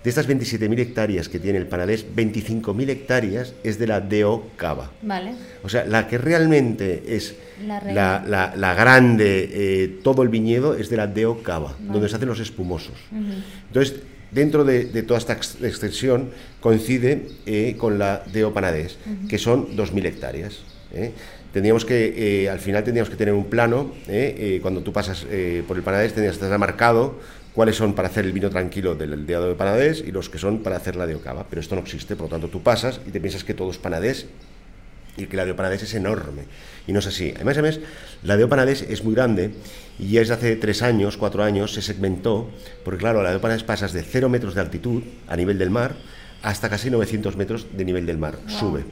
de 0.04 0.10
estas 0.10 0.28
27.000 0.28 0.78
hectáreas 0.78 1.28
que 1.28 1.40
tiene 1.40 1.58
el 1.58 1.66
Panadés, 1.66 2.06
25.000 2.14 2.88
hectáreas 2.88 3.54
es 3.64 3.80
de 3.80 3.88
la 3.88 4.00
DO 4.00 4.50
Cava. 4.56 4.92
Vale. 5.02 5.32
O 5.64 5.68
sea, 5.68 5.86
la 5.86 6.06
que 6.06 6.18
realmente 6.18 7.02
es 7.16 7.34
la, 7.66 8.22
la, 8.54 8.74
grande, 8.74 9.50
eh, 9.52 9.98
todo 10.04 10.22
el 10.22 10.28
viñedo 10.28 10.74
es 10.74 10.88
de 10.88 10.96
la 10.96 11.08
DO 11.08 11.42
Cava, 11.42 11.74
donde 11.80 12.08
se 12.08 12.14
hacen 12.14 12.28
los 12.28 12.38
espumosos. 12.38 12.94
Entonces, 13.66 14.02
dentro 14.30 14.64
de, 14.64 14.84
toda 15.02 15.18
esta 15.18 15.34
extensión 15.34 16.30
coincide 16.60 17.28
eh, 17.46 17.74
con 17.78 17.98
la 17.98 18.22
de 18.32 18.44
Opanadés, 18.44 18.98
que 19.28 19.38
son 19.38 19.76
2.000 19.76 20.06
hectáreas. 20.06 20.58
¿eh? 20.92 21.12
Tendríamos 21.52 21.84
que, 21.84 22.42
eh, 22.44 22.50
al 22.50 22.58
final 22.58 22.84
tendríamos 22.84 23.10
que 23.10 23.16
tener 23.16 23.34
un 23.34 23.46
plano, 23.46 23.92
cuando 24.62 24.82
tú 24.82 24.92
pasas 24.92 25.26
por 25.66 25.76
el 25.76 25.82
Panadés 25.82 26.12
tendrías 26.12 26.36
que 26.36 26.44
estar 26.44 26.58
marcado 26.58 27.18
cuáles 27.54 27.76
son 27.76 27.94
para 27.94 28.08
hacer 28.08 28.24
el 28.24 28.32
vino 28.32 28.50
tranquilo 28.50 28.94
del 28.94 29.26
día 29.26 29.40
de 29.40 29.54
Panadés 29.54 30.04
y 30.06 30.12
los 30.12 30.28
que 30.28 30.38
son 30.38 30.62
para 30.62 30.76
hacer 30.76 30.94
la 30.94 31.06
de 31.06 31.16
Ocava, 31.16 31.46
pero 31.48 31.60
esto 31.60 31.74
no 31.74 31.80
existe, 31.80 32.14
por 32.14 32.26
lo 32.26 32.30
tanto 32.30 32.48
tú 32.48 32.62
pasas 32.62 33.00
y 33.06 33.10
te 33.10 33.20
piensas 33.20 33.44
que 33.44 33.54
todo 33.54 33.70
es 33.70 33.78
Panadés 33.78 34.26
y 35.18 35.26
que 35.26 35.36
la 35.36 35.44
de 35.44 35.52
Opanadés 35.52 35.82
es 35.82 35.94
enorme. 35.94 36.44
Y 36.86 36.92
no 36.92 37.00
es 37.00 37.06
así. 37.06 37.32
Además, 37.34 37.58
además 37.58 37.80
la 38.22 38.36
de 38.36 38.44
Opanadés 38.44 38.82
es 38.82 39.04
muy 39.04 39.14
grande 39.14 39.50
y 39.98 40.12
ya 40.12 40.20
desde 40.20 40.34
hace 40.34 40.56
tres 40.56 40.82
años, 40.82 41.16
cuatro 41.16 41.42
años, 41.42 41.74
se 41.74 41.82
segmentó, 41.82 42.48
porque 42.84 42.98
claro, 42.98 43.22
la 43.22 43.30
de 43.30 43.36
Opanadés 43.36 43.64
pasas 43.64 43.92
de 43.92 44.02
cero 44.02 44.28
metros 44.28 44.54
de 44.54 44.60
altitud 44.60 45.02
a 45.26 45.36
nivel 45.36 45.58
del 45.58 45.70
mar 45.70 45.96
hasta 46.42 46.68
casi 46.68 46.88
900 46.88 47.36
metros 47.36 47.66
de 47.76 47.84
nivel 47.84 48.06
del 48.06 48.18
mar. 48.18 48.38
Sube. 48.46 48.84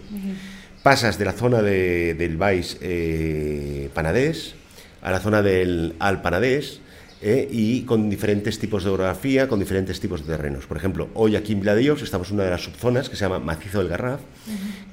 Pasas 0.82 1.18
de 1.18 1.24
la 1.24 1.32
zona 1.32 1.62
del 1.62 2.36
Vais 2.36 2.76
eh, 2.80 3.88
Panadés 3.94 4.54
a 5.02 5.10
la 5.10 5.20
zona 5.20 5.42
del 5.42 5.94
Al 6.00 6.22
Panadés 6.22 6.80
¿eh? 7.26 7.48
y 7.50 7.82
con 7.82 8.08
diferentes 8.08 8.58
tipos 8.58 8.84
de 8.84 8.90
orografía, 8.90 9.48
con 9.48 9.58
diferentes 9.58 9.98
tipos 9.98 10.24
de 10.24 10.36
terrenos. 10.36 10.66
Por 10.66 10.76
ejemplo, 10.76 11.08
hoy 11.14 11.34
aquí 11.34 11.52
en 11.52 11.60
Viladillos 11.60 12.02
estamos 12.02 12.28
en 12.28 12.34
una 12.34 12.44
de 12.44 12.50
las 12.50 12.62
subzonas 12.62 13.08
que 13.08 13.16
se 13.16 13.24
llama 13.24 13.40
Macizo 13.40 13.78
del 13.80 13.88
Garraf, 13.88 14.20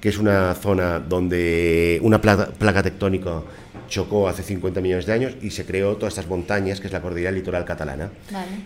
que 0.02 0.10
es 0.10 0.18
una 0.18 0.56
zona 0.56 1.00
donde 1.00 2.00
una 2.02 2.20
placa, 2.20 2.84
tectónica 2.84 3.44
chocó 3.88 4.28
hace 4.28 4.42
50 4.42 4.82
millones 4.82 5.06
de 5.06 5.14
años 5.14 5.34
y 5.42 5.52
se 5.52 5.66
creó 5.66 5.96
todas 5.96 6.14
estas 6.14 6.28
montañas, 6.28 6.80
que 6.80 6.88
es 6.88 6.94
la 6.94 7.02
cordillera 7.02 7.32
litoral 7.32 7.66
catalana. 7.66 8.10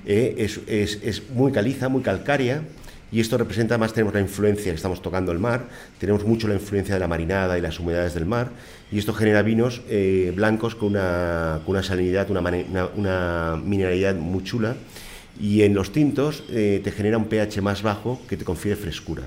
¿Eh? 0.06 0.36
es, 0.38 0.62
es, 0.68 1.00
es 1.04 1.30
muy 1.32 1.52
caliza, 1.52 1.90
muy 1.90 2.02
calcárea, 2.02 2.62
y 3.12 3.20
esto 3.20 3.38
representa 3.38 3.78
más, 3.78 3.94
tenemos 3.94 4.14
la 4.14 4.20
influencia 4.20 4.72
que 4.72 4.76
estamos 4.76 5.02
tocando 5.02 5.32
el 5.32 5.40
mar, 5.40 5.66
tenemos 6.00 6.26
mucho 6.26 6.48
la 6.48 6.56
influencia 6.56 6.94
de 6.94 7.00
la 7.00 7.08
marinada 7.08 7.58
y 7.58 7.62
las 7.62 7.80
humedades 7.80 8.14
del 8.14 8.26
mar, 8.26 8.50
y 8.92 9.00
esto 9.00 9.14
genera 9.14 9.42
vinos 9.42 9.82
eh, 9.90 10.34
blancos 10.36 10.76
con 10.76 10.90
una, 10.90 11.62
con 11.66 11.76
una 11.76 11.84
salinidad, 11.84 12.30
una, 12.30 12.42
una, 12.96 13.62
mineralidad 13.64 14.16
muy 14.16 14.44
chula, 14.44 14.76
y 15.40 15.62
en 15.62 15.76
los 15.76 15.92
tintos 15.92 16.44
eh, 16.50 16.82
te 16.84 16.92
genera 16.92 17.18
un 17.18 17.26
pH 17.26 17.62
más 17.62 17.84
bajo 17.84 18.20
que 18.28 18.38
te 18.38 18.44
confiere 18.44 18.76
frescura. 18.76 19.24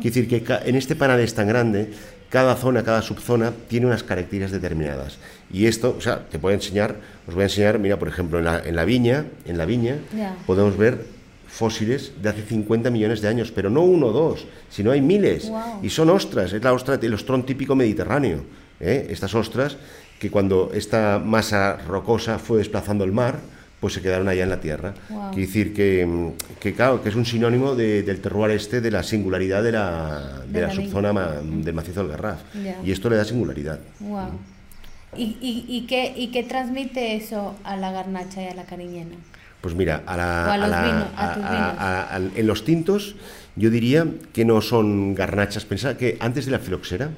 Quiere 0.00 0.14
decir 0.14 0.28
que 0.28 0.44
en 0.64 0.74
este 0.74 0.96
panadés 0.96 1.34
tan 1.34 1.46
grande, 1.46 1.92
cada 2.28 2.56
zona, 2.56 2.82
cada 2.82 3.00
subzona 3.00 3.52
tiene 3.68 3.86
unas 3.86 4.02
características 4.02 4.50
determinadas. 4.50 5.18
Y 5.52 5.66
esto, 5.66 5.94
o 5.96 6.00
sea, 6.00 6.26
te 6.28 6.40
puedo 6.40 6.54
enseñar, 6.54 6.96
os 7.28 7.34
voy 7.34 7.42
a 7.42 7.46
enseñar, 7.46 7.78
mira, 7.78 7.96
por 7.98 8.08
ejemplo, 8.08 8.40
en 8.40 8.44
la, 8.44 8.58
en 8.58 8.74
la 8.74 8.84
viña, 8.84 9.26
en 9.44 9.56
la 9.56 9.64
viña 9.64 9.98
podemos 10.46 10.76
ver 10.76 11.15
fósiles 11.48 12.12
de 12.20 12.28
hace 12.28 12.42
50 12.42 12.90
millones 12.90 13.20
de 13.20 13.28
años, 13.28 13.52
pero 13.52 13.70
no 13.70 13.82
uno 13.82 14.06
o 14.08 14.12
dos, 14.12 14.46
sino 14.68 14.90
hay 14.90 15.00
miles. 15.00 15.50
Y 15.82 15.90
son 15.90 16.10
ostras, 16.10 16.52
es 16.52 16.62
la 16.62 16.72
ostra, 16.72 16.98
el 17.00 17.14
ostrón 17.14 17.44
típico 17.44 17.74
mediterráneo. 17.74 18.44
¿eh? 18.80 19.06
Estas 19.10 19.34
ostras 19.34 19.76
que 20.18 20.30
cuando 20.30 20.70
esta 20.74 21.20
masa 21.24 21.76
rocosa 21.86 22.38
fue 22.38 22.58
desplazando 22.58 23.04
el 23.04 23.12
mar, 23.12 23.38
pues 23.80 23.94
se 23.94 24.00
quedaron 24.02 24.28
allá 24.28 24.44
en 24.44 24.50
la 24.50 24.60
tierra. 24.60 24.94
Quiere 25.32 25.46
decir 25.46 25.74
que, 25.74 26.32
que, 26.58 26.74
claro, 26.74 27.02
que 27.02 27.10
es 27.10 27.14
un 27.14 27.26
sinónimo 27.26 27.74
del 27.74 28.20
terroir 28.20 28.52
este, 28.52 28.80
de 28.80 28.90
la 28.90 29.02
singularidad 29.02 29.62
de 29.62 29.72
la, 29.72 30.42
de, 30.48 30.60
la, 30.62 30.70
subzona 30.70 31.12
del 31.42 31.74
macizo 31.74 32.02
del 32.02 32.12
Garraf. 32.12 32.40
Y 32.84 32.90
esto 32.90 33.10
le 33.10 33.16
da 33.16 33.24
singularidad. 33.24 33.78
¿Y, 35.16 35.36
y, 35.40 35.64
y, 35.68 35.86
qué, 35.86 36.12
¿Y 36.16 36.28
qué 36.28 36.42
transmite 36.42 37.16
eso 37.16 37.54
a 37.64 37.76
la 37.76 37.90
garnacha 37.92 38.42
y 38.42 38.46
a 38.48 38.54
la 38.54 38.64
cariñena? 38.64 39.16
Pues 39.66 39.74
mira, 39.74 40.00
en 42.36 42.46
los 42.46 42.64
tintos 42.64 43.16
yo 43.56 43.68
diría 43.68 44.06
que 44.32 44.44
no 44.44 44.60
son 44.60 45.12
garnachas. 45.12 45.64
Pensad 45.64 45.96
que 45.96 46.16
antes 46.20 46.46
de 46.46 46.52
la 46.52 46.60
filoxera, 46.60 47.10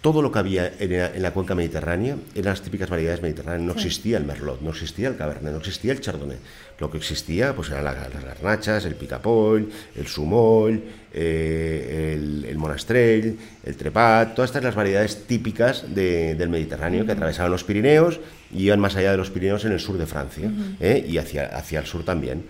todo 0.00 0.22
lo 0.22 0.30
que 0.30 0.38
había 0.38 0.72
en 0.78 1.22
la, 1.22 1.32
cuenca 1.32 1.54
mediterránea 1.54 2.16
eran 2.34 2.52
las 2.52 2.62
típicas 2.62 2.88
variedades 2.88 3.20
mediterráneas. 3.20 3.66
No 3.66 3.72
existía 3.72 4.16
el 4.18 4.24
merlot, 4.24 4.60
no 4.60 4.70
existía 4.70 5.08
el 5.08 5.16
cabernet, 5.16 5.52
no 5.52 5.58
existía 5.58 5.92
el 5.92 6.00
chardonnay. 6.00 6.38
Lo 6.78 6.90
que 6.90 6.98
existía 6.98 7.54
pues 7.54 7.70
eran 7.70 7.84
las, 7.84 7.96
garnachas, 7.96 8.84
el 8.84 8.94
picapoll, 8.94 9.68
el 9.96 10.06
sumoll, 10.06 10.80
eh, 11.12 12.14
el, 12.48 12.56
monastrell, 12.58 13.36
el 13.64 13.76
trepat, 13.76 14.34
todas 14.34 14.50
estas 14.50 14.62
las 14.62 14.76
variedades 14.76 15.26
típicas 15.26 15.84
del 15.92 16.48
Mediterráneo 16.48 17.04
que 17.04 17.12
atravesaban 17.12 17.50
los 17.50 17.64
Pirineos 17.64 18.20
y 18.52 18.64
iban 18.64 18.78
más 18.78 18.94
allá 18.94 19.10
de 19.10 19.16
los 19.16 19.30
Pirineos 19.30 19.64
en 19.64 19.72
el 19.72 19.80
sur 19.80 19.98
de 19.98 20.06
Francia 20.06 20.50
¿eh? 20.80 21.04
y 21.08 21.18
hacia, 21.18 21.46
hacia 21.46 21.80
el 21.80 21.86
sur 21.86 22.04
también. 22.04 22.44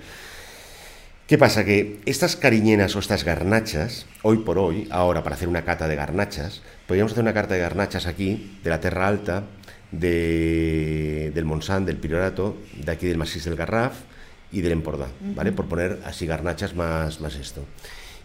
¿Qué 1.27 1.37
pasa? 1.37 1.65
Que 1.65 2.01
estas 2.07 2.37
cariñenas 2.37 2.97
o 2.97 3.01
estas 3.01 3.23
garnachas, 3.23 4.07
hoy 4.23 4.39
por 4.39 4.59
hoy, 4.59 4.89
ahora 4.91 5.23
para 5.23 5.37
hacer 5.37 5.49
una 5.49 5.63
cata 5.63 5.87
de 5.87 5.95
garnachas, 5.95 6.63
podríamos 6.89 7.13
hacer 7.13 7.23
una 7.23 7.35
carta 7.35 7.53
de 7.55 7.61
garnachas 7.61 8.07
aquí, 8.07 8.59
de 8.65 8.71
la 8.71 8.81
Terra 8.81 9.07
Alta, 9.07 9.45
de, 9.93 11.31
del 11.35 11.45
Monsant, 11.45 11.87
del 11.87 11.99
Priorato, 11.99 12.57
de 12.83 12.91
aquí 12.91 13.07
del 13.07 13.19
Masís 13.19 13.45
del 13.45 13.57
Garraf 13.57 13.93
y 14.51 14.63
del 14.63 14.73
Empordà, 14.73 15.09
¿vale? 15.37 15.53
Por 15.53 15.67
poner 15.67 16.01
así 16.07 16.27
garnachas 16.27 16.75
más, 16.75 17.21
más 17.21 17.37
esto. 17.37 17.63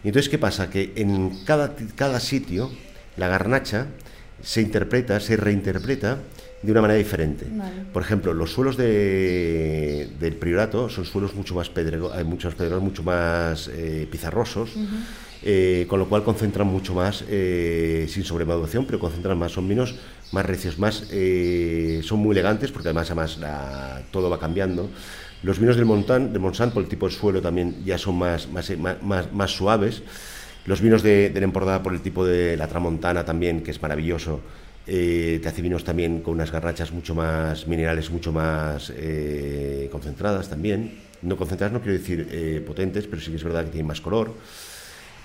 Y 0.02 0.08
entonces, 0.08 0.30
¿qué 0.30 0.38
pasa? 0.38 0.70
Que 0.70 0.94
en 0.96 1.44
cada, 1.44 1.76
cada 1.94 2.20
sitio 2.20 2.70
la 3.18 3.28
garnacha 3.28 3.88
se 4.42 4.62
interpreta, 4.62 5.20
se 5.20 5.36
reinterpreta 5.36 6.20
de 6.62 6.72
una 6.72 6.80
manera 6.80 6.96
diferente. 6.96 7.46
Por 7.92 8.02
ejemplo, 8.02 8.32
los 8.32 8.50
suelos 8.52 8.78
de, 8.78 10.08
del 10.18 10.36
priorato 10.36 10.88
son 10.88 11.04
suelos 11.04 11.34
mucho 11.34 11.54
más 11.54 11.68
pedregosos, 11.68 12.24
mucho 12.80 13.02
más 13.02 13.68
eh, 13.72 14.08
pizarrosos, 14.10 14.70
eh, 15.44 15.86
con 15.88 15.98
lo 15.98 16.08
cual 16.08 16.24
concentran 16.24 16.66
mucho 16.66 16.94
más, 16.94 17.24
eh, 17.28 18.06
sin 18.08 18.24
sobremaduración, 18.24 18.86
pero 18.86 18.98
concentran 18.98 19.38
más, 19.38 19.52
son 19.52 19.68
vinos 19.68 19.94
más 20.32 20.46
recios, 20.46 20.78
más, 20.78 21.04
son 22.02 22.18
muy 22.18 22.32
elegantes 22.32 22.72
porque 22.72 22.88
además, 22.88 23.10
además 23.10 23.38
todo 24.10 24.28
va 24.28 24.40
cambiando. 24.40 24.88
Los 25.42 25.58
vinos 25.58 25.76
del, 25.76 25.84
Montan, 25.84 26.32
del 26.32 26.40
Monsanto, 26.40 26.74
por 26.74 26.82
el 26.82 26.88
tipo 26.88 27.06
de 27.06 27.14
suelo, 27.14 27.42
también 27.42 27.84
ya 27.84 27.98
son 27.98 28.16
más, 28.16 28.48
más, 28.48 28.72
más, 29.02 29.32
más 29.32 29.50
suaves. 29.50 30.02
Los 30.64 30.80
vinos 30.80 31.02
de, 31.02 31.28
de 31.28 31.46
Empordà, 31.46 31.82
por 31.82 31.92
el 31.92 32.00
tipo 32.00 32.24
de 32.24 32.56
la 32.56 32.66
Tramontana 32.66 33.24
también, 33.24 33.62
que 33.62 33.70
es 33.70 33.82
maravilloso, 33.82 34.40
eh, 34.86 35.40
te 35.42 35.48
hace 35.48 35.62
vinos 35.62 35.82
también 35.82 36.20
con 36.20 36.34
unas 36.34 36.50
garrachas 36.50 36.92
mucho 36.92 37.14
más 37.14 37.66
minerales, 37.66 38.10
mucho 38.10 38.32
más 38.32 38.92
eh, 38.94 39.88
concentradas 39.90 40.48
también. 40.48 40.98
No 41.22 41.36
concentradas 41.36 41.72
no 41.72 41.80
quiero 41.80 41.98
decir 41.98 42.28
eh, 42.30 42.62
potentes, 42.66 43.06
pero 43.06 43.22
sí 43.22 43.30
que 43.30 43.36
es 43.36 43.44
verdad 43.44 43.64
que 43.64 43.70
tienen 43.70 43.86
más 43.86 44.00
color. 44.00 44.34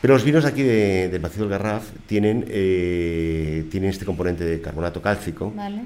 Pero 0.01 0.13
los 0.13 0.23
vinos 0.23 0.45
aquí 0.45 0.63
de, 0.63 1.09
del 1.09 1.21
del 1.21 1.49
Garraf 1.49 1.89
tienen, 2.07 2.45
tienen 2.45 3.89
este 3.89 4.05
componente 4.05 4.45
de 4.45 4.61
carbonato 4.61 5.01
cálcico. 5.01 5.51
Vale 5.55 5.81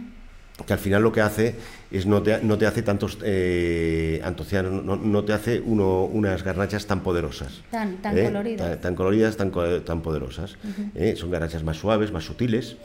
que 0.65 0.73
al 0.73 0.79
final 0.79 1.01
lo 1.01 1.11
que 1.11 1.21
hace 1.21 1.55
es 1.91 2.05
no 2.05 2.21
te, 2.21 2.41
no 2.43 2.57
te 2.57 2.67
hace 2.67 2.83
tantos 2.83 3.17
eh, 3.23 4.21
antocianos, 4.23 4.83
no, 4.83 5.23
te 5.23 5.33
hace 5.33 5.59
uno, 5.59 6.05
unas 6.05 6.43
garnachas 6.43 6.85
tan 6.85 7.01
poderosas. 7.01 7.61
Tan, 7.71 7.97
tan 7.97 8.17
¿eh? 8.17 8.25
coloridas. 8.25 8.81
Tan, 8.81 8.95
coloridas, 8.95 9.37
tan, 9.37 9.51
tan 9.83 10.01
poderosas. 10.01 10.57
¿eh? 10.95 11.15
Son 11.17 11.31
garnachas 11.31 11.63
más 11.63 11.77
suaves, 11.77 12.11
más 12.11 12.23
sutiles 12.23 12.77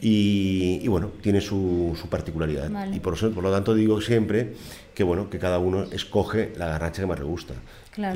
y, 0.00 0.86
bueno, 0.88 1.12
tiene 1.20 1.40
su, 1.40 1.96
su 2.00 2.08
particularidad. 2.08 2.70
Y 2.92 3.00
por, 3.00 3.14
eso, 3.14 3.30
por 3.30 3.42
lo 3.42 3.52
tanto 3.52 3.74
digo 3.74 4.00
siempre 4.00 4.54
que 4.94 5.04
bueno, 5.04 5.28
que 5.28 5.38
cada 5.38 5.58
uno 5.58 5.84
escoge 5.90 6.52
la 6.56 6.68
garnacha 6.68 7.02
que 7.02 7.06
más 7.06 7.18
le 7.18 7.24
gusta. 7.24 7.54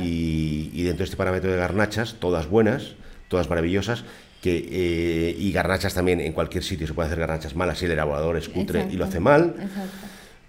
Y, 0.00 0.70
y 0.72 0.82
dentro 0.82 0.98
de 0.98 1.04
este 1.04 1.16
parámetro 1.16 1.50
de 1.50 1.56
garnachas, 1.56 2.16
todas 2.18 2.48
buenas, 2.48 2.94
todas 3.28 3.48
maravillosas, 3.48 4.04
que, 4.40 4.68
eh, 4.70 5.36
y 5.38 5.52
garnachas 5.52 5.94
también, 5.94 6.20
en 6.20 6.32
cualquier 6.32 6.62
sitio 6.62 6.86
se 6.86 6.94
puede 6.94 7.06
hacer 7.06 7.18
garnachas 7.18 7.56
malas 7.56 7.78
si 7.78 7.86
el 7.86 7.92
elaborador 7.92 8.36
es 8.36 8.48
cutre 8.48 8.86
y 8.90 8.96
lo 8.96 9.04
hace 9.04 9.20
mal. 9.20 9.54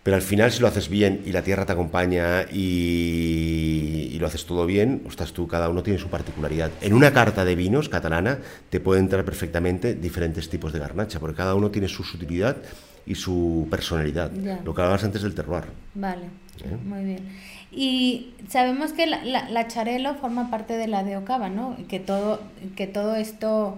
Pero 0.03 0.15
al 0.15 0.21
final, 0.21 0.51
si 0.51 0.61
lo 0.61 0.67
haces 0.67 0.89
bien 0.89 1.21
y 1.25 1.31
la 1.31 1.41
tierra 1.43 1.65
te 1.65 1.73
acompaña 1.73 2.43
y, 2.51 4.17
lo 4.19 4.27
haces 4.27 4.45
todo 4.45 4.65
bien, 4.65 5.03
estás 5.07 5.31
tú, 5.31 5.47
cada 5.47 5.69
uno 5.69 5.81
tiene 5.81 5.97
su 5.97 6.09
particularidad. 6.09 6.71
En 6.81 6.93
una 6.93 7.13
carta 7.13 7.45
de 7.45 7.55
vinos 7.55 7.87
catalana 7.87 8.39
te 8.69 8.81
pueden 8.81 9.05
entrar 9.05 9.23
perfectamente 9.23 9.95
diferentes 9.95 10.49
tipos 10.49 10.73
de 10.73 10.79
garnacha, 10.79 11.19
porque 11.19 11.37
cada 11.37 11.55
uno 11.55 11.71
tiene 11.71 11.87
su 11.87 12.03
sutilidad 12.03 12.57
y 13.05 13.15
su 13.15 13.67
personalidad. 13.71 14.29
Lo 14.65 14.73
que 14.73 14.81
hablabas 14.81 15.05
antes 15.05 15.21
del 15.21 15.33
terroir. 15.33 15.65
Vale, 15.95 16.25
¿Eh? 16.65 16.77
muy 16.84 17.03
bien. 17.03 17.30
Y 17.72 18.34
sabemos 18.47 18.93
que 18.93 19.05
la, 19.05 19.24
la, 19.24 19.67
charelo 19.67 20.15
forma 20.15 20.49
parte 20.49 20.76
de 20.76 20.88
la 20.88 21.03
de 21.03 21.15
¿no? 21.15 21.78
Que 21.88 21.99
todo, 21.99 22.41
que 22.76 22.88
todo 22.88 23.15
esto, 23.15 23.78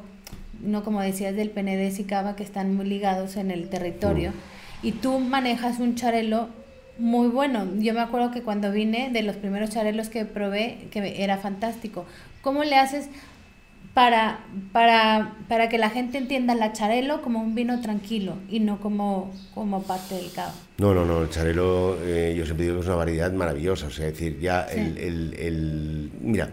no 0.61 0.83
como 0.83 1.01
decías 1.01 1.35
del 1.35 1.49
Penedés 1.49 1.99
y 1.99 2.05
Cava, 2.05 2.35
que 2.35 2.43
están 2.43 2.75
muy 2.75 2.85
ligados 2.85 3.35
en 3.35 3.51
el 3.51 3.69
territorio. 3.69 4.31
Mm. 4.31 4.87
Y 4.87 4.91
tú 4.93 5.19
manejas 5.19 5.79
un 5.79 5.95
charelo 5.95 6.47
muy 6.97 7.27
bueno. 7.27 7.67
Yo 7.79 7.93
me 7.93 7.99
acuerdo 7.99 8.31
que 8.31 8.43
cuando 8.43 8.71
vine, 8.71 9.09
de 9.11 9.23
los 9.23 9.35
primeros 9.35 9.71
charelos 9.71 10.09
que 10.09 10.23
probé, 10.25 10.87
que 10.91 11.23
era 11.23 11.37
fantástico. 11.37 12.05
¿Cómo 12.41 12.63
le 12.63 12.75
haces 12.77 13.09
para, 13.93 14.39
para, 14.71 15.33
para 15.49 15.67
que 15.69 15.77
la 15.77 15.89
gente 15.89 16.17
entienda 16.17 16.55
la 16.55 16.71
charelo 16.71 17.21
como 17.21 17.41
un 17.41 17.55
vino 17.55 17.81
tranquilo 17.81 18.35
y 18.49 18.59
no 18.59 18.79
como, 18.79 19.33
como 19.53 19.83
parte 19.83 20.15
del 20.15 20.31
cava. 20.31 20.53
No, 20.77 20.93
no, 20.93 21.05
no, 21.05 21.23
el 21.23 21.29
charelo 21.29 21.97
eh, 22.01 22.33
yo 22.37 22.45
siempre 22.45 22.65
digo 22.65 22.77
que 22.77 22.81
es 22.81 22.87
una 22.87 22.95
variedad 22.95 23.31
maravillosa, 23.33 23.87
o 23.87 23.91
sea, 23.91 24.05
decir, 24.05 24.39
ya 24.39 24.63
el, 24.63 24.97
el, 24.97 25.33
el, 25.37 26.11
Mira, 26.21 26.49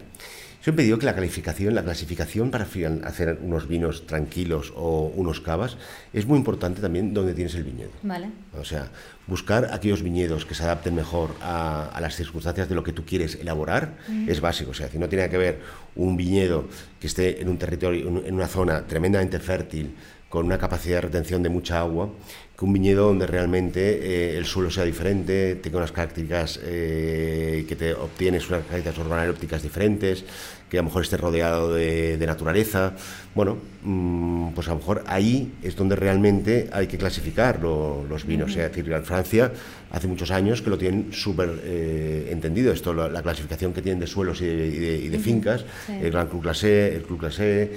Siempre 0.68 0.84
digo 0.84 0.98
que 0.98 1.06
la 1.06 1.14
calificación, 1.14 1.74
la 1.74 1.82
clasificación 1.82 2.50
para 2.50 2.64
hacer 2.64 3.38
unos 3.40 3.66
vinos 3.68 4.06
tranquilos 4.06 4.74
o 4.76 5.10
unos 5.16 5.40
cavas 5.40 5.78
es 6.12 6.26
muy 6.26 6.36
importante 6.36 6.82
también 6.82 7.14
donde 7.14 7.32
tienes 7.32 7.54
el 7.54 7.64
viñedo. 7.64 7.88
Vale. 8.02 8.28
O 8.52 8.66
sea, 8.66 8.88
buscar 9.26 9.70
aquellos 9.72 10.02
viñedos 10.02 10.44
que 10.44 10.54
se 10.54 10.64
adapten 10.64 10.94
mejor 10.94 11.30
a, 11.40 11.98
las 12.02 12.16
circunstancias 12.16 12.68
de 12.68 12.74
lo 12.74 12.84
que 12.84 12.92
tú 12.92 13.06
quieres 13.06 13.36
elaborar 13.36 13.94
es 14.26 14.42
básico. 14.42 14.72
O 14.72 14.74
sea, 14.74 14.88
si 14.88 14.98
no 14.98 15.08
tiene 15.08 15.30
que 15.30 15.38
ver 15.38 15.58
un 15.96 16.18
viñedo 16.18 16.68
que 17.00 17.06
esté 17.06 17.40
en 17.40 17.48
un 17.48 17.56
territorio, 17.56 18.06
en 18.26 18.34
una 18.34 18.46
zona 18.46 18.86
tremendamente 18.86 19.38
fértil, 19.38 19.94
con 20.28 20.44
una 20.44 20.58
capacidad 20.58 20.96
de 20.96 21.00
retención 21.02 21.42
de 21.42 21.48
mucha 21.48 21.80
agua, 21.80 22.10
que 22.56 22.64
un 22.64 22.72
viñedo 22.72 23.06
donde 23.06 23.26
realmente 23.26 23.80
eh, 23.80 24.36
el 24.36 24.44
suelo 24.44 24.70
sea 24.70 24.84
diferente, 24.84 25.54
tenga 25.56 25.78
unas 25.78 25.92
características 25.92 26.60
eh, 26.64 27.64
que 27.66 27.76
te 27.76 27.94
obtienes 27.94 28.48
unas 28.48 28.64
características 28.64 28.98
organolépticas 28.98 29.62
diferentes, 29.62 30.24
que 30.68 30.78
a 30.78 30.82
lo 30.82 30.88
mejor 30.88 31.02
esté 31.02 31.16
rodeado 31.16 31.72
de, 31.72 32.18
naturaleza. 32.26 32.92
Bueno, 33.34 33.56
mm, 33.82 34.50
pues 34.50 34.66
a 34.68 34.70
lo 34.72 34.78
mejor 34.78 35.04
ahí 35.06 35.52
es 35.62 35.76
donde 35.76 35.96
realmente 35.96 36.68
hay 36.72 36.86
que 36.86 36.98
clasificar 36.98 37.60
los 37.60 38.26
vinos. 38.26 38.50
Es 38.50 38.56
decir, 38.56 38.92
en 38.92 39.04
Francia 39.04 39.52
hace 39.90 40.06
muchos 40.06 40.30
años 40.30 40.60
que 40.60 40.68
lo 40.68 40.76
tienen 40.76 41.12
súper 41.12 41.60
eh, 41.64 42.28
entendido, 42.30 42.72
esto, 42.72 42.92
la, 42.92 43.22
clasificación 43.22 43.72
que 43.72 43.80
tienen 43.80 44.00
de 44.00 44.06
suelos 44.06 44.40
y 44.42 44.46
de, 44.46 45.18
fincas, 45.18 45.64
el 45.88 46.10
Gran 46.10 46.28
Cru 46.28 46.40
Classé, 46.40 46.94
el 46.94 47.02
Cru 47.02 47.16
Classé, 47.16 47.70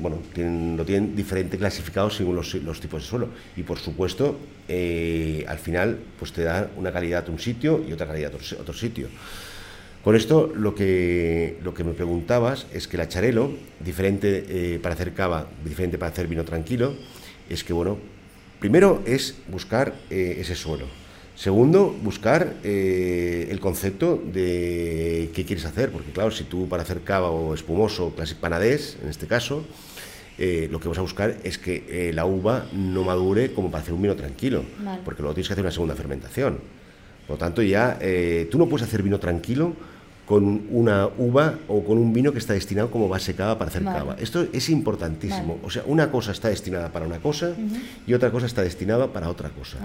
bueno, 0.00 0.18
tienen, 0.34 0.76
lo 0.76 0.84
tienen 0.84 1.16
diferente 1.16 1.56
clasificado 1.56 2.10
según 2.10 2.36
los, 2.36 2.54
los 2.54 2.80
tipos 2.80 3.02
de 3.02 3.08
suelo 3.08 3.28
y 3.56 3.62
por 3.62 3.78
supuesto 3.78 4.38
eh, 4.68 5.44
al 5.48 5.58
final 5.58 5.98
pues 6.18 6.32
te 6.32 6.42
da 6.42 6.68
una 6.76 6.92
calidad 6.92 7.26
un 7.30 7.38
sitio 7.38 7.82
y 7.88 7.92
otra 7.92 8.06
calidad 8.06 8.34
otro, 8.34 8.60
otro 8.60 8.74
sitio. 8.74 9.08
Con 10.02 10.16
esto 10.16 10.52
lo 10.54 10.74
que, 10.74 11.58
lo 11.62 11.74
que 11.74 11.84
me 11.84 11.92
preguntabas 11.92 12.66
es 12.72 12.88
que 12.88 12.96
la 12.96 13.08
charelo, 13.08 13.50
diferente 13.80 14.44
eh, 14.48 14.78
para 14.78 14.94
hacer 14.94 15.12
cava, 15.12 15.48
diferente 15.64 15.98
para 15.98 16.12
hacer 16.12 16.28
vino 16.28 16.44
tranquilo, 16.44 16.94
es 17.50 17.64
que 17.64 17.72
bueno, 17.72 17.98
primero 18.60 19.02
es 19.06 19.34
buscar 19.48 19.94
eh, 20.10 20.36
ese 20.40 20.54
suelo. 20.54 20.86
Segundo, 21.34 21.94
buscar 22.02 22.56
el 22.64 23.60
concepto 23.60 24.20
de 24.20 25.30
qué 25.32 25.44
quieres 25.44 25.64
hacer, 25.66 25.92
porque 25.92 26.10
claro, 26.10 26.32
si 26.32 26.42
tú 26.42 26.68
para 26.68 26.82
hacer 26.82 27.02
cava 27.02 27.30
o 27.30 27.54
espumoso, 27.54 28.12
classic 28.16 28.38
panadés, 28.38 28.98
en 29.00 29.08
este 29.08 29.28
caso, 29.28 29.64
eh, 30.38 30.68
lo 30.70 30.78
que 30.78 30.86
vas 30.86 30.98
a 30.98 31.00
buscar 31.00 31.36
es 31.42 31.58
que 31.58 31.84
eh, 31.88 32.12
la 32.12 32.24
uva 32.24 32.66
no 32.72 33.02
madure 33.02 33.52
como 33.52 33.72
para 33.72 33.82
hacer 33.82 33.92
un 33.92 34.02
vino 34.02 34.14
tranquilo, 34.14 34.62
porque 35.04 35.20
luego 35.20 35.34
tienes 35.34 35.48
que 35.48 35.54
hacer 35.54 35.64
una 35.64 35.72
segunda 35.72 35.96
fermentación. 35.96 36.60
Por 37.28 37.34
lo 37.34 37.38
tanto, 37.38 37.62
ya 37.62 37.98
eh, 38.00 38.48
tú 38.50 38.56
no 38.56 38.66
puedes 38.66 38.88
hacer 38.88 39.02
vino 39.02 39.20
tranquilo 39.20 39.74
con 40.28 40.66
una 40.70 41.08
uva 41.16 41.54
o 41.68 41.82
con 41.82 41.96
un 41.96 42.12
vino 42.12 42.32
que 42.32 42.38
está 42.38 42.52
destinado 42.52 42.90
como 42.90 43.08
base 43.08 43.34
cava 43.34 43.56
para 43.56 43.70
hacer 43.70 43.82
cava. 43.82 44.14
Esto 44.20 44.46
es 44.52 44.68
importantísimo. 44.68 45.58
O 45.62 45.70
sea, 45.70 45.84
una 45.86 46.10
cosa 46.10 46.32
está 46.32 46.50
destinada 46.50 46.92
para 46.92 47.06
una 47.06 47.18
cosa 47.18 47.54
y 48.06 48.12
otra 48.12 48.30
cosa 48.30 48.44
está 48.44 48.62
destinada 48.62 49.10
para 49.10 49.30
otra 49.30 49.48
cosa. 49.48 49.78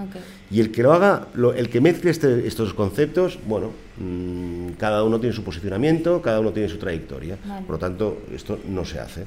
Y 0.51 0.59
el 0.59 0.69
que 0.71 0.83
lo 0.83 0.91
haga, 0.91 1.27
el 1.55 1.69
que 1.69 1.79
mezcle 1.79 2.11
este, 2.11 2.45
estos 2.45 2.73
conceptos, 2.73 3.39
bueno, 3.47 3.71
mm, 3.97 4.71
cada 4.77 5.05
uno 5.05 5.17
tiene 5.17 5.33
su 5.33 5.45
posicionamiento, 5.45 6.21
cada 6.21 6.41
uno 6.41 6.51
tiene 6.51 6.67
su 6.67 6.77
trayectoria. 6.77 7.37
Por 7.65 7.75
lo 7.75 7.79
tanto, 7.79 8.23
esto 8.33 8.59
no 8.67 8.83
se 8.83 8.99
hace. 8.99 9.23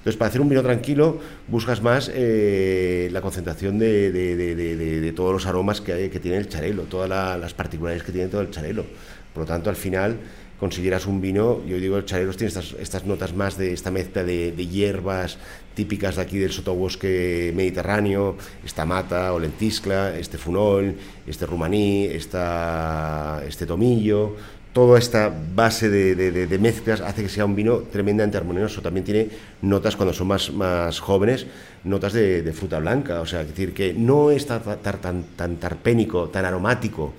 Entonces, 0.00 0.16
para 0.16 0.30
hacer 0.30 0.40
un 0.40 0.48
vino 0.48 0.62
tranquilo, 0.62 1.20
buscas 1.46 1.82
más 1.82 2.10
eh, 2.14 3.10
la 3.12 3.20
concentración 3.20 3.78
de, 3.78 5.12
todos 5.14 5.34
los 5.34 5.44
aromas 5.44 5.82
que, 5.82 6.08
tiene 6.08 6.38
el 6.38 6.48
charelo, 6.48 6.84
todas 6.84 7.08
las 7.38 7.52
particularidades 7.52 8.06
que 8.06 8.12
tiene 8.12 8.28
todo 8.28 8.40
el 8.40 8.50
charelo. 8.50 8.86
Por 9.34 9.42
lo 9.42 9.46
tanto, 9.46 9.68
al 9.68 9.76
final 9.76 10.16
consideras 10.58 11.06
un 11.06 11.20
vino, 11.20 11.62
yo 11.66 11.76
digo, 11.78 11.98
el 11.98 12.04
Chaleros 12.06 12.36
tiene 12.38 12.52
estas, 12.52 13.04
notas 13.06 13.34
más 13.34 13.58
de 13.58 13.72
esta 13.72 13.90
mezcla 13.90 14.24
de, 14.24 14.52
hierbas 14.66 15.38
típicas 15.74 16.16
de 16.16 16.22
aquí 16.22 16.38
del 16.38 16.52
sotobosque 16.52 17.52
mediterráneo, 17.54 18.36
esta 18.64 18.84
mata 18.84 19.32
o 19.32 19.38
lentiscla, 19.38 20.16
este 20.18 20.36
funol, 20.36 20.96
este 21.26 21.46
rumaní, 21.46 22.04
esta, 22.04 23.42
este 23.46 23.64
tomillo, 23.64 24.36
toda 24.72 24.98
esta 24.98 25.32
base 25.54 25.88
de, 25.88 26.58
mezclas 26.58 27.00
hace 27.00 27.22
que 27.22 27.28
sea 27.28 27.44
un 27.44 27.56
vino 27.56 27.78
tremendamente 27.78 28.36
armonioso. 28.36 28.82
También 28.82 29.04
tiene 29.04 29.28
notas, 29.62 29.96
cuando 29.96 30.12
son 30.12 30.28
más, 30.28 30.52
más 30.52 31.00
jóvenes, 31.00 31.46
notas 31.84 32.12
de, 32.12 32.52
fruta 32.52 32.78
blanca. 32.78 33.20
O 33.20 33.26
sea, 33.26 33.42
es 33.42 33.48
decir, 33.48 33.74
que 33.74 33.92
no 33.94 34.30
es 34.30 34.46
tan, 34.46 34.62
tan, 34.82 35.24
tan 35.36 35.56
tarpénico, 35.56 36.28
tan 36.28 36.44
aromático 36.44 37.12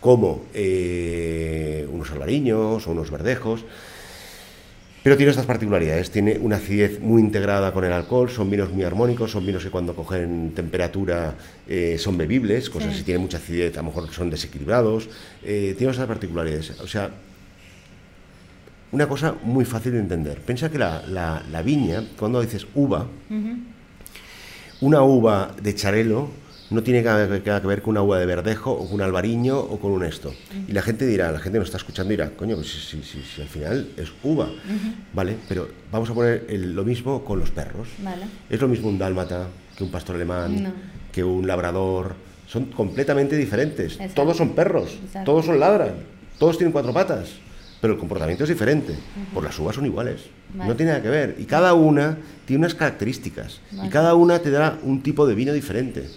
como 0.00 0.44
eh, 0.54 1.86
unos 1.90 2.10
albariños 2.10 2.86
o 2.86 2.90
unos 2.90 3.10
verdejos, 3.10 3.64
pero 5.02 5.16
tiene 5.16 5.30
estas 5.30 5.46
particularidades, 5.46 6.10
tiene 6.10 6.38
una 6.38 6.56
acidez 6.56 7.00
muy 7.00 7.22
integrada 7.22 7.72
con 7.72 7.84
el 7.84 7.92
alcohol, 7.92 8.28
son 8.30 8.50
vinos 8.50 8.70
muy 8.70 8.84
armónicos, 8.84 9.30
son 9.30 9.46
vinos 9.46 9.62
que 9.62 9.70
cuando 9.70 9.94
cogen 9.94 10.52
temperatura 10.54 11.34
eh, 11.68 11.96
son 11.98 12.18
bebibles, 12.18 12.68
cosas 12.68 12.96
si 12.96 13.04
tiene 13.04 13.20
mucha 13.20 13.38
acidez 13.38 13.74
a 13.76 13.82
lo 13.82 13.84
mejor 13.84 14.10
son 14.12 14.28
desequilibrados, 14.30 15.08
eh, 15.42 15.74
tiene 15.78 15.92
esas 15.92 16.06
particularidades, 16.06 16.80
o 16.80 16.88
sea, 16.88 17.10
una 18.90 19.06
cosa 19.06 19.34
muy 19.42 19.64
fácil 19.64 19.92
de 19.92 19.98
entender. 19.98 20.40
Piensa 20.40 20.70
que 20.70 20.78
la, 20.78 21.62
viña, 21.64 22.04
cuando 22.18 22.40
dices 22.40 22.66
uva, 22.74 23.06
una 24.80 25.02
uva 25.02 25.54
de 25.60 25.74
charelo, 25.74 26.30
no 26.70 26.82
tiene 26.82 27.02
que, 27.02 27.42
que, 27.42 27.66
ver 27.66 27.82
con 27.82 27.92
una 27.92 28.02
uva 28.02 28.18
de 28.18 28.26
verdejo 28.26 28.72
o 28.72 28.86
con 28.86 28.96
un 28.96 29.02
albariño 29.02 29.58
o 29.58 29.78
con 29.78 29.92
un 29.92 30.04
esto. 30.04 30.34
Y 30.66 30.72
la 30.72 30.82
gente 30.82 31.06
dirá, 31.06 31.32
la 31.32 31.38
gente 31.38 31.58
nos 31.58 31.68
está 31.68 31.78
escuchando 31.78 32.10
dirá, 32.10 32.30
coño, 32.30 32.56
pues 32.56 32.68
si, 32.68 33.02
si, 33.02 33.22
si, 33.22 33.40
al 33.40 33.48
final 33.48 33.88
es 33.96 34.12
uva, 34.22 34.48
¿vale? 35.12 35.36
Pero 35.48 35.68
vamos 35.90 36.10
a 36.10 36.14
poner 36.14 36.46
lo 36.50 36.84
mismo 36.84 37.24
con 37.24 37.38
los 37.38 37.50
perros. 37.50 37.88
Es 38.50 38.60
lo 38.60 38.68
mismo 38.68 38.88
un 38.88 38.98
dálmata 38.98 39.46
que 39.76 39.84
un 39.84 39.90
pastor 39.90 40.16
alemán, 40.16 40.74
que 41.12 41.24
un 41.24 41.46
labrador. 41.46 42.14
Son 42.46 42.64
completamente 42.66 43.36
diferentes. 43.36 43.98
Todos 44.14 44.36
son 44.36 44.54
perros, 44.54 44.98
todos 45.24 45.46
son 45.46 45.60
ladran, 45.60 45.96
todos 46.38 46.56
tienen 46.56 46.72
cuatro 46.72 46.94
patas, 46.94 47.28
pero 47.80 47.94
el 47.94 47.98
comportamiento 47.98 48.44
es 48.44 48.50
diferente. 48.50 48.94
Por 49.32 49.44
las 49.44 49.58
uvas 49.58 49.76
son 49.76 49.86
iguales. 49.86 50.22
No 50.54 50.74
tiene 50.74 50.92
nada 50.92 51.02
que 51.02 51.10
ver. 51.10 51.36
Y 51.38 51.44
cada 51.44 51.74
una 51.74 52.18
tiene 52.46 52.60
unas 52.60 52.74
características. 52.74 53.60
Y 53.84 53.88
cada 53.88 54.14
una 54.14 54.38
te 54.38 54.50
dará 54.50 54.78
un 54.82 55.02
tipo 55.02 55.26
de 55.26 55.34
vino 55.34 55.52
diferente. 55.52 56.08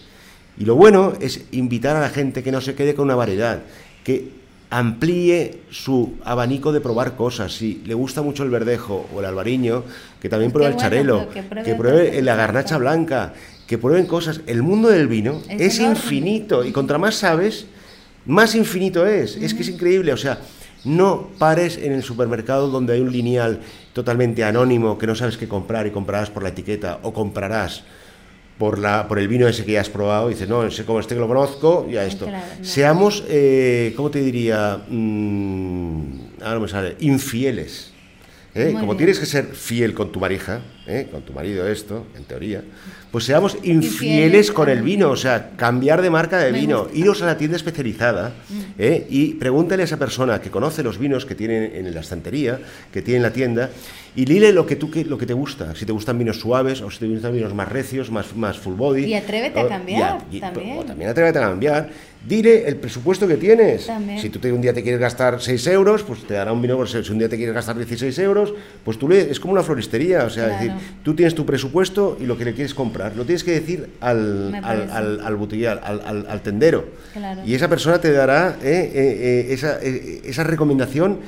Y 0.58 0.66
lo 0.66 0.76
bueno 0.76 1.14
es 1.20 1.46
invitar 1.52 1.96
a 1.96 2.02
la 2.02 2.10
gente 2.10 2.44
que 2.44 2.52
no 2.52 2.62
se 2.62 2.76
quede 2.76 2.94
con 2.94 3.06
una 3.06 3.16
variedad, 3.16 3.62
que 4.04 4.42
amplíe 4.72 5.60
su 5.70 6.14
abanico 6.24 6.72
de 6.72 6.82
probar 6.82 7.16
cosas. 7.16 7.54
Si 7.54 7.84
le 7.86 7.94
gusta 7.94 8.22
mucho 8.22 8.44
el 8.44 8.50
verdejo 8.50 9.08
o 9.14 9.20
el 9.20 9.26
albariño, 9.26 9.84
que 10.20 10.30
también 10.30 10.52
pruebe 10.52 10.72
el 10.72 10.78
charelo, 10.78 11.28
que 11.30 11.76
pruebe, 11.76 12.22
la 12.22 12.36
garnacha 12.36 12.78
blanca, 12.78 13.34
que 13.68 13.78
prueben 13.78 14.06
cosas. 14.06 14.42
El 14.48 14.64
mundo 14.64 14.90
del 14.90 15.08
vino 15.08 15.42
es, 15.50 15.80
infinito 15.80 16.64
y 16.64 16.72
contra 16.72 16.98
más 16.98 17.16
sabes, 17.16 17.66
más 18.26 18.56
infinito 18.56 19.06
es. 19.06 19.36
Es 19.36 19.54
que 19.54 19.62
es 19.62 19.70
increíble, 19.70 20.14
o 20.14 20.18
sea, 20.18 20.40
no 20.86 21.30
pares 21.38 21.78
en 21.78 21.92
el 21.92 22.02
supermercado 22.02 22.70
donde 22.70 22.94
hay 22.94 23.02
un 23.02 23.12
lineal 23.12 23.60
totalmente 23.94 24.44
anónimo 24.44 24.98
que 24.98 25.06
no 25.06 25.16
sabes 25.16 25.38
qué 25.38 25.48
comprar 25.48 25.86
y 25.86 25.92
comprarás 25.92 26.30
por 26.30 26.44
la 26.44 26.50
etiqueta 26.50 27.00
o 27.04 27.14
comprarás 27.14 27.84
por, 28.58 28.78
la, 28.78 29.08
por 29.08 29.20
el 29.20 29.28
vino 29.28 29.48
ese 29.48 29.66
que 29.66 29.74
ya 29.74 29.82
has 29.82 29.90
probado 29.90 30.30
y 30.30 30.34
dices, 30.34 30.48
no, 30.48 30.64
ese 30.64 30.86
como 30.86 31.00
este 31.00 31.16
que 31.16 31.22
lo 31.22 31.28
conozco, 31.28 31.88
ya 31.90 32.06
esto. 32.06 32.28
Seamos, 32.62 33.24
eh, 33.28 33.94
¿cómo 33.96 34.12
te 34.12 34.22
diría? 34.22 34.82
Mm, 34.88 36.42
ahora 36.44 36.60
me 36.60 36.68
sale, 36.68 36.96
infieles. 37.00 37.92
¿eh? 38.54 38.76
Como 38.80 38.96
tienes 38.96 39.20
que 39.20 39.26
ser 39.26 39.46
fiel 39.46 39.94
con 39.94 40.12
tu 40.12 40.20
pareja, 40.20 40.62
¿eh? 40.86 41.08
con 41.12 41.22
tu 41.22 41.34
marido 41.34 41.68
esto, 41.68 42.06
en 42.16 42.24
teoría, 42.26 42.64
pues 43.12 43.26
seamos 43.26 43.58
infieles, 43.64 44.52
con 44.52 44.70
el 44.70 44.82
vino, 44.82 45.10
o 45.10 45.18
sea, 45.18 45.52
cambiar 45.56 46.02
de 46.02 46.10
marca 46.10 46.38
de 46.38 46.52
vino, 46.52 46.88
iros 46.94 47.22
a 47.22 47.26
la 47.26 47.38
tienda 47.38 47.58
especializada 47.58 48.34
mm. 48.50 48.82
y 49.10 49.34
pregúntale 49.36 49.84
a 49.84 49.86
esa 49.86 49.98
persona 49.98 50.40
que 50.40 50.50
conoce 50.50 50.84
los 50.84 50.98
vinos 50.98 51.26
que 51.26 51.36
tienen 51.36 51.72
en 51.74 51.94
la 51.94 52.02
estantería, 52.02 52.60
que 52.92 53.02
tiene 53.02 53.18
en 53.18 53.24
la 53.24 53.34
tienda, 53.34 53.70
y 54.14 54.26
dile 54.26 54.52
lo 54.52 54.66
que, 54.66 54.76
tú, 54.76 54.92
lo 55.08 55.18
que 55.18 55.26
te 55.26 55.34
gusta, 55.34 55.74
si 55.74 55.86
te 55.86 55.94
gustan 55.94 56.18
vinos 56.18 56.38
suaves 56.38 56.82
o 56.82 56.92
si 56.92 57.00
te 57.00 57.08
gustan 57.08 57.34
vinos 57.34 57.54
más 57.54 57.70
recios, 57.70 58.12
más, 58.12 58.36
más 58.36 58.58
full 58.58 58.74
body. 58.74 59.06
Y 59.06 59.14
atrévete 59.14 59.62
a 59.62 59.68
cambiar. 59.70 60.18
también. 60.42 60.78
O 60.78 60.84
también 60.84 61.10
atrévete 61.10 61.40
a 61.40 61.44
cambiar. 61.44 61.90
Dile 62.28 62.68
el 62.68 62.76
presupuesto 62.76 63.26
que 63.26 63.38
tienes. 63.38 63.90
Si 64.20 64.30
tú 64.30 64.40
te, 64.40 64.52
un 64.52 64.62
día 64.62 64.74
te 64.74 64.84
quieres 64.84 65.00
gastar 65.00 65.42
6 65.42 65.66
euros, 65.68 66.04
pues 66.04 66.24
te 66.28 66.34
dará 66.34 66.52
un 66.52 66.62
vino 66.62 66.76
por 66.76 66.90
Si 66.90 66.98
un 67.10 67.20
día 67.20 67.30
te 67.30 67.38
quieres 67.38 67.56
gastar 67.56 67.78
16 67.78 68.20
euros, 68.20 68.54
pues 68.84 69.00
tú 69.00 69.08
le, 69.08 69.32
es 69.32 69.40
como 69.40 69.54
una 69.54 69.64
floristería. 69.64 70.26
O 70.26 70.30
sea, 70.30 70.48
decir, 70.48 70.74
tú 71.04 71.16
tienes 71.16 71.34
tu 71.34 71.46
presupuesto 71.46 72.18
y 72.20 72.26
lo 72.26 72.38
que 72.38 72.44
le 72.44 72.54
quieres 72.54 72.74
comprar. 72.74 73.16
Lo 73.16 73.24
tienes 73.24 73.46
que 73.46 73.52
decir 73.52 73.92
al, 74.02 74.54
al, 74.56 74.92
al, 74.92 75.22
al, 75.22 76.26
al, 76.28 76.42
tendero. 76.42 76.86
Y 77.46 77.56
esa 77.56 77.70
persona 77.70 78.00
te 78.02 78.12
dará 78.12 78.58
eh, 78.62 78.92
eh, 78.94 79.48
eh, 79.50 79.54
esa, 79.54 79.80
esa 79.82 80.44
recomendación 80.44 81.20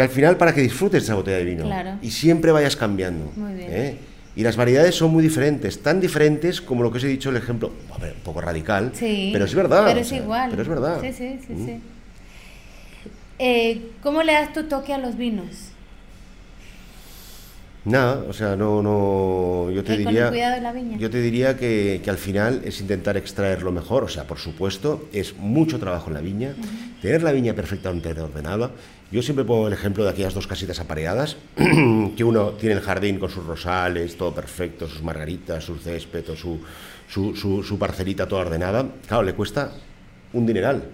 que 0.00 0.04
al 0.04 0.08
final 0.08 0.38
para 0.38 0.54
que 0.54 0.62
disfrutes 0.62 1.04
esa 1.04 1.14
botella 1.14 1.36
de 1.36 1.44
vino 1.44 1.68
y 2.00 2.10
siempre 2.10 2.52
vayas 2.52 2.74
cambiando. 2.74 3.30
¿eh? 3.58 3.98
Y 4.34 4.42
las 4.42 4.56
variedades 4.56 4.94
son 4.94 5.10
muy 5.10 5.22
diferentes, 5.22 5.82
tan 5.82 6.00
diferentes 6.00 6.62
como 6.62 6.82
lo 6.82 6.90
que 6.90 6.96
os 6.96 7.04
he 7.04 7.08
dicho 7.08 7.28
el 7.28 7.36
ejemplo, 7.36 7.70
a 7.94 7.98
ver, 7.98 8.14
un 8.14 8.22
poco 8.22 8.40
radical, 8.40 8.92
pero 8.98 9.44
es 9.44 9.54
verdad. 9.54 9.84
Pero 9.84 10.00
es 10.00 10.12
igual. 10.12 10.48
Pero 10.48 10.62
es 10.62 10.68
verdad. 10.68 11.00
Sí, 11.02 11.12
sí, 11.12 11.38
sí. 11.46 11.52
Mm. 11.52 11.66
sí. 11.66 11.80
Eh, 13.38 13.90
¿Cómo 14.02 14.22
le 14.22 14.32
das 14.32 14.54
tu 14.54 14.64
toque 14.64 14.94
a 14.94 14.98
los 14.98 15.18
vinos? 15.18 15.69
Nada, 17.84 18.24
o 18.28 18.32
sea, 18.34 18.56
no, 18.56 18.82
no, 18.82 19.70
yo 19.70 19.82
te 19.82 19.96
diría, 19.96 20.30
de 20.30 20.60
la 20.60 20.70
viña. 20.70 20.98
yo 20.98 21.08
te 21.08 21.20
diría 21.22 21.56
que, 21.56 22.02
que, 22.04 22.10
al 22.10 22.18
final 22.18 22.60
es 22.64 22.80
intentar 22.82 23.16
extraer 23.16 23.62
lo 23.62 23.72
mejor, 23.72 24.04
o 24.04 24.08
sea, 24.08 24.26
por 24.26 24.38
supuesto, 24.38 25.08
es 25.14 25.34
mucho 25.38 25.78
trabajo 25.78 26.08
en 26.08 26.14
la 26.14 26.20
viña, 26.20 26.54
tener 27.00 27.22
la 27.22 27.32
viña 27.32 27.54
perfectamente 27.54 28.10
ordenada. 28.20 28.70
Yo 29.10 29.22
siempre 29.22 29.46
pongo 29.46 29.66
el 29.66 29.72
ejemplo 29.72 30.04
de 30.04 30.10
aquellas 30.10 30.34
dos 30.34 30.46
casitas 30.46 30.78
apareadas, 30.78 31.38
que 32.16 32.22
uno 32.22 32.50
tiene 32.50 32.74
el 32.74 32.82
jardín 32.82 33.18
con 33.18 33.30
sus 33.30 33.46
rosales, 33.46 34.16
todo 34.16 34.34
perfecto, 34.34 34.86
sus 34.86 35.02
margaritas, 35.02 35.64
su 35.64 35.76
césped, 35.78 36.26
su, 36.36 36.60
su, 37.08 37.34
su, 37.34 37.62
su 37.62 37.78
parcelita 37.78 38.28
toda 38.28 38.42
ordenada. 38.42 38.86
Claro, 39.08 39.22
le 39.22 39.32
cuesta 39.32 39.72
un 40.34 40.46
dineral. 40.46 40.84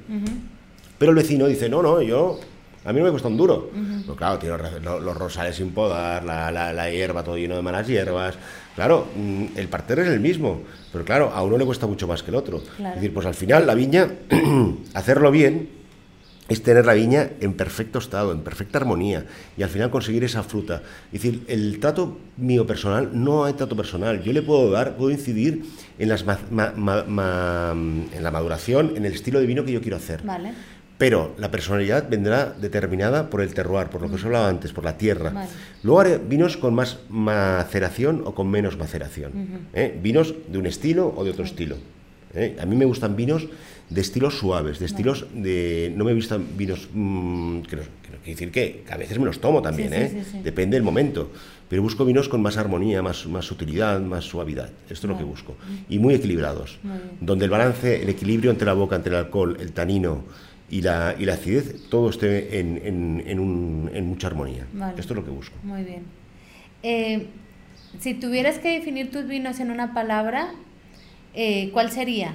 Pero 0.99 1.11
el 1.11 1.17
vecino 1.17 1.47
dice, 1.47 1.69
no, 1.69 1.83
no, 1.83 2.01
yo 2.01 2.41
a 2.87 2.93
mí 2.93 3.01
no 3.01 3.05
me 3.05 3.11
cuesta 3.11 3.29
un 3.29 3.37
duro. 3.37 3.71
Pero 4.03 4.15
claro, 4.15 4.39
tiene 4.39 4.57
los, 4.81 5.17
rosales 5.17 5.57
sin 5.57 5.73
podar, 5.73 6.25
la, 6.25 6.51
la, 6.51 6.91
hierba 6.91 7.25
todo 7.25 7.37
lleno 7.37 7.57
de 7.57 7.63
malas 7.63 7.87
hierbas. 7.87 8.37
Claro, 8.77 9.09
mm, 9.17 9.45
el 9.57 9.69
parterre 9.69 10.03
es 10.03 10.09
el 10.09 10.21
mismo, 10.21 10.63
pero 10.93 11.05
claro, 11.05 11.33
a 11.35 11.43
uno 11.43 11.59
le 11.59 11.65
cuesta 11.65 11.87
mucho 11.87 12.07
más 12.07 12.23
que 12.23 12.31
el 12.31 12.37
otro. 12.37 12.63
Es 12.79 12.95
decir, 12.95 13.13
pues 13.13 13.27
al 13.27 13.35
final 13.35 13.67
la 13.67 13.75
viña, 13.75 14.09
hacerlo 14.95 15.33
bien, 15.33 15.71
es 16.49 16.63
tener 16.63 16.87
la 16.87 16.95
viña 16.95 17.31
en 17.41 17.55
perfecto 17.55 17.99
estado, 17.99 18.31
en 18.31 18.43
perfecta 18.43 18.79
armonía, 18.79 19.27
y 19.57 19.65
al 19.65 19.69
final 19.69 19.91
conseguir 19.91 20.23
esa 20.23 20.45
fruta. 20.45 20.83
Es 21.13 21.23
decir, 21.23 21.43
el 21.49 21.81
trato 21.81 22.19
mío 22.37 22.69
personal 22.69 23.11
no 23.13 23.45
hay 23.45 23.55
trato 23.55 23.75
personal. 23.75 24.23
Yo 24.23 24.33
le 24.33 24.43
puedo 24.43 24.71
dar, 24.71 24.97
puedo 24.97 25.11
incidir 25.11 25.65
en, 25.99 26.09
las 26.09 26.23
en 26.23 28.23
la 28.23 28.31
maduración, 28.31 28.93
en 28.97 29.07
el 29.07 29.13
estilo 29.13 29.41
de 29.41 29.47
vino 29.47 29.65
que 29.65 29.73
yo 29.73 29.81
quiero 29.81 29.97
hacer. 29.97 30.23
Vale 30.23 30.53
pero 30.99 31.35
la 31.39 31.51
personalidad 31.51 32.09
vendrá 32.09 32.55
determinada 32.59 33.29
por 33.29 33.43
el 33.43 33.53
terroir, 33.53 33.89
por 33.89 34.01
lo 34.01 34.09
que 34.09 34.15
os 34.15 34.25
hablaba 34.25 34.49
antes, 34.49 34.73
por 34.73 34.85
la 34.85 34.97
tierra. 34.97 35.47
Luego 35.83 36.01
haré 36.01 36.19
vinos 36.19 36.57
con 36.57 36.75
más 36.75 36.99
maceración 37.11 38.23
o 38.25 38.35
con 38.35 38.49
menos 38.49 38.79
maceración. 38.79 39.69
¿eh? 39.75 39.99
Vinos 40.03 40.35
de 40.49 40.59
un 40.59 40.67
estilo 40.67 41.13
o 41.15 41.25
de 41.25 41.31
otro 41.31 41.45
estilo. 41.45 41.77
¿eh? 42.35 42.57
A 42.61 42.65
mí 42.65 42.77
me 42.77 42.87
gustan 42.87 43.15
vinos 43.15 43.47
de 43.91 44.01
estilos 44.01 44.39
suaves, 44.39 44.79
de 44.79 44.87
estilos 44.87 45.27
de... 45.35 45.93
No 45.95 46.05
me 46.05 46.15
gustan 46.15 46.57
vinos... 46.57 46.89
Mm, 46.93 47.61
que, 47.63 47.77
no, 47.77 47.83
decir 48.25 48.51
que, 48.51 48.85
a 48.91 48.97
veces 48.97 49.19
me 49.19 49.27
los 49.27 49.41
tomo 49.41 49.63
también, 49.63 49.93
¿eh? 49.93 50.25
depende 50.43 50.77
del 50.77 50.83
momento. 50.83 51.31
Pero 51.69 51.83
busco 51.83 52.05
vinos 52.05 52.29
con 52.29 52.41
más 52.41 52.57
armonía, 52.57 53.03
más, 53.03 53.27
más 53.27 53.45
sutilidad, 53.45 54.01
más 54.01 54.25
suavidad. 54.25 54.71
Esto 54.89 55.07
es 55.07 55.13
lo 55.13 55.19
que 55.19 55.25
busco. 55.25 55.57
Y 55.89 55.99
muy 55.99 56.15
equilibrados. 56.15 56.79
donde 57.21 57.45
el 57.45 57.51
balance, 57.51 58.03
el 58.03 58.09
equilibrio 58.09 58.51
entre 58.51 58.67
la 58.67 58.73
boca, 58.73 58.97
entre 58.97 59.13
el 59.13 59.19
alcohol, 59.19 59.57
el 59.61 59.73
tanino 59.73 60.25
y 60.69 60.83
la, 60.83 61.15
y 61.19 61.25
la 61.25 61.35
acidez, 61.35 61.89
todo 61.89 62.11
esté 62.11 62.59
en, 62.59 62.81
en, 62.85 63.23
en, 63.27 63.39
un, 63.39 63.91
en 63.95 64.07
mucha 64.07 64.27
armonía. 64.27 64.67
Esto 64.97 65.13
es 65.13 65.17
lo 65.17 65.25
que 65.25 65.31
busco. 65.31 65.55
Muy 65.63 65.83
bien. 65.83 66.03
Eh, 66.83 67.27
si 68.01 68.15
tuvieras 68.15 68.59
que 68.59 68.71
definir 68.71 69.11
tus 69.11 69.27
vinos 69.27 69.61
en 69.61 69.71
una 69.71 69.95
palabra, 69.95 70.51
eh, 71.35 71.71
¿cuál 71.73 71.91
sería? 71.91 72.35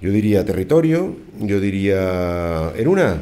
Yo 0.00 0.10
diría 0.10 0.44
territorio, 0.44 1.16
yo 1.38 1.60
diría... 1.60 2.72
¿En 2.76 2.88
una? 2.88 3.18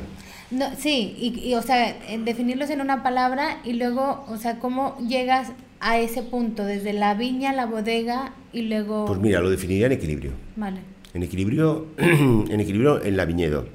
No, 0.50 0.66
sí, 0.76 1.14
y, 1.18 1.54
o 1.54 1.60
sea, 1.60 1.98
definirlos 2.24 2.70
en 2.70 2.80
una 2.80 3.02
palabra 3.02 3.58
y 3.64 3.74
luego, 3.74 4.24
o 4.28 4.38
sea, 4.38 4.58
¿cómo 4.58 4.96
llegas 5.06 5.52
a 5.80 5.98
ese 5.98 6.22
punto, 6.22 6.64
desde 6.64 6.92
la 6.92 7.14
viña, 7.14 7.52
la 7.52 7.66
bodega 7.66 8.32
y 8.52 8.62
luego... 8.62 9.04
Pues 9.04 9.20
mira, 9.20 9.40
lo 9.40 9.50
definiría 9.50 9.86
en 9.86 9.92
equilibrio. 9.92 10.32
Vale 10.56 10.80
en 11.14 11.22
equilibrio, 11.22 11.86
en 11.98 12.60
equilibrio 12.60 13.02
en 13.02 13.16
la 13.16 13.24
viñedo, 13.24 13.66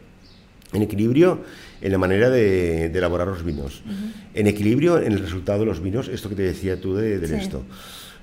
en 0.73 0.81
equilibrio 0.81 1.41
en 1.81 1.91
la 1.91 1.97
manera 1.97 2.29
de, 2.29 2.85
elaborar 2.85 3.27
los 3.27 3.43
vinos, 3.43 3.83
en 4.33 4.47
equilibrio 4.47 4.99
en 4.99 5.11
el 5.11 5.19
resultado 5.19 5.59
de 5.59 5.65
los 5.65 5.83
vinos, 5.83 6.07
esto 6.07 6.29
que 6.29 6.35
te 6.35 6.43
decía 6.43 6.79
tú 6.79 6.95
de, 6.95 7.15
esto. 7.37 7.63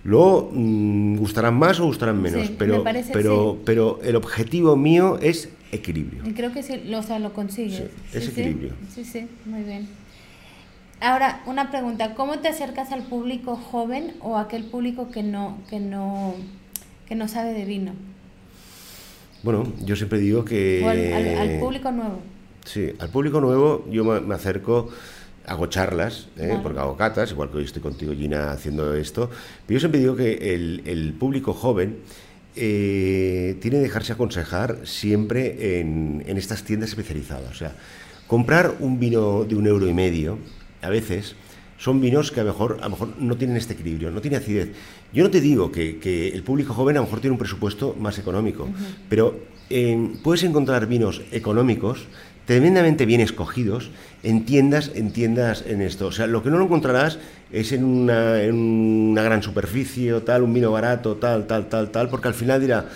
Luego, 0.02 0.50
mm, 0.50 1.16
gustarán 1.16 1.58
más 1.58 1.78
o 1.78 1.84
gustarán 1.84 2.22
menos, 2.22 2.50
pero, 2.56 2.82
pero, 3.12 3.58
pero 3.66 4.00
el 4.02 4.16
objetivo 4.16 4.76
mío 4.76 5.18
es 5.20 5.50
equilibrio. 5.72 6.22
Y 6.26 6.32
creo 6.32 6.52
que 6.52 6.62
sí, 6.62 6.80
lo, 6.86 7.00
o 7.00 7.02
sea, 7.02 7.18
lo 7.18 7.34
consigues. 7.34 7.82
es 8.14 8.28
equilibrio. 8.28 8.72
Sí, 8.94 9.04
sí, 9.04 9.26
muy 9.44 9.62
bien. 9.62 9.86
Ahora, 11.02 11.42
una 11.46 11.70
pregunta, 11.70 12.14
¿cómo 12.14 12.38
te 12.40 12.48
acercas 12.48 12.92
al 12.92 13.02
público 13.02 13.56
joven 13.56 14.14
o 14.20 14.36
a 14.36 14.42
aquel 14.42 14.64
público 14.64 15.10
que 15.10 15.22
no, 15.22 15.58
que 15.68 15.80
no, 15.80 16.34
que 17.06 17.14
no 17.14 17.28
sabe 17.28 17.52
de 17.52 17.64
vino? 17.64 17.92
Bueno, 19.42 19.72
yo 19.84 19.96
siempre 19.96 20.18
digo 20.18 20.44
que... 20.44 20.84
al, 20.84 21.58
público 21.58 21.90
nuevo. 21.90 22.20
Sí, 22.64 22.92
al 22.98 23.08
público 23.08 23.40
nuevo 23.40 23.86
yo 23.90 24.04
me, 24.04 24.34
acerco, 24.34 24.90
hago 25.46 25.66
charlas, 25.66 26.28
¿eh? 26.36 26.58
porque 26.62 26.78
hago 26.78 26.96
catas, 26.96 27.32
igual 27.32 27.50
que 27.50 27.58
hoy 27.58 27.64
estoy 27.64 27.80
contigo, 27.80 28.12
Gina, 28.12 28.52
haciendo 28.52 28.94
esto, 28.94 29.30
pero 29.66 29.76
yo 29.76 29.80
siempre 29.80 30.00
digo 30.00 30.14
que 30.14 30.54
el, 30.54 31.14
público 31.18 31.54
joven 31.54 32.00
eh, 32.54 33.56
tiene 33.60 33.78
que 33.78 33.82
dejarse 33.84 34.12
aconsejar 34.12 34.80
siempre 34.84 35.80
en, 35.80 36.22
en 36.26 36.36
estas 36.36 36.62
tiendas 36.62 36.90
especializadas. 36.90 37.50
O 37.50 37.54
sea, 37.54 37.74
comprar 38.26 38.76
un 38.80 39.00
vino 39.00 39.44
de 39.44 39.54
un 39.54 39.66
euro 39.66 39.88
y 39.88 39.94
medio, 39.94 40.38
a 40.82 40.90
veces 40.90 41.34
son 41.80 41.98
vinos 41.98 42.30
que 42.30 42.40
a 42.40 42.44
lo 42.44 42.52
mejor, 42.52 42.78
a 42.80 42.84
lo 42.84 42.90
mejor 42.90 43.14
no 43.18 43.36
tienen 43.36 43.56
este 43.56 43.72
equilibrio, 43.72 44.10
no 44.10 44.20
tiene 44.20 44.36
acidez. 44.36 44.68
Yo 45.12 45.24
no 45.24 45.30
te 45.30 45.40
digo 45.40 45.72
que, 45.72 46.32
el 46.32 46.42
público 46.42 46.74
joven 46.74 46.96
a 46.96 47.00
lo 47.00 47.06
mejor 47.06 47.20
tiene 47.20 47.32
un 47.32 47.38
presupuesto 47.38 47.96
más 47.98 48.18
económico, 48.18 48.68
pero 49.08 49.40
eh, 49.68 50.14
puedes 50.22 50.42
encontrar 50.44 50.86
vinos 50.86 51.22
económicos 51.32 52.06
tremendamente 52.46 53.06
bien 53.06 53.20
escogidos 53.20 53.90
en 54.24 54.44
tiendas, 54.44 54.90
en 54.94 55.12
tiendas 55.12 55.62
en 55.66 55.82
esto. 55.82 56.08
O 56.08 56.12
sea, 56.12 56.26
lo 56.26 56.42
que 56.42 56.50
no 56.50 56.58
lo 56.58 56.64
encontrarás 56.64 57.18
es 57.52 57.70
en 57.70 57.84
una, 57.84 58.42
en 58.42 58.54
una 58.54 59.22
gran 59.22 59.42
superficie 59.42 60.12
o 60.12 60.22
tal, 60.22 60.42
un 60.42 60.52
vino 60.52 60.72
barato, 60.72 61.16
tal, 61.16 61.46
tal, 61.46 61.68
tal, 61.68 61.90
tal, 61.90 62.08
porque 62.08 62.28
al 62.28 62.34
final 62.34 62.60
dirá, 62.60 62.86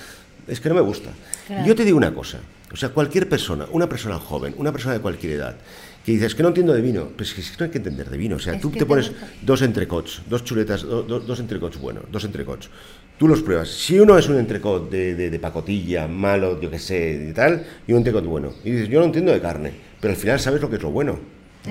es 0.48 0.60
que 0.60 0.68
no 0.68 0.74
me 0.74 0.80
gusta. 0.80 1.10
Yo 1.64 1.74
te 1.74 1.84
digo 1.84 1.96
una 1.96 2.12
cosa, 2.12 2.38
o 2.72 2.76
sea, 2.76 2.88
cualquier 2.88 3.28
persona, 3.28 3.66
una 3.70 3.88
persona 3.88 4.18
joven, 4.18 4.54
una 4.58 4.72
persona 4.72 4.94
de 4.94 5.00
cualquier 5.00 5.34
edad, 5.34 5.56
que 6.04 6.12
dices 6.12 6.34
que 6.34 6.42
no 6.42 6.50
entiendo 6.50 6.74
de 6.74 6.82
vino, 6.82 7.08
pues 7.16 7.36
es 7.38 7.50
que 7.50 7.56
no 7.58 7.64
hay 7.64 7.70
que 7.70 7.78
entender 7.78 8.10
de 8.10 8.18
vino. 8.18 8.36
O 8.36 8.38
sea, 8.38 8.60
tú 8.60 8.70
te 8.70 8.84
pones 8.84 9.10
dos 9.40 9.62
entrecots, 9.62 10.22
dos 10.28 10.44
chuletas, 10.44 10.82
dos 10.82 11.40
entrecots 11.40 11.78
buenos, 11.78 12.04
dos 12.12 12.24
entrecots. 12.24 12.68
Tú 13.16 13.26
los 13.26 13.42
pruebas. 13.42 13.68
Si 13.68 13.98
uno 13.98 14.18
es 14.18 14.28
un 14.28 14.36
entrecot 14.36 14.90
de, 14.90 15.14
de, 15.14 15.38
pacotilla, 15.38 16.06
malo, 16.06 16.60
yo 16.60 16.70
qué 16.70 16.78
sé, 16.78 17.28
y 17.30 17.32
tal, 17.32 17.64
y 17.86 17.92
un 17.92 17.98
entrecot 17.98 18.24
bueno. 18.24 18.52
Y 18.64 18.72
dices, 18.72 18.88
yo 18.88 19.00
no 19.00 19.06
entiendo 19.06 19.32
de 19.32 19.40
carne, 19.40 19.72
pero 20.00 20.12
al 20.12 20.18
final 20.18 20.38
sabes 20.38 20.60
lo 20.60 20.68
que 20.68 20.76
es 20.76 20.82
lo 20.82 20.90
bueno. 20.90 21.18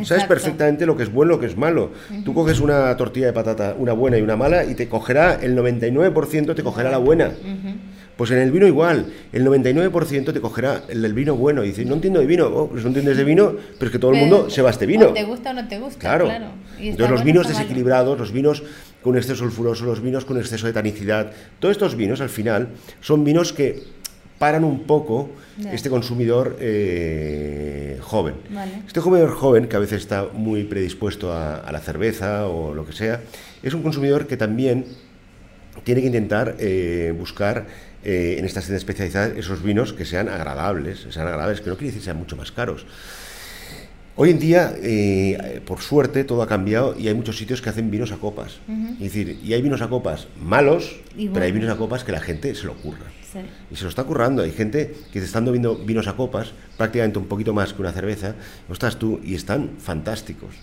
Sabes 0.03 0.23
perfectamente 0.23 0.87
lo 0.87 0.97
que 0.97 1.03
es 1.03 1.11
bueno, 1.11 1.33
lo 1.33 1.39
que 1.39 1.45
es 1.45 1.55
malo. 1.55 1.91
Tú 2.25 2.33
coges 2.33 2.59
una 2.59 2.97
tortilla 2.97 3.27
de 3.27 3.33
patata, 3.33 3.75
una 3.77 3.93
buena 3.93 4.17
y 4.17 4.23
una 4.23 4.35
mala, 4.35 4.65
y 4.65 4.73
te 4.73 4.89
cogerá 4.89 5.35
el 5.35 5.55
99%, 5.55 6.55
te 6.55 6.63
cogerá 6.63 6.89
la 6.89 6.97
buena. 6.97 7.31
Pues 8.17 8.29
en 8.31 8.39
el 8.39 8.51
vino 8.51 8.67
igual, 8.67 9.07
el 9.31 9.45
99% 9.45 10.33
te 10.33 10.39
cogerá 10.39 10.83
el, 10.87 11.13
vino 11.13 11.35
bueno. 11.35 11.63
Y 11.63 11.69
dices, 11.69 11.85
no 11.87 11.95
entiendo 11.95 12.19
de 12.19 12.27
vino, 12.27 12.45
oh, 12.47 12.69
pues 12.69 12.83
no 12.83 12.89
entiendes 12.89 13.17
de 13.17 13.23
vino, 13.23 13.55
pero 13.79 13.87
es 13.87 13.91
que 13.91 13.99
todo 13.99 14.11
el 14.11 14.19
mundo 14.19 14.49
se 14.49 14.61
va 14.61 14.69
a 14.69 14.71
este 14.71 14.85
vino. 14.85 15.07
te 15.07 15.23
gusta 15.23 15.49
o 15.49 15.53
no 15.53 15.67
te 15.67 15.79
gusta, 15.79 15.99
claro. 15.99 16.29
Entonces 16.79 17.09
los 17.09 17.23
vinos 17.23 17.47
desequilibrados, 17.47 18.19
los 18.19 18.31
vinos 18.31 18.63
con 19.01 19.17
exceso 19.17 19.43
sulfuroso, 19.43 19.85
los 19.85 20.01
vinos 20.01 20.25
con 20.25 20.37
exceso 20.37 20.67
de 20.67 20.73
tanicidad, 20.73 21.31
todos 21.59 21.73
estos 21.73 21.95
vinos 21.95 22.21
al 22.21 22.29
final 22.29 22.69
son 23.01 23.23
vinos 23.23 23.51
que 23.51 23.83
paran 24.37 24.63
un 24.63 24.83
poco 24.83 25.29
este 25.71 25.89
consumidor 25.89 26.57
eh, 26.59 27.97
joven. 28.01 28.35
Este 28.85 28.99
consumidor 28.99 29.31
joven, 29.31 29.67
que 29.67 29.75
a 29.75 29.79
veces 29.79 30.01
está 30.01 30.27
muy 30.33 30.63
predispuesto 30.65 31.31
a, 31.31 31.71
la 31.71 31.79
cerveza 31.79 32.47
o 32.47 32.73
lo 32.73 32.85
que 32.85 32.93
sea, 32.93 33.21
es 33.61 33.73
un 33.73 33.81
consumidor 33.83 34.27
que 34.27 34.35
también 34.35 34.85
tiene 35.83 36.01
que 36.01 36.07
intentar 36.07 36.55
eh, 36.59 37.13
buscar 37.17 37.65
eh, 38.03 38.35
en 38.37 38.45
estas 38.45 38.65
tiendas 38.65 38.81
especializadas 38.81 39.37
esos 39.37 39.63
vinos 39.63 39.93
que 39.93 40.05
sean 40.05 40.29
agradables, 40.29 41.07
sean 41.09 41.27
agradables, 41.27 41.61
que 41.61 41.69
no 41.69 41.77
quiere 41.77 41.87
decir 41.87 42.01
que 42.01 42.05
sean 42.05 42.17
mucho 42.17 42.35
más 42.35 42.51
caros. 42.51 42.85
Hoy 44.15 44.29
en 44.29 44.37
día, 44.37 44.75
eh, 44.77 45.59
por 45.65 45.81
suerte, 45.81 46.23
todo 46.23 46.43
ha 46.43 46.47
cambiado 46.47 46.95
y 46.99 47.07
hay 47.07 47.15
muchos 47.15 47.35
sitios 47.35 47.63
que 47.63 47.69
hacen 47.69 47.89
vinos 47.89 48.11
a 48.11 48.17
copas. 48.17 48.59
Es 48.93 48.99
decir, 48.99 49.39
y 49.43 49.53
hay 49.53 49.61
vinos 49.63 49.81
a 49.81 49.89
copas 49.89 50.27
malos, 50.39 50.99
pero 51.15 51.43
hay 51.43 51.51
vinos 51.51 51.71
a 51.71 51.77
copas 51.77 52.03
que 52.03 52.11
la 52.11 52.19
gente 52.19 52.53
se 52.53 52.65
lo 52.67 52.75
curra. 52.75 53.07
Y 53.71 53.75
se 53.75 53.83
lo 53.83 53.89
está 53.89 54.03
currando. 54.03 54.43
Hay 54.43 54.51
gente 54.51 54.95
que 55.11 55.19
se 55.19 55.25
están 55.25 55.45
viendo 55.45 55.75
vinos 55.77 56.07
a 56.07 56.13
copas, 56.13 56.51
prácticamente 56.77 57.17
un 57.17 57.25
poquito 57.25 57.53
más 57.53 57.73
que 57.73 57.81
una 57.81 57.91
cerveza, 57.91 58.35
estás 58.71 58.99
tú, 58.99 59.19
y 59.23 59.33
están 59.33 59.71
fantásticos. 59.79 60.53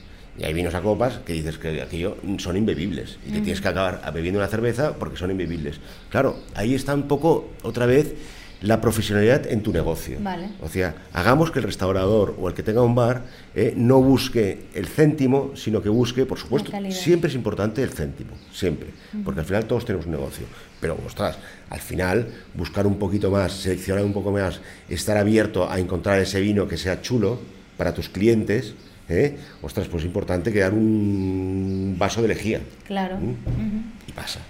Y 0.41 0.45
hay 0.45 0.55
vinos 0.55 0.74
a 0.74 0.80
copas 0.80 1.18
que 1.18 1.34
dices 1.34 1.59
que 1.59 1.82
aquello 1.82 2.16
son 2.38 2.57
imbebibles 2.57 3.18
y 3.26 3.30
te 3.30 3.41
tienes 3.41 3.61
que 3.61 3.68
acabar 3.68 4.11
bebiendo 4.14 4.41
una 4.41 4.49
cerveza 4.49 4.95
porque 4.95 5.18
son 5.18 5.30
imbebibles. 5.30 5.80
Claro, 6.09 6.36
ahí 6.55 6.74
está 6.74 6.95
un 6.95 7.07
poco, 7.09 7.51
otra 7.62 7.84
vez, 7.84 8.14
la 8.62 8.80
profesionalidad 8.80 9.47
en 9.47 9.62
tu 9.62 9.70
negocio. 9.72 10.18
O 10.62 10.68
sea, 10.68 10.95
hagamos 11.12 11.51
que 11.51 11.59
el 11.59 11.64
restaurador 11.64 12.36
o 12.41 12.49
el 12.49 12.55
que 12.55 12.62
tenga 12.62 12.82
un 12.82 12.95
bar 12.95 13.24
eh, 13.55 13.74
no 13.76 14.01
busque 14.01 14.66
el 14.74 14.86
céntimo, 14.86 15.53
sino 15.57 15.82
que 15.82 15.91
busque, 15.91 16.24
por 16.24 16.38
supuesto, 16.38 16.72
siempre 16.91 17.28
es 17.28 17.34
importante 17.34 17.82
el 17.82 17.91
céntimo, 17.91 18.30
siempre, 18.53 18.88
porque 19.24 19.41
al 19.41 19.47
final 19.47 19.66
todos 19.66 19.84
tenemos 19.84 20.07
un 20.07 20.12
negocio. 20.12 20.47
Pero, 20.80 20.99
ostras, 21.07 21.38
al 21.68 21.80
final 21.80 22.28
buscar 22.55 22.86
un 22.86 22.99
poquito 22.99 23.30
más, 23.30 23.53
seleccionar 23.53 24.05
un 24.05 24.14
poco 24.14 24.30
más, 24.30 24.61
estar 24.88 25.18
abierto 25.18 25.70
a 25.70 25.78
encontrar 25.78 26.18
ese 26.18 26.41
vino 26.41 26.66
que 26.66 26.78
sea 26.78 27.03
chulo 27.03 27.38
para 27.76 27.95
tus 27.95 28.09
clientes, 28.09 28.74
¿eh? 29.11 29.37
ostras, 29.63 29.89
pues 29.89 30.03
es 30.03 30.07
importante 30.07 30.53
quedar 30.53 30.73
un 30.73 31.97
vaso 31.99 32.23
de 32.23 32.29
lejía. 32.29 32.61
Claro. 32.87 33.19
Y 34.07 34.13
pasa. 34.13 34.41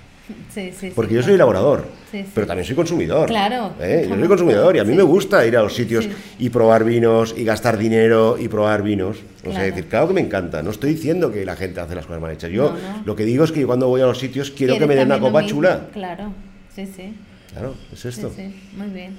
Porque 0.95 1.15
yo 1.15 1.23
soy 1.23 1.35
elaborador, 1.35 1.87
pero 2.35 2.47
también 2.47 2.65
soy 2.65 2.77
consumidor. 2.77 3.27
Claro. 3.27 3.73
¿eh? 3.81 4.07
Yo 4.09 4.15
soy 4.15 4.29
consumidor 4.29 4.77
y 4.77 4.79
a 4.79 4.85
mí 4.85 4.95
me 4.95 5.03
gusta 5.03 5.45
ir 5.47 5.57
a 5.57 5.63
los 5.63 5.75
sitios 5.75 6.09
y 6.39 6.51
probar 6.51 6.85
vinos 6.85 7.35
y 7.37 7.45
gastar 7.45 7.79
dinero 7.79 8.37
y 8.39 8.49
probar 8.49 8.83
vinos. 8.83 9.19
O 9.45 9.53
sea, 9.53 9.63
decir, 9.63 9.87
claro 9.87 10.09
que 10.09 10.15
me 10.15 10.21
encanta. 10.21 10.63
No 10.63 10.71
estoy 10.71 10.95
diciendo 10.95 11.33
que 11.33 11.45
la 11.45 11.57
gente 11.57 11.81
hace 11.81 11.95
las 11.95 12.07
cosas 12.07 12.23
mal 12.23 12.33
hechas. 12.33 12.51
Yo 12.51 12.77
lo 13.05 13.17
que 13.17 13.25
digo 13.25 13.45
es 13.45 13.53
que 13.53 13.65
cuando 13.67 13.89
voy 13.89 14.01
a 14.03 14.07
los 14.07 14.19
sitios 14.19 14.51
quiero 14.51 14.79
que 14.79 14.87
me 14.87 14.95
den 14.95 15.07
una 15.07 15.21
copa 15.21 15.45
chula. 15.47 15.89
Claro, 15.93 16.33
sí, 16.75 16.87
sí. 16.87 17.15
Claro, 17.53 17.75
es 17.93 18.05
esto. 18.05 18.31
Sí, 18.35 18.55
muy 18.77 18.89
bien. 18.91 19.17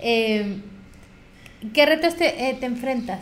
Eh, 0.00 0.60
¿Qué 1.72 1.86
retos 1.86 2.14
te, 2.14 2.48
eh, 2.48 2.56
te 2.60 2.66
enfrentas 2.66 3.20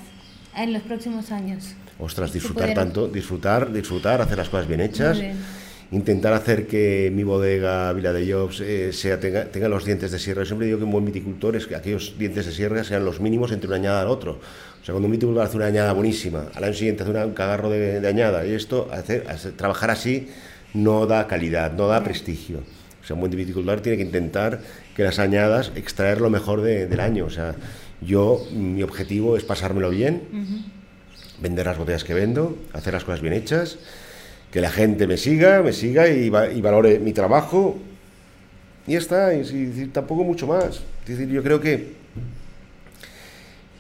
en 0.57 0.73
los 0.73 0.83
próximos 0.83 1.31
años? 1.31 1.75
Ostras, 1.99 2.33
disfrutar 2.33 2.75
tanto, 2.75 3.09
disfrutar, 3.09 3.73
disfrutar, 3.73 4.21
hacer 4.21 4.39
las 4.39 4.49
cosas 4.49 4.67
bien 4.67 4.81
hechas 4.81 5.19
intentar 5.95 6.33
hacer 6.33 6.67
que 6.67 7.11
mi 7.15 7.23
bodega 7.23 7.93
Vila 7.93 8.13
de 8.13 8.31
Jobs 8.31 8.61
eh, 8.61 8.93
sea, 8.93 9.21
tenga, 9.21 9.45
tenga, 9.47 9.69
los 9.69 9.85
dientes 9.85 10.11
de 10.11 10.19
sierra. 10.19 10.43
Yo 10.43 10.47
siempre 10.47 10.67
digo 10.67 10.79
que 10.79 10.85
un 10.85 10.91
buen 10.91 11.05
viticultor 11.05 11.57
es 11.57 11.67
que 11.67 11.77
aquellos 11.77 12.19
dientes 12.19 12.47
de 12.47 12.53
sierra 12.53 12.83
sean 12.85 13.05
los 13.05 13.21
mínimos 13.21 13.53
entre 13.53 13.69
una 13.69 13.77
añada 13.77 14.03
al 14.03 14.09
otro. 14.09 14.33
O 14.33 14.85
sea, 14.85 14.93
cuando 14.93 15.07
un 15.07 15.13
viticultor 15.13 15.45
hace 15.45 15.57
una 15.57 15.67
añada 15.67 15.93
buenísima, 15.93 16.47
al 16.55 16.65
año 16.65 16.75
siguiente 16.75 17.05
hace 17.05 17.13
un 17.13 17.33
cagarro 17.33 17.71
de, 17.71 18.07
añada, 18.07 18.45
y 18.47 18.53
esto, 18.53 18.89
hacer, 18.93 19.25
trabajar 19.57 19.91
así 19.91 20.29
no 20.75 21.07
da 21.07 21.27
calidad, 21.27 21.73
no 21.73 21.87
da 21.87 22.03
prestigio. 22.03 22.59
O 23.03 23.07
sea, 23.07 23.15
un 23.15 23.21
buen 23.21 23.33
viticultor 23.33 23.81
tiene 23.81 23.99
que 23.99 24.05
intentar 24.05 24.61
que 24.97 25.05
las 25.05 25.19
añadas 25.19 25.73
extraer 25.77 26.21
lo 26.21 26.31
mejor 26.31 26.63
del 26.63 27.01
año. 27.01 27.27
O 27.27 27.31
sea, 27.31 27.55
yo, 28.05 28.47
mi 28.53 28.83
objetivo 28.83 29.37
es 29.37 29.45
pasármelo 29.45 29.91
bien, 29.91 30.23
vender 31.41 31.67
las 31.67 31.79
botellas 31.79 32.05
que 32.05 32.15
vendo, 32.15 32.57
hacer 32.73 32.95
las 32.95 33.05
cosas 33.05 33.21
bien 33.21 33.35
hechas 33.35 33.79
que 34.55 34.61
la 34.61 34.71
gente 34.71 35.09
me 35.09 35.17
siga, 35.17 35.65
me 35.65 35.73
siga 35.73 36.07
y, 36.09 36.31
valore 36.31 37.01
mi 37.01 37.13
trabajo. 37.13 37.77
Y 38.87 38.93
ya 38.93 38.99
está, 38.99 39.35
y, 39.35 39.91
tampoco 39.93 40.23
mucho 40.23 40.47
más. 40.47 40.81
Es 41.03 41.09
decir, 41.19 41.29
yo 41.29 41.43
creo 41.43 41.61
que, 41.61 41.95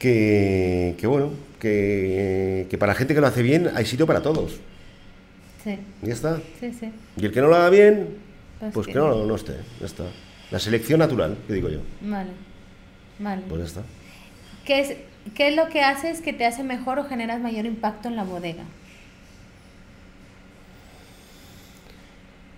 que, 0.00 1.06
bueno, 1.06 1.30
que, 1.60 2.76
para 2.76 2.90
la 2.92 2.98
gente 2.98 3.14
que 3.14 3.20
lo 3.20 3.28
hace 3.28 3.42
bien 3.42 3.70
hay 3.72 3.86
sitio 3.86 4.04
para 4.04 4.20
todos. 4.20 4.58
Sí. 5.62 5.78
Y 6.02 6.06
ya 6.08 6.12
está. 6.12 6.40
Sí, 6.58 6.72
sí. 6.72 6.90
Y 7.18 7.24
el 7.24 7.30
que 7.30 7.40
no 7.40 7.46
lo 7.46 7.54
haga 7.54 7.70
bien, 7.70 8.08
pues, 8.58 8.72
pues 8.72 8.86
que, 8.88 8.94
no, 8.94 9.26
no 9.26 9.36
esté. 9.36 9.54
Ya 9.78 9.86
está. 9.86 10.06
La 10.50 10.58
selección 10.58 10.98
natural, 10.98 11.36
que 11.46 11.52
digo 11.52 11.68
yo. 11.68 11.78
Vale. 12.00 12.30
Vale. 13.20 13.42
Pues 13.48 13.60
ya 13.60 13.66
está. 13.66 13.82
¿Qué 14.64 14.80
es, 14.80 14.96
¿Qué 15.34 15.48
es 15.48 15.56
lo 15.56 15.68
que 15.68 15.82
haces 15.82 16.20
que 16.20 16.32
te 16.32 16.46
hace 16.46 16.62
mejor 16.62 16.98
o 16.98 17.04
generas 17.04 17.40
mayor 17.40 17.66
impacto 17.66 18.08
en 18.08 18.16
la 18.16 18.24
bodega? 18.24 18.64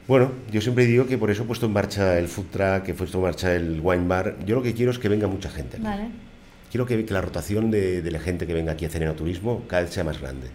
Bueno, 0.08 0.30
yo 0.52 0.60
siempre 0.60 0.86
digo 0.86 1.06
que 1.06 1.18
por 1.18 1.30
eso 1.30 1.42
he 1.42 1.46
puesto 1.46 1.66
en 1.66 1.72
marcha 1.72 2.16
el 2.18 2.28
food 2.28 2.46
truck, 2.52 2.82
que 2.84 2.92
he 2.92 2.94
puesto 2.94 3.18
en 3.18 3.24
marcha 3.24 3.54
el 3.54 3.80
wine 3.82 4.06
bar. 4.06 4.36
Yo 4.46 4.54
lo 4.54 4.62
que 4.62 4.72
quiero 4.72 4.92
es 4.92 5.00
que 5.00 5.08
venga 5.08 5.26
mucha 5.26 5.50
gente. 5.50 5.78
Vale. 5.80 6.04
Quiero 6.70 6.86
que, 6.86 7.04
la 7.08 7.20
rotación 7.20 7.70
de, 7.70 8.08
la 8.10 8.20
gente 8.20 8.46
que 8.46 8.54
venga 8.54 8.72
aquí 8.72 8.84
a 8.84 8.88
hacer 8.88 9.12
turismo 9.14 9.64
cada 9.66 9.82
vez 9.82 9.92
sea 9.92 10.04
más 10.04 10.20
grande. 10.20 10.48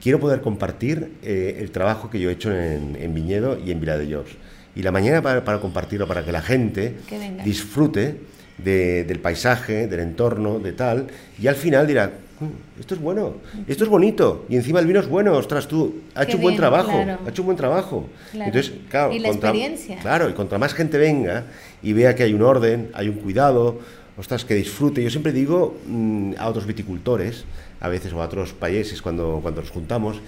Quiero 0.00 0.20
poder 0.20 0.42
compartir 0.42 1.14
eh, 1.22 1.56
el 1.60 1.70
trabajo 1.70 2.10
que 2.10 2.20
yo 2.20 2.30
he 2.30 2.34
hecho 2.34 2.52
en, 2.52 3.14
Viñedo 3.14 3.58
y 3.58 3.70
en 3.70 3.80
Vila 3.80 3.96
de 3.96 4.14
Jobs. 4.14 4.32
Y 4.76 4.82
la 4.82 4.92
mañana 4.92 5.22
para, 5.22 5.60
compartirlo, 5.60 6.06
para 6.06 6.24
que 6.24 6.32
la 6.32 6.42
gente 6.42 6.96
disfrute 7.44 8.18
del 8.58 9.18
paisaje, 9.20 9.86
del 9.86 10.00
entorno, 10.00 10.58
de 10.58 10.72
tal, 10.72 11.08
y 11.40 11.46
al 11.46 11.56
final 11.56 11.86
dirá, 11.86 12.12
mm, 12.40 12.80
esto 12.80 12.94
es 12.94 13.00
bueno, 13.00 13.34
esto 13.66 13.84
es 13.84 13.90
bonito, 13.90 14.46
y 14.48 14.56
encima 14.56 14.80
el 14.80 14.86
vino 14.86 15.00
es 15.00 15.08
bueno, 15.08 15.32
ostras, 15.32 15.66
tú, 15.66 16.02
ha 16.14 16.22
hecho 16.22 16.36
un 16.36 16.42
buen 16.42 16.56
trabajo, 16.56 16.92
ha 16.92 17.28
hecho 17.28 17.42
un 17.42 17.46
buen 17.46 17.56
trabajo. 17.56 18.08
Entonces, 18.32 18.72
claro, 18.88 19.12
y 19.12 19.18
la 19.18 19.28
experiencia. 19.28 19.98
Claro, 20.00 20.28
y 20.30 20.34
contra 20.34 20.58
más 20.58 20.74
gente 20.74 20.98
venga 20.98 21.44
y 21.82 21.92
vea 21.92 22.14
que 22.14 22.22
hay 22.22 22.32
un 22.32 22.42
orden, 22.42 22.90
hay 22.94 23.08
un 23.08 23.16
cuidado, 23.16 23.80
ostras, 24.16 24.44
que 24.44 24.54
disfrute. 24.54 25.02
Yo 25.02 25.10
siempre 25.10 25.32
digo 25.32 25.76
mm, 25.86 26.34
a 26.38 26.48
otros 26.48 26.66
viticultores, 26.66 27.44
a 27.80 27.88
veces 27.88 28.12
o 28.12 28.22
a 28.22 28.26
otros 28.26 28.52
países 28.52 29.02
cuando, 29.02 29.40
cuando 29.42 29.60
nos 29.60 29.70
juntamos, 29.70 30.20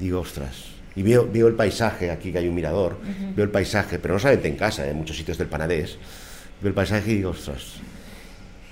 digo, 0.00 0.20
ostras, 0.20 0.74
y 0.96 1.02
veo, 1.02 1.28
veo 1.30 1.48
el 1.48 1.54
paisaje, 1.54 2.10
aquí 2.10 2.32
que 2.32 2.38
hay 2.38 2.48
un 2.48 2.54
mirador, 2.54 2.96
veo 3.36 3.44
el 3.44 3.50
paisaje, 3.50 3.98
pero 3.98 4.14
no 4.14 4.20
solamente 4.20 4.48
en 4.48 4.56
casa, 4.56 4.88
en 4.88 4.96
muchos 4.96 5.16
sitios 5.16 5.38
del 5.38 5.48
Panadés, 5.48 5.98
el 6.68 6.74
paisaje 6.74 7.12
y 7.12 7.16
digo, 7.16 7.30
ostras, 7.30 7.80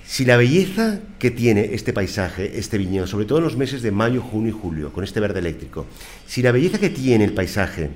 si 0.05 0.24
la 0.24 0.36
belleza 0.36 1.01
que 1.18 1.30
tiene 1.30 1.70
este 1.72 1.93
paisaje, 1.93 2.59
este 2.59 2.76
viñedo, 2.76 3.07
sobre 3.07 3.24
todo 3.24 3.38
en 3.38 3.45
los 3.45 3.57
meses 3.57 3.82
de 3.82 3.93
mayo, 3.93 4.20
junio 4.20 4.51
y 4.51 4.59
julio, 4.59 4.93
con 4.93 5.05
este 5.05 5.20
verde 5.20 5.38
eléctrico, 5.38 5.86
si 6.26 6.43
la 6.43 6.53
belleza 6.53 6.78
que 6.78 6.90
tiene 6.90 7.24
el 7.24 7.32
paisaje 7.32 7.90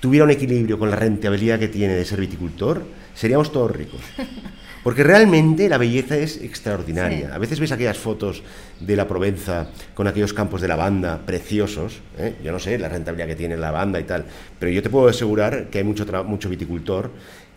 tuviera 0.00 0.24
un 0.24 0.30
equilibrio 0.30 0.78
con 0.78 0.90
la 0.90 0.96
rentabilidad 0.96 1.58
que 1.58 1.68
tiene 1.68 1.94
de 1.94 2.04
ser 2.04 2.20
viticultor, 2.20 2.82
seríamos 3.14 3.52
todos 3.52 3.70
ricos. 3.70 4.00
Porque 4.82 5.04
realmente 5.04 5.68
la 5.68 5.76
belleza 5.76 6.16
es 6.16 6.38
extraordinaria. 6.40 7.34
A 7.34 7.38
veces 7.38 7.60
ves 7.60 7.70
aquellas 7.70 7.98
fotos 7.98 8.42
de 8.80 8.96
la 8.96 9.06
Provenza 9.06 9.68
con 9.92 10.06
aquellos 10.06 10.32
campos 10.32 10.62
de 10.62 10.68
lavanda 10.68 11.18
preciosos. 11.26 12.00
¿eh? 12.16 12.36
Yo 12.42 12.50
no 12.50 12.58
sé 12.58 12.78
la 12.78 12.88
rentabilidad 12.88 13.28
que 13.28 13.36
tiene 13.36 13.56
la 13.56 13.72
lavanda 13.72 14.00
y 14.00 14.04
tal, 14.04 14.24
pero 14.58 14.72
yo 14.72 14.82
te 14.82 14.88
puedo 14.88 15.08
asegurar 15.08 15.68
que 15.68 15.78
hay 15.78 15.84
mucho, 15.84 16.06
mucho 16.24 16.48
viticultor 16.48 17.10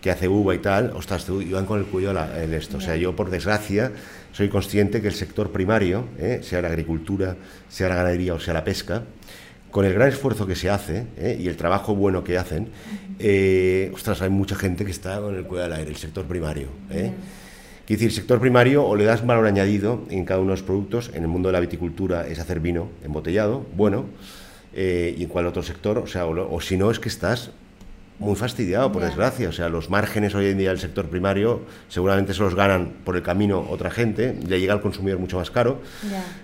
que 0.03 0.11
hace 0.11 0.27
uva 0.27 0.53
y 0.53 0.57
tal, 0.57 0.91
ostras, 0.97 1.23
tú, 1.23 1.41
van 1.49 1.65
con 1.65 1.79
el 1.79 1.85
cuello 1.85 2.11
el 2.11 2.53
esto. 2.53 2.75
O 2.75 2.81
sea, 2.81 2.97
yo 2.97 3.15
por 3.15 3.29
desgracia 3.29 3.93
soy 4.33 4.49
consciente 4.49 5.01
que 5.01 5.07
el 5.07 5.13
sector 5.13 5.49
primario, 5.49 6.09
¿eh? 6.19 6.41
sea 6.43 6.61
la 6.61 6.67
agricultura, 6.67 7.37
sea 7.69 7.87
la 7.87 7.95
ganadería 7.95 8.33
o 8.33 8.39
sea 8.39 8.53
la 8.53 8.65
pesca, 8.65 9.03
con 9.71 9.85
el 9.85 9.93
gran 9.93 10.09
esfuerzo 10.09 10.45
que 10.45 10.55
se 10.55 10.69
hace 10.69 11.05
¿eh? 11.15 11.37
y 11.39 11.47
el 11.47 11.55
trabajo 11.55 11.95
bueno 11.95 12.21
que 12.21 12.37
hacen, 12.37 12.67
eh, 13.17 13.91
ostras, 13.93 14.21
hay 14.21 14.29
mucha 14.29 14.55
gente 14.55 14.83
que 14.83 14.91
está 14.91 15.21
con 15.21 15.35
el 15.35 15.45
cuello 15.45 15.63
al 15.63 15.73
aire, 15.73 15.91
el 15.91 15.95
sector 15.95 16.25
primario. 16.25 16.67
Quiere 16.89 17.13
decir, 17.87 18.11
sector 18.11 18.41
primario 18.41 18.85
o 18.85 18.97
le 18.97 19.05
das 19.05 19.25
valor 19.25 19.47
añadido 19.47 20.03
en 20.09 20.25
cada 20.25 20.41
uno 20.41 20.49
de 20.49 20.57
los 20.57 20.63
productos, 20.63 21.11
en 21.13 21.21
el 21.21 21.29
mundo 21.29 21.47
de 21.47 21.53
la 21.53 21.61
viticultura 21.61 22.27
es 22.27 22.39
hacer 22.39 22.59
vino 22.59 22.89
embotellado, 23.05 23.65
bueno, 23.73 24.05
y 24.75 25.23
en 25.23 25.29
cual 25.29 25.45
otro 25.45 25.63
sector, 25.63 25.97
o 25.99 26.07
sea, 26.07 26.25
o 26.25 26.59
si 26.59 26.75
no 26.75 26.91
es 26.91 26.99
que 26.99 27.07
estás 27.07 27.51
muy 28.19 28.35
fastidiado, 28.35 28.91
por 28.91 29.03
desgracia. 29.03 29.49
O 29.49 29.51
sea, 29.51 29.69
los 29.69 29.89
márgenes 29.89 30.35
hoy 30.35 30.47
en 30.47 30.57
día 30.57 30.69
del 30.69 30.79
sector 30.79 31.07
primario 31.07 31.61
seguramente 31.89 32.33
se 32.33 32.41
los 32.41 32.55
ganan 32.55 32.93
por 33.03 33.15
el 33.15 33.23
camino 33.23 33.65
otra 33.69 33.91
gente, 33.91 34.35
le 34.47 34.59
llega 34.59 34.73
al 34.73 34.81
consumidor 34.81 35.19
mucho 35.19 35.37
más 35.37 35.51
caro, 35.51 35.81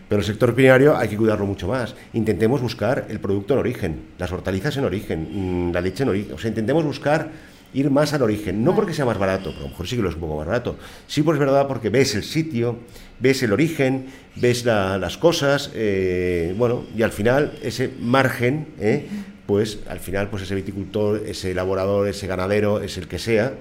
pero 0.07 0.19
el 0.19 0.25
sector 0.25 0.53
primario 0.53 0.97
hay 0.97 1.07
que 1.07 1.17
cuidarlo 1.17 1.45
mucho 1.45 1.67
más. 1.67 1.95
Intentemos 2.13 2.61
buscar 2.61 3.05
el 3.09 3.19
producto 3.19 3.53
en 3.53 3.59
origen, 3.59 4.01
las 4.17 4.31
hortalizas 4.31 4.75
en 4.77 4.85
origen, 4.85 5.69
mm, 5.69 5.73
la 5.73 5.81
leche 5.81 6.03
en 6.03 6.09
origen, 6.09 6.33
o 6.33 6.37
sea, 6.37 6.49
intentemos 6.49 6.83
buscar 6.83 7.29
ir 7.73 7.91
más 7.91 8.13
al 8.13 8.23
origen, 8.23 8.63
no 8.63 8.75
porque 8.75 8.93
sea 8.93 9.05
más 9.05 9.17
barato, 9.17 9.51
pero 9.51 9.59
a 9.59 9.63
lo 9.63 9.69
mejor 9.69 9.87
sí 9.87 9.95
que 9.95 10.01
lo 10.01 10.09
es 10.09 10.15
un 10.15 10.21
poco 10.21 10.37
más 10.37 10.47
barato, 10.47 10.77
sí 11.07 11.21
pues 11.21 11.35
es 11.35 11.39
verdad 11.39 11.67
porque 11.67 11.89
ves 11.89 12.15
el 12.15 12.23
sitio, 12.23 12.79
ves 13.19 13.43
el 13.43 13.53
origen, 13.53 14.07
ves 14.35 14.65
las 14.65 15.17
cosas, 15.17 15.69
eh, 15.75 16.55
bueno, 16.57 16.85
y 16.95 17.03
al 17.03 17.11
final 17.11 17.53
ese 17.61 17.91
margen, 17.99 18.69
eh, 18.79 19.07
pues 19.49 19.79
al 19.89 19.99
final 19.99 20.29
pues 20.29 20.43
ese 20.43 20.53
viticultor, 20.53 21.23
ese 21.25 21.49
elaborador, 21.49 22.07
ese 22.07 22.27
ganadero, 22.27 22.83
es 22.83 22.99
el 22.99 23.07
que 23.07 23.17
sea, 23.17 23.53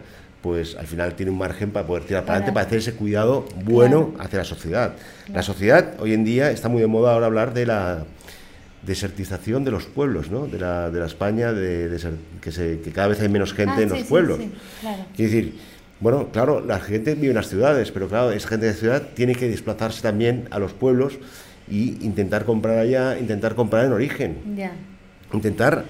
pues 0.43 0.77
al 0.77 0.87
final 0.87 1.15
tiene 1.15 1.33
un 1.33 1.39
margen 1.39 1.71
para 1.71 1.87
poder 1.87 2.05
tirar 2.05 2.25
para 2.25 2.35
adelante, 2.35 2.53
para 2.53 2.67
hacer 2.67 2.81
ese 2.81 2.93
cuidado 2.93 3.47
bueno 3.65 4.13
hacia 4.19 4.41
la 4.41 4.45
sociedad. 4.45 4.93
La 5.33 5.43
sociedad 5.43 5.95
hoy 5.99 6.13
en 6.13 6.27
día 6.27 6.51
está 6.51 6.69
muy 6.69 6.83
de 6.83 6.89
moda 6.89 7.15
ahora 7.15 7.25
hablar 7.25 7.55
de 7.55 7.65
la 7.65 8.05
desertización 8.83 9.65
de 9.65 9.71
los 9.71 9.87
pueblos, 9.87 10.31
¿no? 10.31 10.47
de, 10.47 10.59
la, 10.59 10.91
de 10.91 11.01
la 11.01 11.07
España, 11.07 11.55
de, 11.55 11.99
que, 12.43 12.53
se, 12.53 12.81
que, 12.81 12.93
cada 12.93 13.09
vez 13.09 13.23
hay 13.23 13.31
menos 13.31 13.55
gente 13.55 13.77
ah, 13.79 13.83
en 13.85 13.89
los 13.89 14.03
pueblos. 14.03 14.41
Quiere 15.17 15.33
decir, 15.33 15.55
bueno, 16.01 16.29
claro, 16.31 16.61
la 16.61 16.81
gente 16.81 17.15
vive 17.15 17.29
en 17.29 17.37
las 17.37 17.49
ciudades, 17.49 17.93
pero 17.93 18.09
claro, 18.09 18.31
esa 18.33 18.47
gente 18.47 18.67
de 18.67 18.75
ciudad 18.75 19.05
tiene 19.15 19.35
que 19.35 19.49
desplazarse 19.49 20.03
también 20.03 20.49
a 20.51 20.59
los 20.59 20.75
pueblos 20.75 21.15
y 21.67 21.97
intentar 22.05 22.45
comprar 22.45 22.77
allá, 22.77 23.19
intentar 23.19 23.55
comprar 23.55 23.87
en 23.87 23.93
origen 23.93 24.37
intentar 25.33 25.85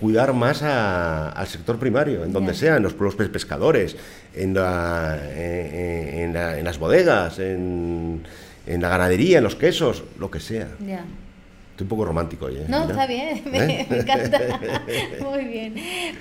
cuidar 0.00 0.32
más 0.32 0.62
al 0.62 1.46
sector 1.46 1.78
primario, 1.78 2.24
en 2.24 2.32
donde 2.32 2.54
sea, 2.54 2.76
en 2.76 2.82
los 2.82 2.94
pueblos 2.94 3.14
pescadores, 3.30 3.96
en, 4.34 4.54
la, 4.54 5.18
en, 5.34 6.64
las 6.64 6.78
bodegas, 6.78 7.38
en, 7.38 8.22
la 8.66 8.88
ganadería, 8.88 9.38
en 9.38 9.44
los 9.44 9.56
quesos, 9.56 10.04
lo 10.18 10.30
que 10.30 10.40
sea. 10.40 10.68
Estoy 10.80 11.84
un 11.84 11.88
poco 11.88 12.04
romántico 12.04 12.48
¿eh? 12.48 12.66
No, 12.68 12.88
está 12.88 13.06
bien, 13.06 13.42
me, 13.50 13.80
¿Eh? 13.80 13.86
encanta. 13.90 14.40
Muy 15.20 15.44
bien. 15.44 15.74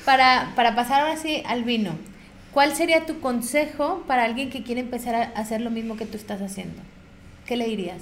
Para, 0.03 0.51
para 0.55 0.76
pasar 0.76 1.01
ahora 1.01 1.17
sí 1.17 1.43
al 1.45 1.63
vino, 1.63 1.91
¿Cuál 2.53 2.76
sería 2.76 3.07
tu 3.07 3.19
consejo 3.19 4.03
para 4.05 4.24
alguien 4.26 4.51
que 4.51 4.61
quiere 4.61 4.82
empezar 4.82 5.15
a 5.15 5.24
hacer 5.39 5.59
lo 5.59 5.71
mismo 5.71 5.97
que 5.97 6.05
tú 6.05 6.17
estás 6.17 6.39
haciendo? 6.39 6.84
¿Qué 7.47 7.57
le 7.57 7.65
dirías? 7.65 7.97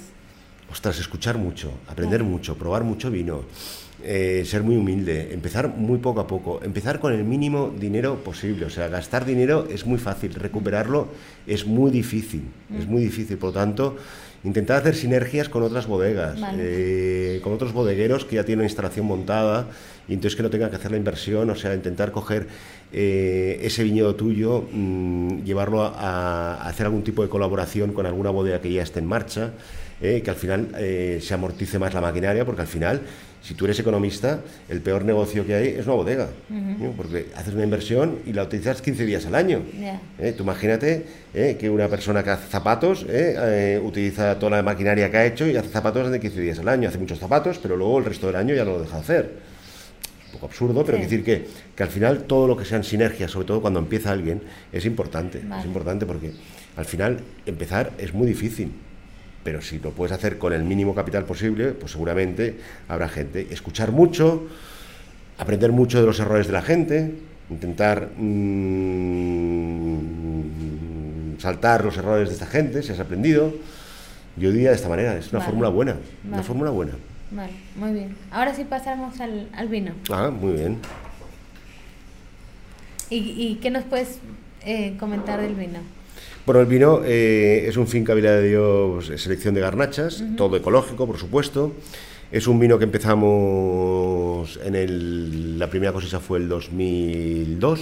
Ostras, 0.70 0.98
escuchar 0.98 1.38
mucho, 1.38 1.72
aprender 1.88 2.22
mucho, 2.22 2.54
probar 2.58 2.84
mucho 2.84 3.10
vino, 3.10 3.44
eh, 4.04 4.42
ser 4.44 4.64
muy 4.64 4.76
humilde, 4.76 5.32
empezar 5.32 5.68
muy 5.68 5.98
poco 5.98 6.20
a 6.20 6.26
poco, 6.26 6.60
empezar 6.64 6.98
con 6.98 7.12
el 7.12 7.22
mínimo 7.22 7.72
dinero 7.78 8.16
posible. 8.24 8.66
O 8.66 8.70
sea, 8.70 8.88
gastar 8.88 9.24
dinero 9.24 9.68
es 9.70 9.86
muy 9.86 9.98
fácil, 9.98 10.34
recuperarlo 10.34 11.08
es 11.46 11.66
muy 11.66 11.90
difícil, 11.90 12.42
es 12.76 12.86
muy 12.86 13.02
difícil. 13.02 13.38
Por 13.38 13.50
lo 13.50 13.54
tanto, 13.54 13.96
intentar 14.42 14.78
hacer 14.78 14.96
sinergias 14.96 15.48
con 15.48 15.62
otras 15.62 15.86
bodegas, 15.86 16.36
eh, 16.58 17.40
con 17.44 17.52
otros 17.52 17.72
bodegueros 17.72 18.24
que 18.24 18.36
ya 18.36 18.44
tienen 18.44 18.64
instalación 18.64 19.06
montada 19.06 19.68
y 20.08 20.14
entonces 20.14 20.36
que 20.36 20.42
no 20.42 20.50
tengan 20.50 20.70
que 20.70 20.76
hacer 20.76 20.90
la 20.90 20.96
inversión, 20.96 21.48
o 21.48 21.54
sea, 21.54 21.72
intentar 21.72 22.10
coger 22.10 22.48
eh, 22.92 23.60
ese 23.62 23.84
viñedo 23.84 24.16
tuyo, 24.16 24.66
mm, 24.72 25.44
llevarlo 25.44 25.82
a, 25.84 26.66
hacer 26.66 26.86
algún 26.86 27.04
tipo 27.04 27.22
de 27.22 27.28
colaboración 27.28 27.92
con 27.92 28.04
alguna 28.06 28.30
bodega 28.30 28.60
que 28.60 28.72
ya 28.72 28.82
esté 28.82 28.98
en 28.98 29.06
marcha, 29.06 29.52
que 30.00 30.24
al 30.26 30.34
final 30.34 30.70
se 31.20 31.32
amortice 31.32 31.78
más 31.78 31.94
la 31.94 32.00
maquinaria, 32.00 32.44
porque 32.44 32.62
al 32.62 32.66
final 32.66 33.02
si 33.42 33.54
tú 33.54 33.64
eres 33.64 33.78
economista, 33.80 34.40
el 34.68 34.80
peor 34.80 35.04
negocio 35.04 35.44
que 35.44 35.54
hay 35.54 35.68
es 35.68 35.86
una 35.86 35.96
bodega, 35.96 36.28
porque 36.96 37.26
haces 37.34 37.54
una 37.54 37.64
inversión 37.64 38.20
y 38.24 38.32
la 38.32 38.44
utilizas 38.44 38.80
15 38.80 39.04
días 39.04 39.26
al 39.26 39.34
año. 39.34 39.62
¿Eh? 40.20 40.32
Tú 40.36 40.44
imagínate 40.44 41.04
¿eh? 41.34 41.56
que 41.58 41.68
una 41.68 41.88
persona 41.88 42.22
que 42.22 42.30
hace 42.30 42.48
zapatos 42.48 43.04
¿eh? 43.08 43.80
utiliza 43.82 44.38
toda 44.38 44.58
la 44.58 44.62
maquinaria 44.62 45.10
que 45.10 45.16
ha 45.16 45.26
hecho 45.26 45.46
y 45.46 45.56
hace 45.56 45.68
zapatos 45.68 46.10
de 46.10 46.20
15 46.20 46.40
días 46.40 46.58
al 46.60 46.68
año, 46.68 46.88
hace 46.88 46.98
muchos 46.98 47.18
zapatos, 47.18 47.58
pero 47.58 47.76
luego 47.76 47.98
el 47.98 48.04
resto 48.04 48.28
del 48.28 48.36
año 48.36 48.54
ya 48.54 48.64
no 48.64 48.72
lo 48.72 48.82
deja 48.82 48.96
de 48.96 49.02
hacer. 49.02 49.32
Un 50.26 50.32
poco 50.34 50.46
absurdo, 50.46 50.84
pero 50.84 50.98
decir 50.98 51.24
que, 51.24 51.46
que, 51.74 51.82
al 51.82 51.90
final 51.90 52.22
todo 52.22 52.46
lo 52.46 52.56
que 52.56 52.64
sean 52.64 52.84
sinergias, 52.84 53.32
sobre 53.32 53.46
todo 53.46 53.60
cuando 53.60 53.80
empieza 53.80 54.12
alguien, 54.12 54.40
es 54.72 54.86
importante. 54.86 55.42
Es 55.58 55.66
importante 55.66 56.06
porque 56.06 56.32
al 56.76 56.84
final 56.84 57.18
empezar 57.44 57.90
es 57.98 58.14
muy 58.14 58.26
difícil 58.26 58.70
pero 59.44 59.60
si 59.60 59.78
lo 59.78 59.90
puedes 59.90 60.12
hacer 60.12 60.38
con 60.38 60.52
el 60.52 60.62
mínimo 60.64 60.94
capital 60.94 61.24
posible, 61.24 61.72
pues 61.72 61.92
seguramente 61.92 62.58
habrá 62.88 63.08
gente. 63.08 63.48
Escuchar 63.50 63.92
mucho, 63.92 64.46
aprender 65.38 65.72
mucho 65.72 66.00
de 66.00 66.06
los 66.06 66.20
errores 66.20 66.46
de 66.46 66.52
la 66.52 66.62
gente, 66.62 67.14
intentar 67.50 68.10
mm, 68.16 70.12
saltar 71.38 71.84
los 71.84 71.96
errores 71.96 72.28
de 72.28 72.34
esta 72.34 72.46
gente, 72.46 72.82
si 72.82 72.92
has 72.92 73.00
aprendido. 73.00 73.52
Yo 74.36 74.50
diría 74.52 74.70
de 74.70 74.76
esta 74.76 74.88
manera, 74.88 75.16
es 75.16 75.32
una 75.32 75.42
fórmula 75.42 75.68
buena, 75.68 75.96
una 76.26 76.42
fórmula 76.42 76.70
buena. 76.70 76.92
Vale, 77.30 77.52
muy 77.76 77.92
bien. 77.92 78.16
Ahora 78.30 78.54
sí 78.54 78.64
pasamos 78.64 79.20
al, 79.20 79.68
vino. 79.68 79.92
Ah, 80.10 80.30
muy 80.30 80.52
bien. 80.52 80.78
¿Y, 83.10 83.56
qué 83.56 83.70
nos 83.70 83.84
puedes 83.84 84.20
eh, 84.64 84.96
comentar 84.98 85.40
del 85.40 85.54
vino? 85.54 85.80
Bueno, 86.44 86.60
el 86.60 86.66
vino 86.66 87.02
eh, 87.04 87.66
es 87.68 87.76
un 87.76 87.86
finca 87.86 88.14
Vila 88.14 88.32
de 88.32 88.48
Dios, 88.48 89.12
selección 89.16 89.54
de 89.54 89.60
garnachas, 89.60 90.24
todo 90.36 90.56
ecológico, 90.56 91.06
por 91.06 91.16
supuesto. 91.16 91.72
Es 92.32 92.48
un 92.48 92.58
vino 92.58 92.78
que 92.80 92.84
empezamos 92.84 94.58
en 94.64 94.74
el, 94.74 95.56
la 95.56 95.70
primera 95.70 95.92
cosecha 95.92 96.18
fue 96.18 96.40
el 96.40 96.48
2002. 96.48 97.80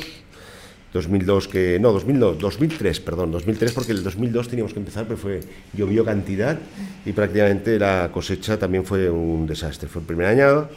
2002 0.93 1.49
que 1.49 1.79
no 1.81 1.93
2002 1.93 2.39
2003 2.41 2.99
perdón 2.99 3.31
2003 3.31 3.73
porque 3.75 3.93
el 3.93 4.03
2002 4.03 4.49
teníamos 4.49 4.73
que 4.73 4.81
empezar 4.81 5.05
pero 5.05 5.17
fue 5.17 5.39
llovió 5.73 6.05
cantidad 6.05 6.59
y 7.07 7.13
prácticamente 7.13 7.79
la 7.79 8.11
cosecha 8.13 8.59
también 8.59 8.85
fue 8.85 9.09
un 9.09 9.47
desastre 9.47 9.89
fue 9.89 10.01
el 10.01 10.07
primer 10.09 10.27
año 10.27 10.69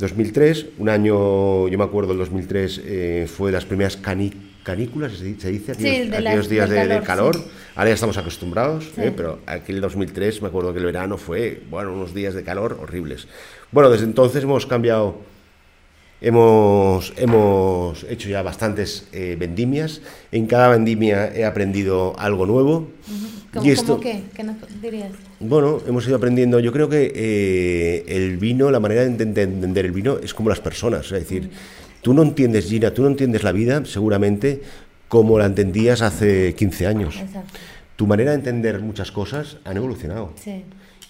2003 0.00 0.66
un 0.76 0.90
año 0.90 1.66
yo 1.66 1.78
me 1.78 1.84
acuerdo 1.84 2.12
el 2.12 2.18
2003 2.18 2.82
eh, 2.84 3.26
fue 3.26 3.48
de 3.48 3.54
las 3.54 3.64
primeras 3.64 3.96
canicas 3.96 4.57
canículas, 4.68 5.12
se 5.12 5.24
dice, 5.24 5.72
aquellos, 5.72 6.46
días 6.46 6.68
de, 6.68 7.00
calor. 7.02 7.40
Ahora 7.74 7.88
ya 7.88 7.94
estamos 7.94 8.18
acostumbrados, 8.18 8.84
¿eh? 8.98 9.10
pero 9.16 9.38
aquí 9.46 9.72
el 9.72 9.80
2003 9.80 10.42
me 10.42 10.48
acuerdo 10.48 10.74
que 10.74 10.78
el 10.78 10.84
verano 10.84 11.16
fue, 11.16 11.62
bueno, 11.70 11.94
unos 11.94 12.12
días 12.12 12.34
de 12.34 12.44
calor 12.44 12.78
horribles. 12.78 13.28
Bueno, 13.72 13.88
desde 13.88 14.04
entonces 14.04 14.44
hemos 14.44 14.66
cambiado, 14.66 15.22
hemos, 16.20 17.14
hemos 17.16 18.04
hecho 18.10 18.28
ya 18.28 18.42
bastantes 18.42 19.08
eh, 19.12 19.36
vendimias. 19.38 20.02
En 20.32 20.46
cada 20.46 20.68
vendimia 20.68 21.34
he 21.34 21.46
aprendido 21.46 22.14
algo 22.18 22.44
nuevo. 22.44 22.90
y 23.64 23.70
esto, 23.70 23.98
qué? 23.98 24.24
¿Qué 24.36 24.44
nos 24.44 24.56
dirías? 24.82 25.12
Bueno, 25.40 25.80
hemos 25.86 26.06
ido 26.06 26.16
aprendiendo. 26.16 26.60
Yo 26.60 26.74
creo 26.74 26.90
que 26.90 27.10
eh, 27.14 28.04
el 28.06 28.36
vino, 28.36 28.70
la 28.70 28.80
manera 28.80 29.00
de 29.00 29.06
entender 29.06 29.86
el 29.86 29.92
vino 29.92 30.18
es 30.22 30.34
como 30.34 30.50
las 30.50 30.60
personas, 30.60 31.06
es 31.06 31.12
decir, 31.12 31.48
Tú 32.02 32.14
no 32.14 32.22
entiendes, 32.22 32.66
Gina, 32.66 32.92
tú 32.92 33.02
no 33.02 33.08
entiendes 33.08 33.42
la 33.42 33.52
vida, 33.52 33.84
seguramente, 33.84 34.62
como 35.08 35.38
la 35.38 35.46
entendías 35.46 36.02
hace 36.02 36.54
15 36.54 36.86
años. 36.86 37.20
Tu 37.96 38.06
manera 38.06 38.30
de 38.30 38.36
entender 38.36 38.80
muchas 38.80 39.10
cosas 39.10 39.56
han 39.64 39.76
evolucionado. 39.76 40.32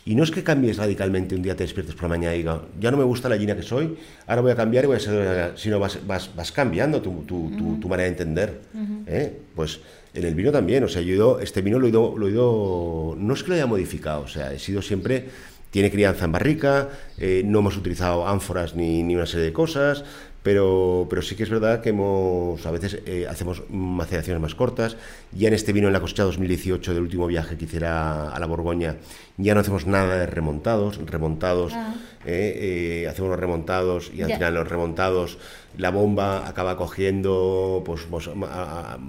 Y 0.05 0.15
no 0.15 0.23
es 0.23 0.31
que 0.31 0.43
cambies 0.43 0.79
radicalmente, 0.79 1.35
un 1.35 1.43
día 1.43 1.55
te 1.55 1.65
despiertes 1.65 1.95
por 1.95 2.05
la 2.05 2.09
mañana 2.09 2.35
y 2.35 2.39
digas, 2.39 2.61
ya 2.81 2.91
no 2.91 2.97
me 2.97 3.05
gusta 3.05 3.29
la 3.29 3.37
Gina 3.37 3.55
que 3.55 3.63
soy, 3.63 3.95
ahora 4.27 4.41
voy 4.41 4.53
a 4.53 4.57
cambiar 4.57 4.85
y 4.85 4.87
voy 4.87 4.97
a 4.97 5.01
ser, 5.01 5.53
sino 5.57 5.79
vas, 5.79 5.99
vas, 6.07 6.35
vas 6.35 6.51
cambiando 6.51 7.03
tu, 7.03 7.25
tu, 7.25 7.51
tu, 7.79 7.89
manera 7.89 8.05
de 8.05 8.09
entender. 8.09 8.61
¿eh? 9.07 9.39
Pues 9.55 9.81
en 10.15 10.25
el 10.25 10.35
vino 10.35 10.51
también, 10.51 10.83
o 10.85 10.89
sea, 10.89 11.03
yo 11.03 11.39
este 11.41 11.61
vino 11.61 11.79
lo 11.79 11.87
he, 11.87 11.91
ido, 11.91 12.17
lo 12.17 12.27
he 12.27 12.31
ido, 12.31 13.17
no 13.19 13.35
es 13.35 13.43
que 13.43 13.51
lo 13.51 13.55
haya 13.57 13.67
modificado, 13.67 14.23
o 14.23 14.29
sea, 14.29 14.51
he 14.51 14.59
sido 14.59 14.81
siempre 14.81 15.27
tiene 15.71 15.91
crianza 15.91 16.25
en 16.25 16.33
barrica, 16.33 16.89
eh, 17.19 17.43
no 17.45 17.59
hemos 17.59 17.77
utilizado 17.77 18.27
ánforas 18.27 18.75
ni, 18.75 19.03
ni, 19.03 19.15
una 19.15 19.27
serie 19.27 19.47
de 19.47 19.53
cosas, 19.53 20.05
pero, 20.49 21.07
pero 21.11 21.21
sí 21.21 21.37
que 21.37 21.43
es 21.43 21.51
verdad 21.51 21.83
que 21.83 21.91
hemos, 21.91 22.65
a 22.65 22.71
veces 22.71 23.03
eh, 23.05 23.27
hacemos 23.29 23.65
maceraciones 23.69 24.41
más 24.41 24.55
cortas. 24.55 24.97
Ya 25.31 25.49
en 25.49 25.53
este 25.53 25.75
vino 25.75 25.89
en 25.89 25.93
la 25.93 26.01
cosecha 26.01 26.23
2018 26.23 26.95
del 26.95 27.03
último 27.03 27.27
viaje 27.27 27.59
que 27.59 27.67
hiciera 27.67 28.31
a 28.31 28.41
la 28.41 28.47
Borgoña, 28.47 28.97
ya 29.37 29.53
no 29.53 29.61
hacemos 29.61 29.87
nada 29.87 30.17
de 30.17 30.25
remontados. 30.25 30.97
Remontados, 31.05 31.75
ah. 31.75 31.97
eh, 32.25 33.03
eh, 33.03 33.09
hacemos 33.09 33.31
los 33.33 33.39
remontados 33.39 34.11
y 34.15 34.23
al 34.23 34.33
final 34.33 34.55
los 34.55 34.67
remontados, 34.67 35.37
la 35.77 35.91
bomba 35.91 36.49
acaba 36.49 36.79
cogiendo 36.79 37.83
pues, 37.85 38.07
pues 38.11 38.31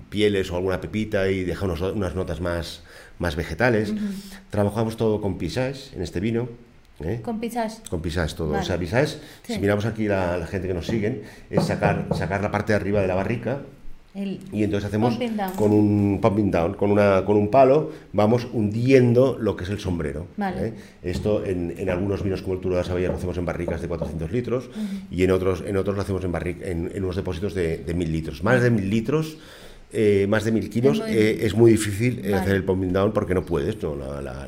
pieles 0.09 0.51
o 0.51 0.57
alguna 0.57 0.81
pepita 0.81 1.31
y 1.31 1.45
deja 1.45 1.65
unas 1.65 2.15
notas 2.15 2.41
más, 2.41 2.83
más 3.17 3.37
vegetales. 3.37 3.93
Trabajamos 4.49 4.97
todo 4.97 5.21
con 5.21 5.37
pisajes 5.37 5.93
en 5.95 6.01
este 6.01 6.19
vino 6.19 6.49
¿Eh? 7.03 7.21
Con 7.23 7.39
pisas. 7.39 7.81
Con 7.89 8.01
pisas 8.01 8.35
todo. 8.35 8.57
O 8.57 8.63
sea, 8.63 8.77
pisas, 8.77 9.19
si 9.43 9.59
miramos 9.59 9.85
aquí 9.85 10.07
la, 10.07 10.37
la, 10.37 10.47
gente 10.47 10.67
que 10.67 10.73
nos 10.73 10.87
siguen, 10.87 11.23
es 11.49 11.63
sacar, 11.63 12.07
sacar 12.13 12.41
la 12.41 12.51
parte 12.51 12.73
de 12.73 12.77
arriba 12.77 13.01
de 13.01 13.07
la 13.07 13.15
barrica. 13.15 13.61
y 14.15 14.63
entonces 14.63 14.87
hacemos 14.87 15.17
con 15.55 15.71
un 15.71 16.19
pumping 16.21 16.51
down, 16.51 16.73
con, 16.73 16.91
una, 16.91 17.23
con 17.23 17.37
un 17.37 17.49
palo, 17.49 17.91
vamos 18.11 18.47
hundiendo 18.51 19.37
lo 19.39 19.55
que 19.55 19.63
es 19.63 19.69
el 19.69 19.79
sombrero. 19.79 20.27
¿eh? 20.41 20.73
Esto 21.03 21.45
en, 21.45 21.75
en, 21.77 21.89
algunos 21.89 22.23
vinos 22.23 22.41
como 22.41 22.55
el 22.55 22.59
Turo 22.59 22.75
de 22.75 22.83
Sabella 22.83 23.09
lo 23.09 23.15
hacemos 23.15 23.37
en 23.37 23.45
barricas 23.45 23.81
de 23.81 23.87
400 23.87 24.31
litros 24.31 24.69
y 25.09 25.23
en 25.23 25.31
otros, 25.31 25.63
en 25.65 25.77
otros 25.77 25.95
lo 25.95 26.01
hacemos 26.01 26.23
en, 26.25 26.35
en, 26.35 26.91
en 26.93 27.03
unos 27.03 27.15
depósitos 27.15 27.53
de, 27.53 27.77
de 27.77 27.93
1000 27.93 28.11
litros. 28.11 28.43
Más 28.43 28.61
de 28.61 28.71
1000 28.71 28.89
litros 28.89 29.37
eh, 29.91 30.27
más 30.29 30.43
de 30.43 30.51
mil 30.51 30.69
kilos, 30.69 31.01
es 31.07 31.55
muy, 31.55 31.71
eh, 31.71 31.73
difícil 31.73 32.33
hacer 32.33 32.55
el 32.55 32.63
pumping 32.63 32.93
down 32.93 33.11
porque 33.11 33.33
no 33.33 33.43
puedes, 33.43 33.81
no, 33.81 33.97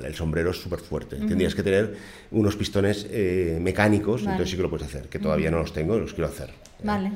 el 0.06 0.14
sombrero 0.14 0.52
es 0.52 0.58
súper 0.58 0.80
fuerte. 0.80 1.16
Tendrías 1.16 1.56
que 1.56 1.64
tener 1.64 1.96
unos 2.30 2.56
pistones 2.56 3.08
eh, 3.10 3.58
mecánicos, 3.60 4.22
entonces 4.22 4.52
sí 4.52 4.56
que 4.56 4.62
lo 4.62 4.70
puedes 4.70 4.86
hacer, 4.86 5.10
que 5.10 5.18
todavía 5.18 5.50
no 5.50 5.58
los 5.58 5.74
tengo, 5.74 5.98
los 5.98 6.14
quiero 6.14 6.30
hacer. 6.30 6.52
Vale. 6.84 7.12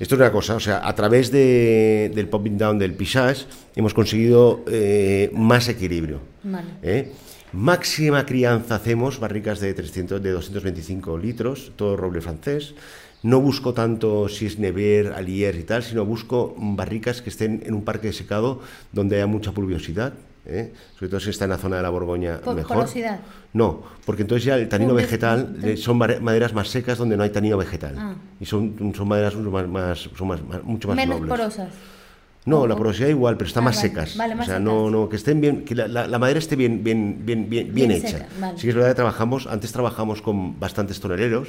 Esto 0.00 0.16
es 0.16 0.20
una 0.20 0.32
cosa, 0.32 0.56
o 0.56 0.60
sea, 0.60 0.86
a 0.86 0.92
través 0.96 1.30
de, 1.30 2.10
del 2.12 2.26
pumping 2.26 2.58
down 2.58 2.78
del 2.78 2.94
pisage 2.94 3.44
hemos 3.76 3.94
conseguido 3.94 4.64
más 5.32 5.68
equilibrio. 5.68 6.20
Máxima 7.52 8.24
crianza 8.24 8.76
hacemos, 8.76 9.20
barricas 9.20 9.60
de, 9.60 9.74
300, 9.74 10.22
de 10.22 10.30
225 10.30 11.18
litros, 11.18 11.72
todo 11.76 11.96
roble 11.96 12.22
francés 12.22 12.74
no 13.22 13.40
busco 13.40 13.72
tanto 13.72 14.28
si 14.28 14.46
es 14.46 14.58
Never, 14.58 15.12
Alier 15.12 15.56
y 15.56 15.64
tal, 15.64 15.82
sino 15.82 16.04
busco 16.04 16.54
barricas 16.58 17.22
que 17.22 17.30
estén 17.30 17.62
en 17.64 17.74
un 17.74 17.84
parque 17.84 18.08
de 18.08 18.12
secado 18.12 18.60
donde 18.92 19.16
haya 19.16 19.26
mucha 19.26 19.52
pluviosidad. 19.52 20.14
¿eh? 20.46 20.72
Sobre 20.94 21.08
todo 21.08 21.20
si 21.20 21.30
está 21.30 21.44
en 21.44 21.50
la 21.50 21.58
zona 21.58 21.76
de 21.76 21.82
la 21.82 21.90
Borgoña, 21.90 22.40
mejor. 22.54 22.78
Porosidad? 22.78 23.20
No, 23.52 23.82
porque 24.04 24.22
entonces 24.22 24.44
ya 24.44 24.56
el 24.56 24.68
tanino 24.68 24.94
vegetal 24.94 25.76
son 25.76 25.98
maderas 25.98 26.52
más 26.52 26.68
secas 26.68 26.98
donde 26.98 27.16
no 27.16 27.22
hay 27.22 27.30
tanino 27.30 27.56
vegetal. 27.56 27.94
Ah. 27.98 28.14
Y 28.40 28.46
son, 28.46 28.92
son 28.94 29.08
maderas 29.08 29.36
más, 29.36 29.68
más, 29.68 30.10
son 30.16 30.28
más, 30.28 30.40
mucho 30.64 30.88
más 30.88 30.96
Menos 30.96 31.20
porosas. 31.20 31.68
No, 32.44 32.66
la 32.66 32.74
porosidad 32.74 33.08
igual, 33.08 33.36
pero 33.36 33.46
está 33.46 33.60
ah, 33.60 33.64
más 33.64 33.78
secas. 33.78 34.16
o 34.16 34.44
sea, 34.44 34.58
no, 34.58 34.90
no, 34.90 35.08
que 35.08 35.14
estén 35.14 35.40
bien, 35.40 35.64
que 35.64 35.76
la, 35.76 36.18
madera 36.18 36.40
esté 36.40 36.56
bien, 36.56 36.82
bien, 36.82 37.22
bien, 37.24 37.48
bien, 37.48 37.72
bien, 37.72 37.92
hecha. 37.92 38.26
Sí 38.56 38.62
que 38.62 38.70
es 38.70 38.74
verdad 38.74 38.90
que 38.90 38.96
trabajamos, 38.96 39.46
antes 39.46 39.70
trabajamos 39.70 40.22
con 40.22 40.58
bastantes 40.58 40.98
toneleros, 40.98 41.48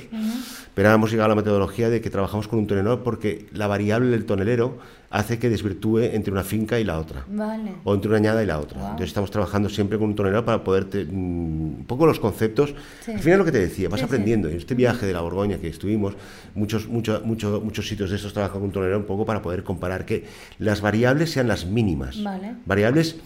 pero 0.75 0.89
ahora 0.89 0.95
hemos 0.95 1.09
llegado 1.09 1.25
a 1.25 1.29
la 1.29 1.35
metodología 1.35 1.89
de 1.89 1.99
que 1.99 2.11
trabajamos 2.11 2.47
con 2.47 2.59
un 2.59 2.67
tonelero 2.67 3.03
porque 3.03 3.47
la 3.53 3.65
variable 3.65 4.11
del 4.11 4.25
tonelero 4.25 4.77
hace 5.13 5.37
que 5.37 5.47
desvirtúe 5.47 5.99
entre 5.99 6.31
una 6.31 6.43
finca 6.43 6.79
y 6.79 6.83
la 6.83 6.97
otra. 6.97 7.23
Vale. 7.29 7.75
O 7.83 7.93
entre 7.93 8.09
una 8.09 8.17
añada 8.17 8.41
y 8.41 8.47
la 8.47 8.57
otra. 8.59 8.81
Entonces 8.81 9.09
estamos 9.09 9.29
trabajando 9.29 9.69
siempre 9.69 9.99
con 9.99 10.07
un 10.07 10.15
tonelero 10.15 10.43
para 10.43 10.63
poder 10.63 10.87
mm, 11.05 11.13
un 11.13 11.85
poco 11.87 12.07
los 12.07 12.19
conceptos. 12.19 12.73
Al 13.07 13.19
final 13.19 13.37
lo 13.37 13.45
que 13.45 13.51
te 13.51 13.59
decía, 13.59 13.89
vas 13.89 14.01
aprendiendo. 14.01 14.49
En 14.49 14.57
este 14.57 14.73
viaje 14.73 15.05
de 15.05 15.13
la 15.13 15.21
Borgoña 15.21 15.59
que 15.59 15.67
estuvimos, 15.67 16.15
muchos, 16.55 16.87
muchos, 16.87 17.23
muchos, 17.23 17.63
muchos 17.63 17.87
sitios 17.87 18.09
de 18.09 18.15
estos 18.15 18.33
trabajan 18.33 18.55
con 18.55 18.63
un 18.63 18.71
tonelero 18.71 18.97
un 18.97 19.05
poco 19.05 19.23
para 19.23 19.43
poder 19.43 19.63
comparar 19.63 20.03
que 20.07 20.25
las 20.57 20.81
variables 20.81 21.29
sean 21.29 21.47
las 21.47 21.67
mínimas. 21.67 22.21
Vale. 22.23 22.55
Variables 22.65 23.17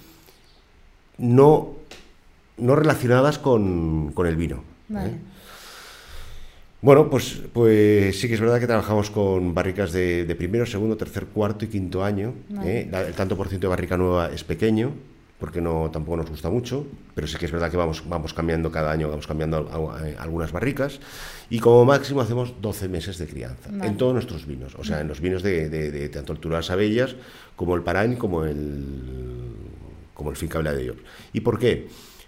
no, 1.17 1.69
no 2.57 2.75
relacionadas 2.75 3.39
con, 3.39 4.11
con 4.11 4.27
el 4.27 4.35
vino. 4.35 4.61
Vale. 4.89 5.11
¿eh? 5.11 5.17
Bueno, 6.79 7.09
pues, 7.09 7.41
pues 7.53 8.19
sí 8.19 8.27
que 8.27 8.35
es 8.35 8.39
verdad 8.39 8.59
que 8.59 8.67
trabajamos 8.67 9.09
con 9.09 9.53
barricas 9.55 9.91
de, 9.91 10.35
primero, 10.37 10.65
segundo, 10.65 10.95
tercer, 10.95 11.25
cuarto 11.25 11.65
y 11.65 11.69
quinto 11.69 12.03
año. 12.03 12.33
¿eh? 12.63 12.89
el 12.91 13.13
tanto 13.13 13.35
por 13.35 13.47
ciento 13.47 13.67
de 13.67 13.69
barrica 13.69 13.97
nueva 13.97 14.29
es 14.31 14.43
pequeño, 14.43 14.93
porque 15.39 15.59
no 15.59 15.89
tampoco 15.91 16.17
nos 16.17 16.29
gusta 16.29 16.49
mucho, 16.49 16.85
pero 17.15 17.27
sí 17.27 17.37
que 17.37 17.45
es 17.45 17.51
verdad 17.51 17.69
que 17.69 17.77
vamos, 17.77 18.03
vamos 18.07 18.33
cambiando 18.33 18.71
cada 18.71 18.91
año, 18.91 19.09
vamos 19.09 19.27
cambiando 19.27 19.69
algunas 20.19 20.51
barricas 20.51 20.99
y 21.49 21.59
como 21.59 21.85
máximo 21.85 22.21
hacemos 22.21 22.55
12 22.61 22.89
meses 22.89 23.17
de 23.17 23.27
crianza 23.27 23.69
en 23.69 23.97
todos 23.97 24.13
nuestros 24.13 24.45
vinos, 24.45 24.75
o 24.75 24.83
sea, 24.83 25.01
en 25.01 25.07
los 25.07 25.21
vinos 25.21 25.43
de, 25.43 25.69
de, 25.69 26.09
tanto 26.09 26.33
el 26.33 26.39
Turas 26.39 26.71
Abellas 26.71 27.15
como 27.55 27.75
el 27.75 27.83
Parain 27.83 28.15
como 28.15 28.45
el 28.45 28.85
como 30.13 30.31
el 30.31 30.35
Finca 30.35 30.59
de 30.63 30.81
Dios. 30.81 30.97
¿Y 31.31 31.41
por 31.41 31.59
qué? 31.59 31.87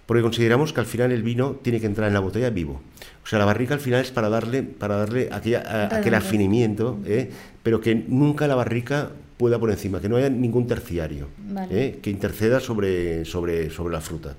Porque 0.09 0.23
consideramos 0.23 0.73
que 0.73 0.79
al 0.79 0.87
final 0.87 1.11
el 1.11 1.21
vino 1.21 1.51
tiene 1.61 1.79
que 1.79 1.85
entrar 1.85 2.07
en 2.07 2.15
la 2.15 2.19
botella 2.19 2.49
vivo. 2.49 2.81
O 3.23 3.27
sea, 3.27 3.37
la 3.37 3.45
barrica 3.45 3.75
al 3.75 3.79
final 3.79 4.01
es 4.01 4.09
para 4.09 4.27
darle, 4.27 4.63
para 4.63 4.95
darle 4.95 5.29
aquel 5.31 6.15
afinamiento, 6.15 6.97
¿eh? 7.05 7.29
pero 7.61 7.79
que 7.79 7.93
nunca 7.93 8.47
la 8.47 8.55
barrica 8.55 9.11
pueda 9.39 9.57
por 9.57 9.71
encima, 9.71 10.01
que 10.01 10.09
no 10.09 10.17
haya 10.17 10.29
ningún 10.29 10.67
terciario 10.67 11.29
¿eh? 11.69 11.99
que 12.03 12.09
interceda 12.09 12.59
sobre, 12.59 13.23
sobre, 13.23 13.69
sobre 13.69 13.93
la 13.93 14.01
fruta. 14.01 14.35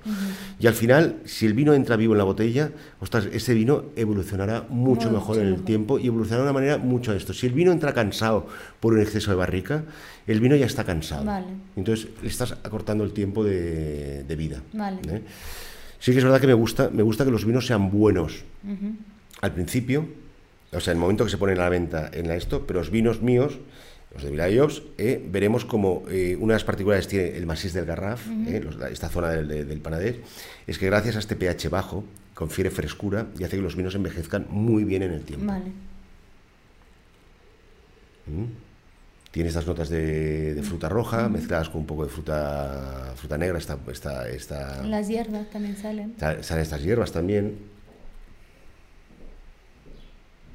Y 0.59 0.67
al 0.67 0.75
final, 0.75 1.15
si 1.25 1.47
el 1.47 1.55
vino 1.55 1.73
entra 1.73 1.95
vivo 1.95 2.13
en 2.13 2.19
la 2.19 2.23
botella, 2.23 2.69
ostras, 2.99 3.25
ese 3.33 3.55
vino 3.55 3.85
evolucionará 3.95 4.67
mucho 4.69 5.09
mejor 5.09 5.39
en 5.39 5.47
el 5.47 5.63
tiempo 5.63 5.97
y 5.97 6.05
evolucionará 6.05 6.43
de 6.43 6.51
una 6.51 6.53
manera 6.53 6.77
mucho 6.77 7.13
esto. 7.13 7.33
Si 7.33 7.47
el 7.47 7.53
vino 7.53 7.71
entra 7.71 7.95
cansado 7.95 8.45
por 8.79 8.93
un 8.93 9.01
exceso 9.01 9.31
de 9.31 9.37
barrica, 9.37 9.85
el 10.27 10.39
vino 10.39 10.55
ya 10.55 10.67
está 10.67 10.83
cansado. 10.83 11.25
Entonces 11.75 12.07
le 12.21 12.27
estás 12.29 12.51
acortando 12.51 13.03
el 13.03 13.11
tiempo 13.11 13.43
de, 13.43 14.35
vida. 14.37 14.61
¿eh? 15.09 15.23
Sí 15.97 16.11
que 16.11 16.19
es 16.19 16.23
verdad 16.23 16.39
que 16.39 16.45
me 16.45 16.53
gusta, 16.53 16.91
me 16.93 17.01
gusta 17.01 17.25
que 17.25 17.31
los 17.31 17.43
vinos 17.43 17.65
sean 17.65 17.89
buenos 17.89 18.43
al 19.41 19.51
principio, 19.51 20.05
o 20.71 20.79
sea, 20.79 20.91
en 20.91 20.97
el 20.97 21.01
momento 21.01 21.23
que 21.25 21.31
se 21.31 21.39
ponen 21.39 21.57
a 21.57 21.63
la 21.63 21.69
venta 21.69 22.11
en 22.13 22.29
esto, 22.29 22.67
pero 22.67 22.81
los 22.81 22.91
vinos 22.91 23.23
míos, 23.23 23.57
los 24.13 24.23
de 24.23 24.31
Vilayos, 24.31 24.83
eh, 24.97 25.25
veremos 25.29 25.63
como 25.63 26.03
eh, 26.09 26.35
una 26.35 26.53
de 26.53 26.55
las 26.55 26.63
particularidades 26.65 27.07
tiene 27.07 27.37
el 27.37 27.45
masís 27.45 27.73
del 27.73 27.85
Garraf, 27.85 28.27
eh, 28.47 28.61
esta 28.91 29.07
zona 29.09 29.29
del, 29.29 29.47
del, 29.47 30.21
es 30.67 30.77
que 30.77 30.85
gracias 30.85 31.15
a 31.15 31.19
este 31.19 31.35
pH 31.35 31.69
bajo 31.69 32.03
confiere 32.33 32.71
frescura 32.71 33.27
y 33.39 33.43
hace 33.43 33.55
que 33.55 33.61
los 33.61 33.75
vinos 33.75 33.95
envejezcan 33.95 34.47
muy 34.49 34.83
bien 34.83 35.03
en 35.03 35.13
el 35.13 35.23
tiempo. 35.23 35.45
Vale. 35.45 35.71
¿Mm? 38.27 38.45
Tiene 39.31 39.47
estas 39.47 39.65
notas 39.65 39.87
de, 39.87 40.59
fruta 40.61 40.89
roja 40.89 41.29
mezcladas 41.29 41.69
con 41.69 41.81
un 41.81 41.87
poco 41.87 42.03
de 42.03 42.09
fruta, 42.09 43.13
fruta 43.15 43.37
negra. 43.37 43.57
Esta, 43.57 43.77
esta, 43.89 44.27
esta, 44.27 44.83
Las 44.83 45.07
hierbas 45.07 45.49
también 45.49 45.77
salen. 45.77 46.15
Salen 46.19 46.63
estas 46.63 46.83
hierbas 46.83 47.13
también. 47.13 47.55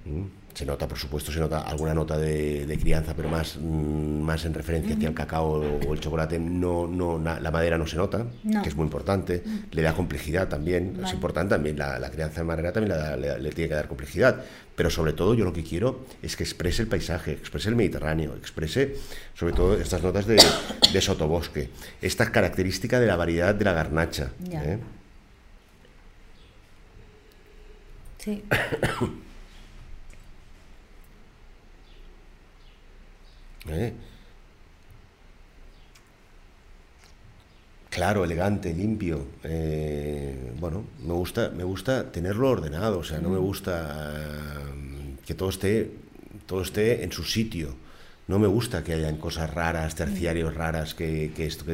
Mm. 0.05 0.46
Se 0.57 0.65
nota, 0.65 0.89
por 0.89 0.97
supuesto, 0.97 1.31
se 1.31 1.39
nota 1.39 1.61
alguna 1.61 1.93
nota 1.93 2.17
de, 2.17 2.79
crianza, 2.81 3.13
pero 3.15 3.29
más, 3.29 3.59
mm, 3.61 4.23
más 4.23 4.43
en 4.47 4.55
referencia 4.55 4.95
hacia 4.95 5.09
el 5.09 5.15
cacao 5.15 5.61
o 5.87 5.93
el 5.93 6.01
chocolate. 6.01 6.39
No, 6.39 6.87
no, 6.87 7.19
la 7.19 7.51
madera 7.51 7.77
no 7.77 7.87
se 7.87 7.99
nota, 7.99 8.25
que 8.63 8.67
es 8.71 8.75
muy 8.75 8.85
importante. 8.85 9.43
Le 9.71 9.83
da 9.83 9.93
complejidad 9.93 10.49
también, 10.49 10.99
es 11.05 11.13
importante 11.13 11.55
también. 11.55 11.77
La, 11.77 12.11
crianza 12.11 12.41
de 12.41 12.47
madera 12.47 12.73
también 12.73 12.97
le, 13.21 13.51
tiene 13.51 13.69
que 13.69 13.75
dar 13.75 13.87
complejidad. 13.87 14.45
Pero 14.75 14.89
sobre 14.89 15.13
todo 15.13 15.35
yo 15.35 15.45
lo 15.45 15.53
que 15.53 15.63
quiero 15.63 16.07
es 16.23 16.37
que 16.37 16.45
exprese 16.45 16.81
el 16.81 16.89
paisaje, 16.89 17.33
exprese 17.33 17.69
el 17.69 17.77
Mediterráneo, 17.77 18.35
exprese 18.35 18.97
sobre 19.35 19.53
todo 19.53 19.75
estas 19.75 20.03
notas 20.03 20.27
de, 20.27 20.39
sotobosque, 21.03 21.69
esta 22.01 22.33
característica 22.33 22.99
de 22.99 23.07
la 23.07 23.17
variedad 23.17 23.55
de 23.55 23.65
la 23.67 23.75
garnacha. 23.75 24.33
¿eh? 24.51 24.79
Sí. 28.17 28.43
¿Eh? 33.69 33.93
Claro, 37.91 38.25
elegante, 38.25 38.75
limpio. 38.75 39.27
Eh, 39.43 40.53
bueno, 40.61 40.85
me 41.03 41.15
gusta, 41.15 41.51
me 41.51 41.65
gusta 41.65 42.13
tenerlo 42.13 42.51
ordenado, 42.51 42.99
o 42.99 43.05
sea, 43.05 43.21
no 43.21 43.31
me 43.31 43.39
gusta 43.39 44.13
eh, 44.15 45.17
que 45.25 45.35
todo 45.35 45.49
esté, 45.49 45.91
todo 46.47 46.61
esté 46.61 47.05
en 47.05 47.13
su 47.13 47.25
sitio. 47.25 47.75
No 48.29 48.39
me 48.39 48.49
gusta 48.49 48.85
que 48.85 48.93
hayan 48.93 49.17
cosas 49.17 49.55
raras, 49.55 49.95
terciarios 49.95 50.55
raras, 50.55 50.95
que, 50.95 51.33
esto 51.39 51.65
que 51.65 51.73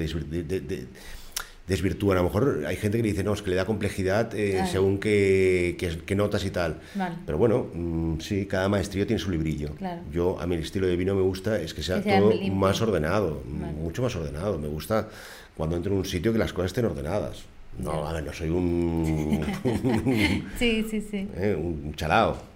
desvirtúan. 1.67 2.19
A 2.19 2.23
lo 2.23 2.29
mejor 2.29 2.65
hay 2.67 2.77
gente 2.77 2.99
que 2.99 3.03
dice, 3.05 3.25
no, 3.25 3.33
es 3.33 3.43
que 3.43 3.51
le 3.51 3.57
da 3.57 3.65
complejidad 3.65 4.35
eh, 4.35 4.65
según 4.71 4.99
qué, 4.99 6.15
notas 6.17 6.45
y 6.45 6.51
tal. 6.51 6.81
Pero 7.27 7.39
bueno, 7.39 7.69
mm, 7.73 8.21
sí, 8.21 8.47
cada 8.47 8.69
maestría 8.69 9.07
tiene 9.07 9.21
su 9.21 9.31
librillo. 9.31 9.71
Yo, 10.11 10.41
a 10.41 10.47
mí 10.47 10.55
el 10.55 10.63
estilo 10.63 10.87
de 10.87 10.97
vino 10.97 11.15
me 11.15 11.23
gusta 11.23 11.61
es 11.61 11.75
que 11.75 11.83
sea, 11.83 12.03
todo 12.03 12.33
más 12.53 12.81
ordenado, 12.81 13.43
mucho 13.47 14.03
más 14.03 14.15
ordenado. 14.17 14.59
Me 14.59 14.69
gusta 14.69 15.09
cuando 15.57 15.77
entro 15.77 15.93
en 15.93 15.99
un 15.99 16.05
sitio 16.05 16.33
que 16.33 16.39
las 16.39 16.53
cosas 16.53 16.71
estén 16.71 16.87
ordenadas. 16.87 17.45
No, 17.79 18.07
a 18.07 18.13
ver, 18.13 18.25
no 18.25 18.33
soy 18.35 18.51
un... 18.51 19.43
sí, 20.59 20.85
sí, 20.91 21.01
sí. 21.01 21.29
Eh, 21.37 21.55
un 21.55 21.95
chalao. 21.95 22.52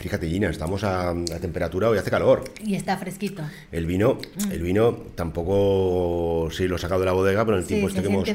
Fíjate, 0.00 0.30
Gina, 0.30 0.48
estamos 0.48 0.82
a, 0.82 1.14
temperatura, 1.42 1.90
hoy 1.90 1.98
hace 1.98 2.10
calor. 2.10 2.44
Y 2.64 2.74
está 2.74 2.96
fresquito. 2.96 3.42
El 3.70 3.84
vino, 3.84 4.14
mm. 4.14 4.50
el 4.50 4.62
vino 4.62 4.92
tampoco, 5.14 6.48
sí, 6.50 6.66
lo 6.66 6.76
he 6.76 6.78
sacado 6.78 7.00
de 7.00 7.06
la 7.06 7.12
bodega, 7.12 7.44
pero 7.44 7.58
en 7.58 7.62
el 7.62 7.68
tiempo 7.68 7.88
este 7.88 8.00
que 8.00 8.08
hemos... 8.08 8.26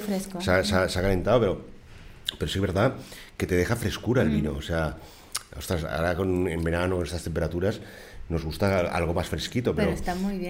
Se 0.44 0.52
ha, 0.52 0.64
se, 0.64 0.76
ha, 0.76 1.02
calentado, 1.02 1.40
pero, 1.40 1.62
pero 2.38 2.52
sí 2.52 2.60
es 2.60 2.62
verdad 2.62 2.94
que 3.36 3.48
te 3.48 3.56
deja 3.56 3.76
frescura 3.76 4.22
el 4.22 4.30
mm. 4.30 4.36
vino. 4.36 4.54
O 4.54 4.62
sea, 4.62 4.98
ostras, 5.58 5.84
ahora 5.86 6.16
con, 6.16 6.48
en 6.48 6.64
verano, 6.64 7.02
estas 7.02 7.24
temperaturas, 7.24 7.82
nos 8.30 8.46
gusta 8.46 8.82
algo 8.82 9.16
más 9.16 9.28
fresquito, 9.28 9.74
pero, 9.74 9.96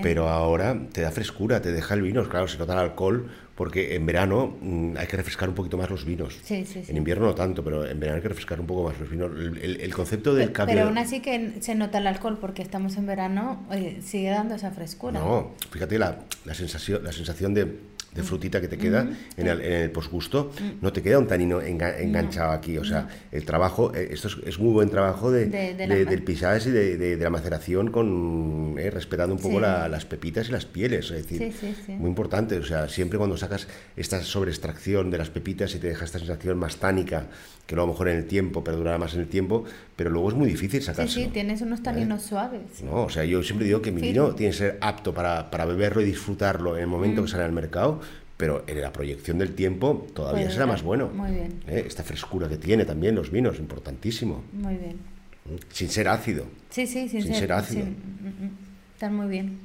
pero, 0.03 0.27
ahora 0.27 0.77
te 0.91 0.99
da 0.99 1.11
frescura, 1.11 1.61
te 1.61 1.71
deja 1.71 1.93
el 1.93 2.01
vino, 2.01 2.27
claro, 2.27 2.49
se 2.49 2.57
nota 2.57 2.73
el 2.73 2.79
alcohol, 2.79 3.31
porque 3.55 3.95
en 3.95 4.05
verano 4.05 4.57
mm, 4.61 4.97
hay 4.97 5.07
que 5.07 5.17
refrescar 5.17 5.47
un 5.47 5.55
poquito 5.55 5.77
más 5.77 5.89
los 5.89 6.05
vinos. 6.05 6.37
En 6.49 6.97
invierno 6.97 7.25
no 7.25 7.35
tanto, 7.35 7.63
pero 7.63 7.87
en 7.87 7.99
verano 7.99 8.17
hay 8.17 8.21
que 8.21 8.29
refrescar 8.29 8.59
un 8.59 8.67
poco 8.67 8.83
más 8.83 8.99
los 8.99 9.09
vinos. 9.09 9.31
El, 9.33 9.93
concepto 9.93 10.35
del 10.35 10.51
cambio... 10.51 10.75
Pero 10.75 10.87
aún 10.87 10.97
así 10.97 11.21
que 11.21 11.53
se 11.61 11.73
nota 11.73 11.99
el 11.99 12.07
alcohol, 12.07 12.37
porque 12.39 12.61
estamos 12.61 12.97
en 12.97 13.05
verano, 13.05 13.65
sigue 14.03 14.29
dando 14.29 14.55
esa 14.55 14.71
frescura. 14.71 15.19
No, 15.19 15.53
fíjate 15.71 15.97
la, 15.97 16.19
la 16.43 16.53
sensación, 16.53 17.03
la 17.03 17.13
sensación 17.13 17.53
de 17.53 17.94
de 18.15 18.23
frutita 18.23 18.61
que 18.61 18.69
te 18.69 18.77
queda 18.77 19.09
en, 19.35 19.47
el, 19.47 19.61
en, 19.61 19.73
el, 19.73 19.91
posgusto, 19.91 20.51
no 20.81 20.93
te 20.93 21.01
queda 21.01 21.19
un 21.19 21.27
tanino 21.27 21.61
enganchado 21.61 22.51
aquí. 22.51 22.77
O 22.77 22.85
sea, 22.85 23.09
el 23.31 23.43
trabajo, 23.43 23.93
eh, 23.93 24.07
esto 24.11 24.29
es, 24.45 24.57
muy 24.57 24.71
buen 24.71 24.89
trabajo 24.89 25.31
de, 25.31 25.47
del 25.47 26.23
pisaje 26.23 26.69
y 26.69 26.71
de, 26.71 27.17
la 27.17 27.29
maceración 27.29 27.91
con 27.91 28.75
eh, 28.79 28.89
respetando 28.89 29.35
un 29.35 29.41
poco 29.41 29.59
las 29.59 30.05
pepitas 30.05 30.47
y 30.47 30.53
las 30.53 30.65
pieles. 30.65 31.11
Es 31.11 31.27
decir, 31.27 31.53
muy 31.89 32.09
importante. 32.09 32.57
O 32.57 32.63
sea, 32.63 32.87
siempre 32.87 33.17
cuando 33.17 33.35
sacas 33.35 33.67
esta 33.97 34.23
sobreextracción 34.23 35.11
de 35.11 35.17
las 35.17 35.29
pepitas 35.29 35.75
y 35.75 35.79
te 35.79 35.87
deja 35.87 36.05
esta 36.05 36.19
sensación 36.19 36.57
más 36.57 36.77
tánica, 36.77 37.27
que 37.67 37.75
luego 37.75 37.85
a 37.85 37.87
lo 37.87 37.93
mejor 37.93 38.09
en 38.09 38.17
el 38.17 38.25
tiempo 38.27 38.63
perdurará 38.63 38.97
más 38.97 39.13
en 39.15 39.21
el 39.21 39.27
tiempo, 39.27 39.65
pero 39.95 40.09
luego 40.09 40.29
es 40.29 40.35
muy 40.35 40.47
difícil 40.47 40.81
sacarlo. 40.81 41.11
Sí, 41.11 41.25
sí, 41.25 41.29
tienes 41.33 41.61
unos 41.61 41.83
taninos 41.83 42.21
suaves. 42.21 42.81
No, 42.81 43.03
o 43.03 43.09
sea, 43.09 43.25
yo 43.25 43.43
siempre 43.43 43.65
digo 43.65 43.81
que 43.81 43.91
mi 43.91 44.01
vino 44.01 44.35
tiene 44.35 44.51
que 44.51 44.57
ser 44.57 44.77
apto 44.79 45.13
para, 45.13 45.51
para 45.51 45.65
beberlo 45.65 46.01
y 46.01 46.05
disfrutarlo 46.05 46.77
en 46.77 46.83
el 46.83 46.87
momento 46.87 47.23
que 47.23 47.27
sale 47.27 47.43
al 47.43 47.51
mercado 47.51 47.99
pero 48.37 48.63
en 48.67 48.81
la 48.81 48.91
proyección 48.91 49.37
del 49.37 49.55
tiempo 49.55 50.07
todavía 50.13 50.49
será 50.51 50.65
más 50.65 50.83
bueno. 50.83 51.07
Muy 51.07 51.31
bien. 51.31 51.61
¿Eh? 51.67 51.83
Esta 51.87 52.03
frescura 52.03 52.49
que 52.49 52.57
tiene 52.57 52.85
también 52.85 53.15
los 53.15 53.31
vinos, 53.31 53.59
importantísimo. 53.59 54.43
Muy 54.51 54.75
bien. 54.75 54.97
¿Mm? 55.45 55.55
Sin 55.71 55.89
ser 55.89 56.09
ácido. 56.09 56.45
Sí, 56.69 56.85
sí, 56.85 57.07
sin, 57.07 57.33
ser, 57.33 57.53
ácido. 57.53 57.85
Mm, 57.85 58.45
mm, 58.45 58.57
Están 58.93 59.15
muy 59.15 59.27
bien. 59.27 59.59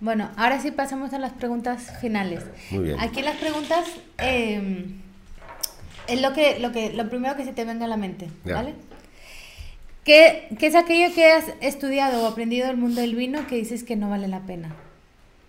Bueno, 0.00 0.30
ahora 0.36 0.60
sí 0.60 0.70
pasamos 0.70 1.12
a 1.14 1.18
las 1.18 1.32
preguntas 1.32 1.98
finales. 2.00 2.44
Muy 2.70 2.84
bien. 2.84 3.00
Aquí 3.00 3.22
las 3.22 3.36
preguntas 3.36 3.86
em, 4.18 5.00
es 6.08 6.20
lo 6.20 6.32
que, 6.34 6.58
lo 6.58 6.72
que, 6.72 6.92
lo 6.92 7.08
primero 7.08 7.36
que 7.36 7.44
se 7.44 7.52
te 7.52 7.64
venga 7.64 7.86
a 7.86 7.88
la 7.88 7.96
mente, 7.96 8.28
¿vale? 8.44 8.74
¿Qué, 10.04 10.48
¿Qué 10.58 10.66
es 10.66 10.74
aquello 10.74 11.14
que 11.14 11.30
has 11.30 11.44
estudiado 11.60 12.24
o 12.24 12.26
aprendido 12.26 12.66
del 12.66 12.76
mundo 12.76 13.00
del 13.00 13.14
vino 13.14 13.46
que 13.46 13.54
dices 13.54 13.84
que 13.84 13.94
no 13.94 14.10
vale 14.10 14.26
la 14.26 14.40
pena? 14.40 14.74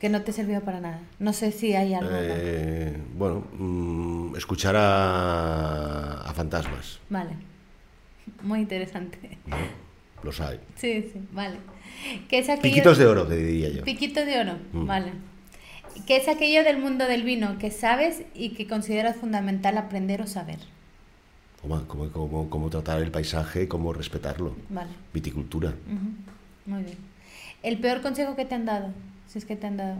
Que 0.03 0.09
no 0.09 0.21
te 0.21 0.33
sirvió 0.33 0.59
para 0.59 0.81
nada. 0.81 0.99
No 1.17 1.31
sé 1.31 1.53
si 1.53 1.75
hay 1.75 1.93
algo. 1.93 2.09
Eh, 2.11 2.93
bueno, 3.15 3.47
mm, 3.57 4.35
escuchar 4.35 4.75
a, 4.77 6.29
fantasmas. 6.35 6.99
Vale. 7.09 7.29
Muy 8.41 8.59
interesante. 8.59 9.37
los 10.21 10.41
hay. 10.41 10.59
Sí, 10.75 11.09
sí, 11.13 11.21
vale. 11.31 11.55
¿Qué 12.27 12.39
es 12.39 12.59
Piquitos 12.59 12.97
de 12.97 13.05
oro, 13.05 13.25
te 13.25 13.37
diría 13.37 13.69
yo. 13.69 13.85
Piquitos 13.85 14.25
de 14.25 14.41
oro, 14.41 14.57
mm. 14.73 14.85
vale. 14.85 15.13
¿Qué 16.05 16.17
es 16.17 16.27
aquello 16.27 16.65
del 16.65 16.79
mundo 16.79 17.07
del 17.07 17.23
vino 17.23 17.57
que 17.57 17.71
sabes 17.71 18.23
y 18.33 18.49
que 18.55 18.67
consideras 18.67 19.15
fundamental 19.15 19.77
aprender 19.77 20.21
o 20.21 20.27
saber? 20.27 20.59
Cómo, 21.61 22.49
cómo, 22.49 22.69
tratar 22.69 23.01
el 23.01 23.09
paisaje, 23.09 23.69
cómo 23.69 23.93
respetarlo. 23.93 24.53
Vale. 24.67 24.91
Viticultura. 25.13 25.73
Muy 26.65 26.83
bien. 26.83 26.97
¿El 27.61 27.77
peor 27.77 28.01
consejo 28.01 28.35
que 28.35 28.43
te 28.43 28.53
han 28.53 28.65
dado? 28.65 28.91
Si 29.33 29.39
es 29.39 29.45
que 29.45 29.55
te 29.55 29.65
han 29.65 29.77
dado 29.77 29.95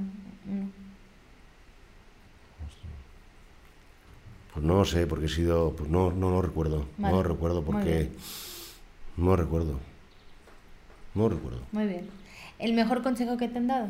Pues 4.53 4.63
no 4.63 4.85
sé, 4.85 5.07
porque 5.07 5.25
he 5.25 5.29
sido. 5.29 5.75
Pues 5.75 5.89
no, 5.89 6.11
no 6.11 6.29
lo 6.29 6.43
recuerdo. 6.43 6.85
No 6.99 7.09
lo 7.09 7.23
recuerdo 7.23 7.63
porque. 7.63 8.11
No 9.17 9.31
lo 9.31 9.35
recuerdo. 9.35 9.79
No 11.15 11.23
lo 11.23 11.29
recuerdo. 11.29 11.61
Muy 11.71 11.87
bien. 11.87 12.07
¿El 12.59 12.73
mejor 12.73 13.01
consejo 13.01 13.35
que 13.35 13.47
te 13.47 13.57
han 13.57 13.65
dado? 13.65 13.87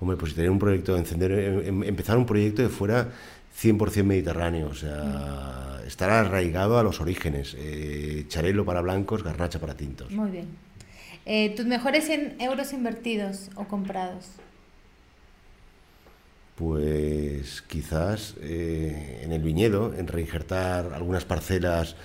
Hombre, 0.00 0.16
pues 0.16 0.30
si 0.30 0.36
tener 0.36 0.52
un 0.52 0.60
proyecto, 0.60 0.96
encender, 0.96 1.32
em, 1.32 1.66
em, 1.66 1.82
empezar 1.82 2.16
un 2.16 2.26
proyecto 2.26 2.62
de 2.62 2.68
fuera 2.68 3.08
100% 3.52 4.06
mediterráneo, 4.06 4.68
o 4.68 4.74
sea, 4.74 5.80
estar 5.84 6.10
arraigado 6.10 6.78
a 6.78 6.84
los 6.84 7.00
orígenes. 7.00 7.56
Eh, 7.58 8.24
charelo 8.28 8.64
para 8.64 8.80
blancos, 8.82 9.24
garnacha 9.24 9.58
para 9.58 9.76
tintos. 9.76 10.12
Muy 10.12 10.30
bien. 10.30 10.46
Eh, 11.24 11.54
¿Tus 11.56 11.66
mejores 11.66 12.04
100 12.06 12.40
euros 12.40 12.72
invertidos 12.72 13.48
o 13.54 13.64
comprados? 13.64 14.26
Pues 16.56 17.62
quizás 17.62 18.34
eh, 18.40 19.22
en 19.24 19.32
el 19.32 19.42
viñedo, 19.42 19.94
en 19.94 20.06
reinjertar 20.06 20.92
algunas 20.92 21.24
parcelas 21.24 21.96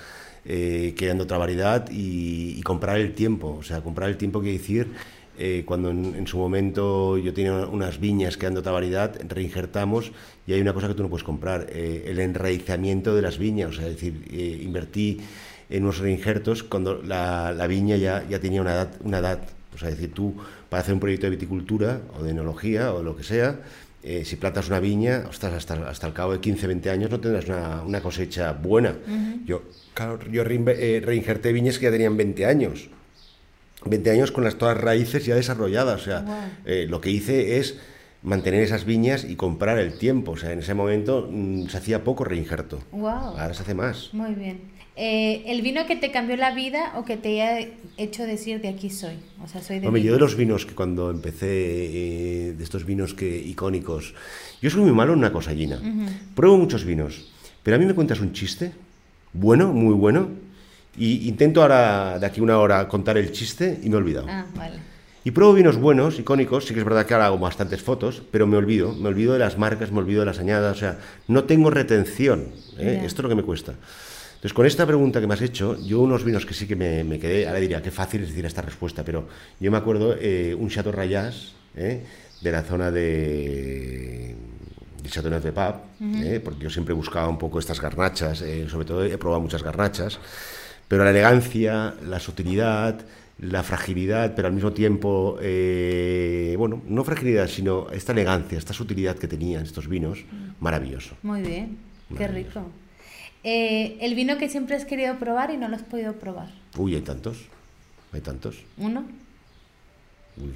eh, 0.45 0.95
dan 0.99 1.19
otra 1.19 1.37
variedad 1.37 1.85
y, 1.91 2.61
comprar 2.61 2.97
el 2.97 3.13
tiempo. 3.13 3.57
O 3.59 3.63
sea, 3.63 3.81
comprar 3.81 4.09
el 4.09 4.17
tiempo 4.17 4.39
quiere 4.39 4.57
decir 4.57 4.93
eh, 5.37 5.63
cuando 5.65 5.89
en, 5.91 6.25
su 6.27 6.37
momento 6.37 7.17
yo 7.17 7.33
tenía 7.33 7.67
unas 7.67 7.99
viñas 7.99 8.37
dan 8.39 8.57
otra 8.57 8.71
variedad, 8.71 9.15
reinjertamos 9.27 10.11
y 10.47 10.53
hay 10.53 10.61
una 10.61 10.73
cosa 10.73 10.87
que 10.87 10.93
tú 10.93 11.03
no 11.03 11.09
puedes 11.09 11.25
comprar, 11.25 11.67
el 11.71 12.19
enraizamiento 12.19 13.15
de 13.15 13.21
las 13.21 13.37
viñas. 13.37 13.69
O 13.69 13.73
sea, 13.73 13.87
es 13.87 13.93
decir, 13.93 14.23
invertí 14.63 15.19
en 15.69 15.83
unos 15.83 15.99
reinjertos 15.99 16.63
cuando 16.63 17.01
la, 17.01 17.65
viña 17.67 17.97
ya, 17.97 18.25
ya 18.27 18.39
tenía 18.39 18.61
una 18.61 18.73
edad, 18.73 18.89
una 19.03 19.19
edad. 19.19 19.39
O 19.73 19.77
sea, 19.77 19.89
es 19.89 19.95
decir, 19.95 20.13
tú 20.13 20.35
para 20.69 20.81
hacer 20.81 20.93
un 20.93 20.99
proyecto 20.99 21.27
de 21.27 21.31
viticultura 21.31 22.01
o 22.17 22.23
de 22.23 22.31
enología 22.31 22.93
o 22.93 23.03
lo 23.03 23.15
que 23.15 23.23
sea, 23.23 23.59
eh, 24.03 24.23
si 24.25 24.35
plantas 24.37 24.69
una 24.69 24.79
viña, 24.79 25.25
hasta, 25.29 25.55
hasta 25.55 26.07
el 26.07 26.13
cabo 26.13 26.33
de 26.33 26.39
15, 26.39 26.67
20 26.67 26.89
años 26.89 27.11
no 27.11 27.19
tendrás 27.19 27.45
una, 27.85 28.01
cosecha 28.01 28.53
buena. 28.53 28.95
Yo, 29.45 29.63
yo 30.31 30.43
eh, 30.43 31.01
reinjerté 31.03 31.51
viñas 31.51 31.77
que 31.77 31.85
ya 31.85 31.91
tenían 31.91 32.15
20 32.15 32.45
años. 32.45 32.89
20 33.85 34.11
años 34.11 34.31
con 34.31 34.43
las 34.43 34.55
todas 34.55 34.77
raíces 34.77 35.25
ya 35.25 35.35
desarrolladas. 35.35 36.01
O 36.01 36.03
sea, 36.05 36.51
eh, 36.65 36.85
lo 36.87 37.01
que 37.01 37.09
hice 37.09 37.57
es 37.57 37.77
mantener 38.23 38.63
esas 38.63 38.85
viñas 38.85 39.25
y 39.25 39.35
comprar 39.35 39.77
el 39.77 39.97
tiempo. 39.97 40.31
O 40.31 40.37
sea, 40.37 40.51
en 40.51 40.59
ese 40.59 40.73
momento 40.73 41.27
mm, 41.29 41.67
se 41.67 41.77
hacía 41.77 42.03
poco 42.03 42.23
reinjerto. 42.23 42.79
Ahora 42.93 43.53
se 43.53 43.63
hace 43.63 43.73
más. 43.73 44.13
Muy 44.13 44.35
bien. 44.35 44.76
Eh, 44.99 45.43
¿El 45.45 45.61
vino 45.61 45.85
que 45.85 45.95
te 45.95 46.09
cambió 46.09 46.35
la 46.37 46.55
vida 46.55 46.93
o 46.95 47.05
que 47.05 47.17
te 47.17 47.39
haya 47.39 47.69
hecho 47.97 48.23
decir 48.23 48.59
de 48.61 48.69
aquí 48.69 48.89
soy? 48.89 49.13
O 49.43 49.47
sea, 49.47 49.61
soy 49.61 49.77
de 49.77 49.85
Hombre, 49.85 50.01
yo 50.01 50.11
de 50.11 50.19
los 50.19 50.35
vinos 50.35 50.65
que 50.65 50.73
cuando 50.73 51.11
empecé, 51.11 51.47
eh, 51.47 52.53
de 52.57 52.63
estos 52.63 52.83
vinos 52.83 53.13
que 53.13 53.37
icónicos, 53.37 54.15
yo 54.59 54.71
soy 54.71 54.81
muy 54.81 54.91
malo 54.93 55.13
en 55.13 55.19
una 55.19 55.31
cosa, 55.31 55.53
Gina. 55.53 55.79
Pruebo 56.33 56.57
muchos 56.57 56.83
vinos, 56.83 57.31
pero 57.61 57.75
a 57.75 57.79
mí 57.79 57.85
me 57.85 57.93
cuentas 57.93 58.19
un 58.21 58.33
chiste, 58.33 58.71
bueno, 59.33 59.71
muy 59.71 59.93
bueno, 59.93 60.29
y 60.97 61.29
intento 61.29 61.61
ahora, 61.61 62.17
de 62.17 62.25
aquí 62.25 62.41
una 62.41 62.57
hora, 62.57 62.87
contar 62.87 63.19
el 63.19 63.31
chiste 63.31 63.79
y 63.83 63.89
me 63.89 63.95
he 63.95 63.97
olvidado. 63.97 64.25
Ah, 64.27 64.47
vale. 64.55 64.77
Y 65.23 65.29
pruebo 65.29 65.53
vinos 65.53 65.77
buenos, 65.77 66.17
icónicos, 66.17 66.65
sí 66.65 66.73
que 66.73 66.79
es 66.79 66.85
verdad 66.85 67.05
que 67.05 67.13
ahora 67.13 67.27
hago 67.27 67.37
bastantes 67.37 67.83
fotos, 67.83 68.23
pero 68.31 68.47
me 68.47 68.57
olvido, 68.57 68.93
me 68.93 69.09
olvido 69.09 69.33
de 69.33 69.39
las 69.39 69.59
marcas, 69.59 69.91
me 69.91 69.99
olvido 69.99 70.21
de 70.21 70.25
las 70.25 70.39
añadas, 70.39 70.77
o 70.77 70.79
sea, 70.79 70.97
no 71.27 71.43
tengo 71.43 71.69
retención, 71.69 72.47
¿eh? 72.79 73.03
esto 73.05 73.21
es 73.21 73.23
lo 73.23 73.29
que 73.29 73.35
me 73.35 73.43
cuesta. 73.43 73.73
Entonces, 74.37 74.53
con 74.53 74.67
esta 74.67 74.85
pregunta 74.85 75.19
que 75.19 75.25
me 75.25 75.33
has 75.33 75.41
hecho, 75.41 75.81
yo 75.81 75.99
unos 75.99 76.23
vinos 76.23 76.45
que 76.45 76.53
sí 76.53 76.67
que 76.67 76.75
me, 76.75 77.17
quedé, 77.17 77.47
ahora 77.47 77.59
diría, 77.59 77.81
qué 77.81 77.89
fácil 77.89 78.21
es 78.21 78.29
decir 78.29 78.45
esta 78.45 78.61
respuesta, 78.61 79.03
pero 79.03 79.27
yo 79.59 79.71
me 79.71 79.77
acuerdo 79.77 80.15
eh, 80.19 80.53
un 80.53 80.69
Chateau 80.69 80.91
Rayas 80.91 81.55
eh, 81.75 82.03
de 82.39 82.51
la 82.51 82.61
zona 82.61 82.91
de, 82.91 84.35
de 85.01 85.09
Chateauneuf 85.09 85.43
de 85.43 85.51
Pap, 85.51 85.85
eh, 85.99 86.39
porque 86.39 86.65
yo 86.65 86.69
siempre 86.69 86.93
buscaba 86.93 87.27
un 87.27 87.39
poco 87.39 87.57
estas 87.57 87.81
garnachas, 87.81 88.43
sobre 88.67 88.85
todo 88.85 89.03
he 89.03 89.17
probado 89.17 89.41
muchas 89.41 89.63
garnachas, 89.63 90.19
pero 90.87 91.03
la 91.03 91.09
elegancia, 91.09 91.95
la 92.07 92.19
sutilidad, 92.19 93.07
la 93.39 93.63
fragilidad, 93.63 94.35
pero 94.35 94.49
al 94.49 94.53
mismo 94.53 94.71
tiempo, 94.71 95.39
bueno, 96.59 96.83
no 96.87 97.03
fragilidad, 97.03 97.47
sino 97.47 97.89
esta 97.89 98.11
elegancia, 98.11 98.59
esta 98.59 98.73
sutilidad 98.73 99.17
que 99.17 99.27
tenían 99.27 99.63
estos 99.63 99.87
vinos, 99.87 100.25
maravilloso. 100.59 101.15
Muy 101.23 101.41
bien, 101.41 101.79
qué 102.15 102.27
rico. 102.27 102.61
Eh, 103.49 103.97
el 104.01 104.13
vino 104.13 104.37
que 104.37 104.49
siempre 104.49 104.75
has 104.75 104.83
querido 104.83 105.15
probar 105.15 105.51
y 105.51 105.57
no 105.57 105.69
lo 105.69 105.77
has 105.77 105.81
podido 105.81 106.11
probar. 106.11 106.49
Uy, 106.75 106.95
hay 106.95 107.01
tantos. 107.01 107.45
Hay 108.11 108.19
tantos. 108.19 108.57
¿Uno? 108.77 109.05
Uy. 110.35 110.53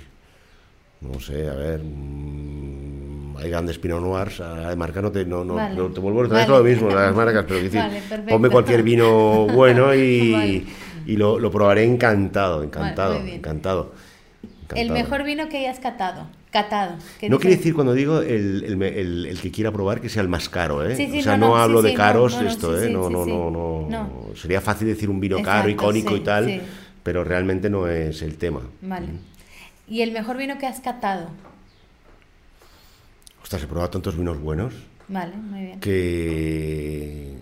No 1.00 1.18
sé, 1.22 1.48
a 1.48 1.54
ver. 1.54 1.80
Mm, 1.82 3.38
hay 3.38 3.50
grandes 3.50 3.80
Pinot 3.80 4.02
Noirs. 4.02 4.40
De 4.40 4.76
marca 4.76 5.02
no 5.02 5.10
te, 5.10 5.24
no, 5.24 5.46
no, 5.46 5.56
te 5.88 6.02
vuelvo 6.02 6.24
a 6.24 6.28
traer 6.28 6.50
lo 6.50 6.62
mismo, 6.62 6.90
las 6.90 7.16
marcas, 7.16 7.46
pero 7.48 7.64
decir, 7.64 7.82
ponme 8.28 8.50
cualquier 8.50 8.84
vino 8.84 9.48
bueno 9.54 9.96
y, 9.96 10.68
y 11.06 11.16
lo, 11.16 11.40
lo, 11.40 11.50
probaré 11.50 11.86
encantado, 11.86 12.62
encantado, 12.62 13.16
encantado. 13.22 13.94
El 14.76 14.92
mejor 14.92 15.24
vino 15.24 15.48
que 15.48 15.60
hayas 15.60 15.80
catado. 15.80 16.28
Catado. 16.52 16.98
No 17.30 17.40
quiere 17.40 17.56
decir 17.56 17.74
cuando 17.74 17.94
digo 17.94 18.20
el, 18.20 18.82
el, 18.84 19.26
el, 19.26 19.40
que 19.40 19.52
quiera 19.52 19.72
probar 19.72 20.02
que 20.02 20.10
sea 20.10 20.22
el 20.22 20.28
más 20.28 20.50
caro, 20.50 20.86
¿eh? 20.86 20.94
o 20.94 21.22
sea, 21.22 21.38
no, 21.38 21.56
hablo 21.56 21.82
de 21.82 21.94
caros 21.94 22.40
esto, 22.42 22.80
¿eh? 22.82 22.90
No, 22.90 23.10
no, 23.10 23.26
no, 23.26 23.88
no, 23.90 24.36
Sería 24.36 24.60
fácil 24.60 24.88
decir 24.88 25.10
un 25.10 25.22
vino 25.22 25.42
caro, 25.42 25.70
icónico 25.70 26.16
y 26.16 26.20
tal, 26.20 26.62
pero 27.04 27.24
realmente 27.24 27.70
no 27.70 27.88
es 27.88 28.22
el 28.22 28.38
tema. 28.38 28.62
Vale. 28.82 29.08
¿Y 29.88 30.02
el 30.02 30.12
mejor 30.12 30.38
vino 30.38 30.58
que 30.58 30.68
has 30.68 30.82
catado? 30.82 31.30
Ostras, 33.42 33.64
he 33.64 33.68
probado 33.68 33.90
tantos 33.90 34.18
vinos 34.18 34.40
buenos. 34.40 34.74
Vale, 35.08 35.36
muy 35.36 35.62
bien. 35.62 35.80
Que 35.80 37.36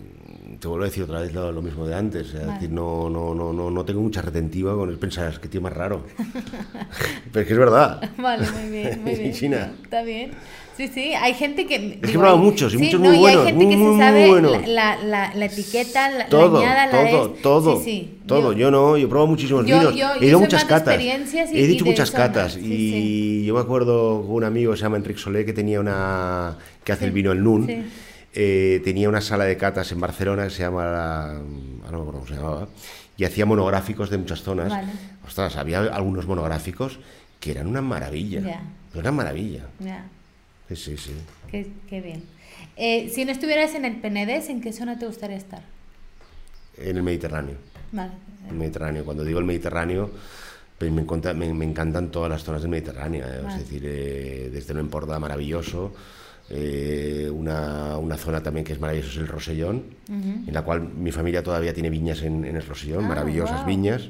te 0.60 0.68
vuelvo 0.68 0.84
a 0.84 0.88
decir 0.88 1.04
otra 1.04 1.20
vez 1.20 1.32
lo, 1.32 1.62
mismo 1.62 1.86
de 1.86 1.94
antes. 1.94 2.34
Es 2.34 2.46
decir, 2.46 2.70
no, 2.70 3.08
no, 3.08 3.34
no, 3.34 3.52
no, 3.52 3.70
no 3.70 3.84
tengo 3.84 4.02
mucha 4.02 4.20
retentiva 4.20 4.76
con 4.76 4.90
el 4.90 4.98
pensar, 4.98 5.40
que 5.40 5.48
tío 5.48 5.62
más 5.62 5.72
raro. 5.72 6.04
Pero 7.32 7.40
es 7.40 7.46
que 7.46 7.52
es 7.54 7.58
verdad. 7.58 8.10
Vale, 8.18 8.46
muy 8.50 8.70
bien, 8.70 9.02
muy 9.04 9.14
bien. 9.14 9.32
China. 9.32 9.72
Está 9.82 10.02
bien. 10.02 10.32
Sí, 10.76 10.88
sí, 10.88 11.12
hay 11.12 11.34
gente 11.34 11.66
que... 11.66 11.74
Es 11.74 12.00
que 12.00 12.08
he 12.08 12.12
probado 12.12 12.38
muchos 12.38 12.72
y 12.72 12.78
muchos 12.78 13.00
muy 13.00 13.18
buenos. 13.18 13.46
hay 13.46 13.52
gente 13.52 13.68
que 13.68 13.76
se 13.76 13.98
sabe 13.98 14.66
la, 14.66 14.96
la, 15.02 15.34
la, 15.34 15.44
etiqueta, 15.44 16.10
la, 16.10 16.26
todo, 16.26 16.62
la 16.62 16.84
añada, 16.84 17.10
todo, 17.10 17.34
la 17.34 17.42
todo, 17.42 17.76
sí, 17.78 17.84
sí, 17.84 18.18
todo. 18.26 18.52
Yo, 18.54 18.70
no, 18.70 18.96
yo 18.96 19.04
he 19.06 19.08
probado 19.08 19.26
muchísimos 19.26 19.64
vinos. 19.64 19.94
he 20.20 20.26
ido 20.26 20.40
muchas 20.40 20.64
catas. 20.64 20.98
he 20.98 21.66
dicho 21.66 21.84
muchas 21.84 22.10
catas. 22.10 22.56
y 22.56 23.44
yo 23.44 23.54
me 23.54 23.60
acuerdo 23.60 24.22
con 24.22 24.36
un 24.36 24.44
amigo, 24.44 24.74
se 24.74 24.82
llama 24.82 24.96
Enrique 24.96 25.20
Solé, 25.20 25.44
que 25.44 25.52
tenía 25.52 25.80
una... 25.80 26.56
que 26.82 26.92
hace 26.92 27.04
el 27.04 27.12
vino 27.12 27.32
el 27.32 27.42
Nun 27.42 27.90
eh, 28.32 28.80
tenía 28.84 29.08
una 29.08 29.20
sala 29.20 29.44
de 29.44 29.56
catas 29.56 29.90
en 29.90 30.00
Barcelona 30.00 30.44
que 30.44 30.50
se 30.50 30.62
llama, 30.62 30.84
ah, 30.84 31.32
no 31.34 31.90
me 31.90 31.96
acuerdo 31.96 32.12
cómo 32.12 32.26
se 32.26 32.34
llamaba, 32.34 32.68
y 33.16 33.24
hacía 33.24 33.44
monográficos 33.44 34.08
de 34.10 34.18
muchas 34.18 34.42
zonas. 34.42 34.72
Ostras, 35.26 35.56
había 35.56 35.80
algunos 35.80 36.26
monográficos 36.26 37.00
que 37.40 37.50
eran 37.50 37.66
una 37.66 37.82
maravilla. 37.82 38.40
Yeah. 38.40 38.62
Una 38.94 39.12
maravilla. 39.12 39.64
Sí, 40.68 40.76
sí, 40.76 40.96
sí. 40.96 41.12
Qué, 41.50 42.00
bien. 42.00 42.22
Eh, 42.76 43.10
si 43.12 43.24
no 43.24 43.32
estuvieras 43.32 43.74
en 43.74 43.84
el 43.84 43.96
Penedés, 43.96 44.48
¿en 44.48 44.60
qué 44.60 44.72
zona 44.72 44.98
te 44.98 45.06
gustaría 45.06 45.36
estar? 45.36 45.62
En 46.78 46.96
el 46.96 47.02
Mediterráneo. 47.02 47.56
Vale. 47.92 48.12
El 48.48 48.56
Mediterráneo. 48.56 49.04
Cuando 49.04 49.24
digo 49.24 49.38
el 49.38 49.44
Mediterráneo, 49.44 50.10
pues 50.78 50.90
me, 50.90 51.02
me, 51.52 51.64
encantan 51.64 52.10
todas 52.10 52.30
las 52.30 52.44
zonas 52.44 52.62
del 52.62 52.70
Mediterráneo. 52.70 53.26
¿eh? 53.26 53.42
Es 53.48 53.58
decir, 53.58 53.82
desde 54.52 54.72
lo 54.72 54.80
importa 54.80 55.18
maravilloso 55.18 55.92
eh, 56.52 57.30
una, 57.32 57.96
una, 57.96 58.16
zona 58.16 58.42
también 58.42 58.64
que 58.64 58.72
es 58.72 58.80
maravillosa 58.80 59.10
es 59.12 59.16
el 59.18 59.28
Rosellón, 59.28 59.84
en 60.08 60.52
la 60.52 60.62
cual 60.62 60.82
mi 60.82 61.12
familia 61.12 61.44
todavía 61.44 61.72
tiene 61.72 61.90
viñas 61.90 62.22
en, 62.22 62.44
el 62.44 62.66
Rosellón, 62.66 63.04
ah, 63.04 63.08
maravillosas 63.08 63.64
viñas, 63.64 64.08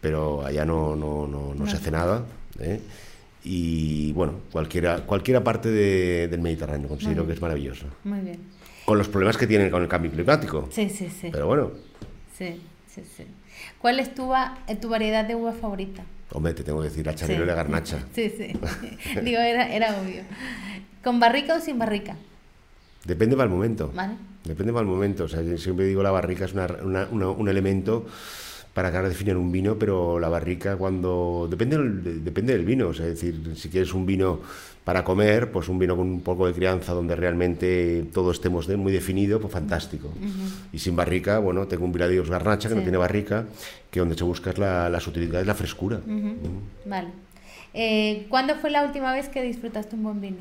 pero 0.00 0.44
allá 0.44 0.64
no, 0.64 0.96
no, 0.96 1.26
no, 1.26 1.66
se 1.66 1.76
hace 1.76 1.90
nada. 1.90 2.24
¿eh? 2.60 2.80
Y 3.44 4.12
bueno, 4.12 4.40
cualquiera, 4.50 5.04
cualquiera 5.04 5.44
parte 5.44 5.70
del 5.70 6.40
Mediterráneo 6.40 6.88
considero 6.88 7.26
que 7.26 7.34
es 7.34 7.42
maravilloso. 7.42 7.86
Muy 8.04 8.20
bien. 8.20 8.40
Con 8.86 8.96
los 8.96 9.08
problemas 9.08 9.36
que 9.36 9.46
tienen 9.46 9.70
con 9.70 9.82
el 9.82 9.88
cambio 9.88 10.10
climático. 10.10 10.68
Sí, 10.70 10.88
sí, 10.88 11.10
sí. 11.10 11.28
Pero 11.30 11.46
bueno. 11.46 11.72
Sí, 12.38 12.60
sí, 12.88 13.02
sí. 13.16 13.24
¿Cuál 13.78 14.00
es 14.00 14.14
tu, 14.14 14.32
tu 14.80 14.88
variedad 14.88 15.24
de 15.26 15.34
uva 15.34 15.52
favorita? 15.52 16.02
Hombre, 16.32 16.54
te 16.54 16.64
tengo 16.64 16.80
que 16.80 16.88
decir 16.88 17.04
la 17.04 17.14
chanero 17.14 17.44
y 17.44 17.46
la 17.46 17.54
garnacha. 17.54 17.98
Sí, 18.14 18.30
sí. 18.30 18.52
Digo, 19.22 19.40
era, 19.40 19.72
era 19.72 20.00
obvio. 20.00 20.22
¿Con 21.02 21.20
barrica 21.20 21.56
o 21.56 21.60
sin 21.60 21.78
barrica? 21.78 22.16
Depende 23.04 23.36
para 23.36 23.48
el 23.48 23.54
momento. 23.54 23.90
Vale. 23.94 24.14
Depende 24.44 24.72
para 24.72 24.82
el 24.82 24.88
momento. 24.88 25.24
O 25.24 25.28
sea, 25.28 25.42
siempre 25.58 25.86
digo 25.86 26.02
la 26.02 26.10
barrica 26.10 26.44
es 26.44 26.54
un 26.54 27.48
elemento 27.48 28.06
para 28.74 28.88
acabar 28.88 29.04
de 29.04 29.10
definir 29.10 29.36
un 29.36 29.52
vino, 29.52 29.76
pero 29.78 30.18
la 30.18 30.28
barrica 30.28 30.76
cuando... 30.76 31.46
Depende, 31.50 31.78
depende 32.20 32.54
del 32.54 32.64
vino, 32.64 32.88
o 32.88 32.94
sea, 32.94 33.06
es 33.06 33.20
decir, 33.20 33.54
si 33.54 33.68
quieres 33.68 33.92
un 33.92 34.06
vino 34.06 34.40
para 34.84 35.04
comer, 35.04 35.52
pues 35.52 35.68
un 35.68 35.78
vino 35.78 35.96
con 35.96 36.08
un 36.08 36.20
poco 36.22 36.46
de 36.46 36.54
crianza 36.54 36.94
donde 36.94 37.14
realmente 37.14 38.06
todo 38.12 38.30
estemos 38.30 38.68
muy 38.68 38.92
definido, 38.92 39.40
pues 39.40 39.52
fantástico. 39.52 40.10
Y 40.72 40.78
sin 40.78 40.96
barrica, 40.96 41.38
bueno, 41.38 41.66
tengo 41.66 41.84
un 41.84 41.92
Viladios 41.92 42.30
Garnacha 42.30 42.68
que 42.68 42.74
no 42.74 42.82
tiene 42.82 42.96
barrica, 42.96 43.44
que 43.90 44.00
donde 44.00 44.16
se 44.16 44.24
busca 44.24 44.50
es 44.50 44.58
la, 44.58 44.88
la 44.88 45.00
sutilidad, 45.00 45.40
es 45.42 45.46
la 45.46 45.54
frescura. 45.54 46.00
Vale. 46.86 47.08
Eh, 47.74 48.26
¿Cuándo 48.28 48.56
fue 48.56 48.70
la 48.70 48.84
última 48.84 49.12
vez 49.12 49.28
que 49.28 49.42
disfrutaste 49.42 49.96
un 49.96 50.02
buen 50.02 50.20
vino? 50.20 50.38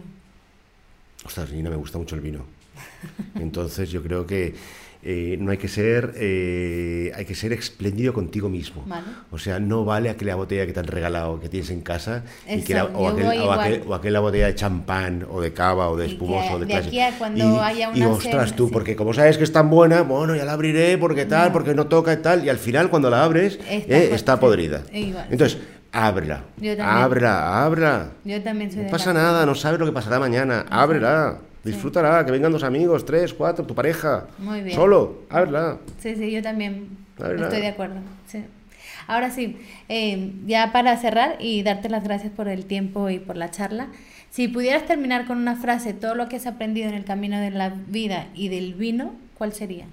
Ostras, 1.26 1.52
Nina, 1.52 1.70
me 1.70 1.76
gusta 1.76 1.98
mucho 1.98 2.16
el 2.16 2.22
vino. 2.22 2.46
Entonces 3.36 3.90
yo 3.90 4.02
creo 4.02 4.26
que 4.26 4.56
eh, 5.04 5.36
no 5.40 5.50
hay 5.50 5.58
que 5.58 5.68
ser 5.68 6.14
eh, 6.18 7.12
hay 7.16 7.26
que 7.26 7.34
ser 7.34 7.54
espléndido 7.54 8.14
contigo 8.14 8.50
mismo. 8.50 8.86
O 9.32 9.40
sea 9.40 9.60
no 9.60 9.84
vale 9.84 10.12
aquella 10.12 10.36
botella 10.36 10.68
que 10.68 10.74
te 10.74 10.80
han 10.80 10.86
regalado 10.86 11.40
que 11.40 11.50
tienes 11.50 11.72
en 11.72 11.82
casa 11.82 12.24
y 12.48 12.62
que 12.62 12.80
o, 12.80 13.08
aquella 13.96 14.20
botella 14.20 14.46
de 14.46 14.56
champán 14.56 15.26
o 15.28 15.42
de 15.42 15.54
cava 15.54 15.90
o 15.90 15.98
de 15.98 16.06
espumoso 16.06 16.60
de, 16.60 16.68
de 16.68 17.14
cuando 17.18 17.62
haya 17.64 17.90
una 17.90 17.98
y 17.98 18.04
ostras 18.04 18.56
tú 18.56 18.70
porque 18.70 18.96
como 18.96 19.12
sabes 19.12 19.40
que 19.40 19.44
es 19.44 19.52
tan 19.52 19.72
buena 19.72 20.04
bueno 20.04 20.36
ya 20.36 20.46
la 20.46 20.54
abriré 20.54 21.00
porque 21.00 21.26
tal 21.26 21.52
porque 21.52 21.74
no 21.74 21.88
toca 21.88 22.14
y 22.14 22.18
tal 22.18 22.46
y 22.46 22.50
al 22.50 22.60
final 22.60 22.92
cuando 22.92 23.10
la 23.10 23.24
abres 23.24 23.60
está, 23.68 24.36
eh, 24.36 24.38
podrida. 24.38 24.84
Entonces 24.92 25.58
ábrela 25.92 26.44
ábrela 26.80 27.66
ábrela 27.66 28.12
yo 28.24 28.42
también 28.42 28.72
soy 28.72 28.84
no 28.84 28.90
pasa 28.92 29.14
nada 29.14 29.46
no 29.46 29.56
sabes 29.56 29.80
lo 29.80 29.86
que 29.86 29.92
pasará 29.92 30.20
mañana 30.20 30.66
ábrela 30.70 31.40
Disfrútala, 31.64 32.26
que 32.26 32.32
vengan 32.32 32.52
dos 32.52 32.64
amigos, 32.64 33.06
tres, 33.06 33.34
cuatro, 33.34 33.66
tu 33.66 33.76
pareja. 33.76 34.26
Muy 34.40 34.62
bien. 34.62 34.76
Solo, 34.76 35.26
habla. 35.30 35.78
Sí, 36.00 36.16
sí, 36.16 36.32
yo 36.32 36.42
también 36.42 36.98
estoy 37.18 37.62
de 37.62 37.68
acuerdo. 37.68 37.98
Ahora 39.08 39.30
sí, 39.30 39.58
eh, 39.90 40.32
ya 40.46 40.72
para 40.72 40.96
cerrar 40.98 41.38
y 41.40 41.64
darte 41.64 41.90
las 41.90 42.04
gracias 42.04 42.32
por 42.32 42.48
el 42.48 42.66
tiempo 42.66 43.10
y 43.10 43.20
por 43.20 43.38
la 43.38 43.52
charla, 43.52 43.88
si 44.30 44.48
pudieras 44.48 44.86
terminar 44.86 45.26
con 45.28 45.38
una 45.38 45.56
frase, 45.56 45.94
todo 45.94 46.16
lo 46.16 46.30
que 46.30 46.38
has 46.38 46.48
aprendido 46.48 46.90
en 46.90 46.96
el 46.96 47.04
camino 47.04 47.40
de 47.40 47.52
la 47.52 47.70
vida 47.70 48.28
y 48.34 48.50
del 48.50 48.74
vino, 48.74 49.14
¿cuál 49.38 49.54
sería? 49.54 49.86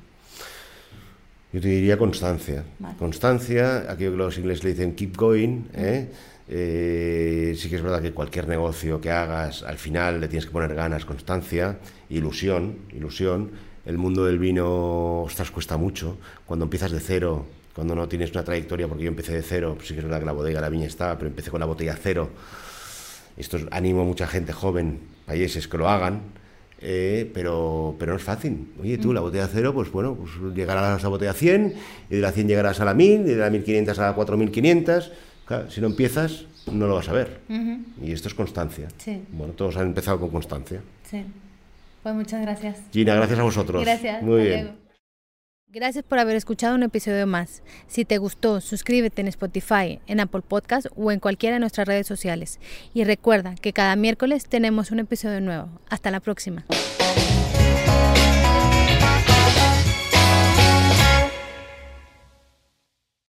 Yo 1.53 1.63
te 1.63 1.69
diría 1.69 1.97
constancia. 1.97 2.63
Constancia, 2.99 3.91
aquí 3.91 4.05
los 4.05 4.37
ingleses 4.37 4.65
le 4.65 4.71
dicen 4.71 4.95
keep 4.95 5.17
going, 5.17 5.65
¿eh? 5.75 6.09
Eh, 6.51 7.55
sí 7.57 7.69
que 7.69 7.77
es 7.77 7.83
verdad 7.83 8.03
que 8.03 8.13
cualquier 8.13 8.49
negocio 8.49 9.01
que 9.01 9.11
hagas, 9.11 9.63
al 9.63 9.79
final 9.79 10.21
le 10.21 10.29
tienes 10.29 10.47
que 10.47 10.53
poner 10.53 10.75
ganas, 10.75 11.05
constancia, 11.05 11.79
ilusión, 12.11 12.79
ilusión. 12.93 13.51
El 13.87 13.97
mundo 13.97 14.27
del 14.27 14.39
vino, 14.39 15.23
ostras, 15.23 15.51
cuesta 15.51 15.79
mucho. 15.79 16.19
Cuando 16.45 16.65
empiezas 16.65 16.91
de 16.91 17.01
cero, 17.01 17.47
cuando 17.75 17.95
no 17.95 18.09
tienes 18.09 18.31
una 18.33 18.45
trayectoria, 18.45 18.87
porque 18.87 19.05
yo 19.05 19.09
empecé 19.09 19.33
de 19.33 19.43
cero, 19.43 19.73
pues 19.77 19.89
sí 19.89 19.95
que 19.95 20.01
es 20.01 20.05
verdad 20.05 20.21
que 20.21 20.27
la 20.27 20.33
bodega, 20.33 20.61
la 20.61 20.69
viña 20.69 20.87
estaba, 20.87 21.17
pero 21.17 21.29
empecé 21.29 21.51
con 21.51 21.61
la 21.61 21.67
botella 21.67 21.97
cero. 21.99 22.31
Esto 23.39 23.59
animo 23.71 24.03
a 24.03 24.05
mucha 24.05 24.27
gente 24.27 24.53
joven, 24.53 25.01
países 25.25 25.69
que 25.69 25.79
lo 25.79 25.89
hagan, 25.89 26.23
eh, 26.81 27.31
pero, 27.35 27.97
pero 27.99 28.13
no 28.13 28.19
es 28.19 28.25
fácil. 28.25 28.69
Oye, 28.81 28.99
tú, 28.99 29.13
la 29.13 29.21
botella 29.21 29.49
cero, 29.53 29.73
pues 29.75 29.91
bueno, 29.91 30.15
pues 30.15 30.55
llegarás 30.55 31.01
a 31.01 31.03
la 31.03 31.09
botella 31.09 31.33
100, 31.33 31.75
y 32.11 32.17
de 32.17 32.21
la 32.21 32.33
100 32.33 32.49
llegarás 32.49 32.81
a 32.81 32.85
la 32.85 32.95
1000, 32.95 33.21
y 33.21 33.25
de 33.25 33.37
la 33.37 33.51
1500 33.51 33.99
a 33.99 34.07
la 34.07 34.15
4500 34.15 35.13
si 35.69 35.81
no 35.81 35.87
empiezas, 35.87 36.45
no 36.71 36.87
lo 36.87 36.95
vas 36.95 37.09
a 37.09 37.13
ver. 37.13 37.41
Y 38.03 38.13
esto 38.13 38.29
es 38.29 38.35
constancia. 38.35 38.89
Bueno, 39.33 39.55
todos 39.55 39.77
han 39.77 39.87
empezado 39.87 40.21
con 40.21 40.31
constancia. 40.31 40.83
Sí. 41.05 41.25
Pues 42.03 42.15
muchas 42.15 42.43
gracias. 42.43 42.79
Gina, 42.93 43.15
gracias 43.15 43.39
a 43.39 43.43
vosotros. 43.43 43.83
Gracias. 43.83 44.23
Muy 44.23 44.43
bien. 44.43 44.88
Gracias 45.71 46.03
por 46.03 46.19
haber 46.19 46.35
escuchado 46.35 46.75
un 46.75 46.83
episodio 46.83 47.27
más. 47.27 47.63
Si 47.89 48.07
te 48.07 48.17
gustó, 48.17 48.63
suscríbete 48.63 49.21
en 49.21 49.29
Spotify, 49.29 50.01
en 50.07 50.19
Apple 50.19 50.41
Podcast 50.41 50.87
o 50.97 51.13
en 51.13 51.21
cualquiera 51.21 51.57
de 51.57 51.61
nuestras 51.61 51.87
redes 51.87 52.07
sociales. 52.07 52.59
Y 52.95 53.05
recuerda 53.05 53.55
que 53.55 53.75
cada 53.75 53.95
miércoles 53.95 54.47
tenemos 54.49 54.93
un 54.93 55.01
episodio 55.01 55.43
nuevo. 55.43 55.69
Hasta 55.91 56.11
la 56.11 56.21
próxima. 56.21 56.65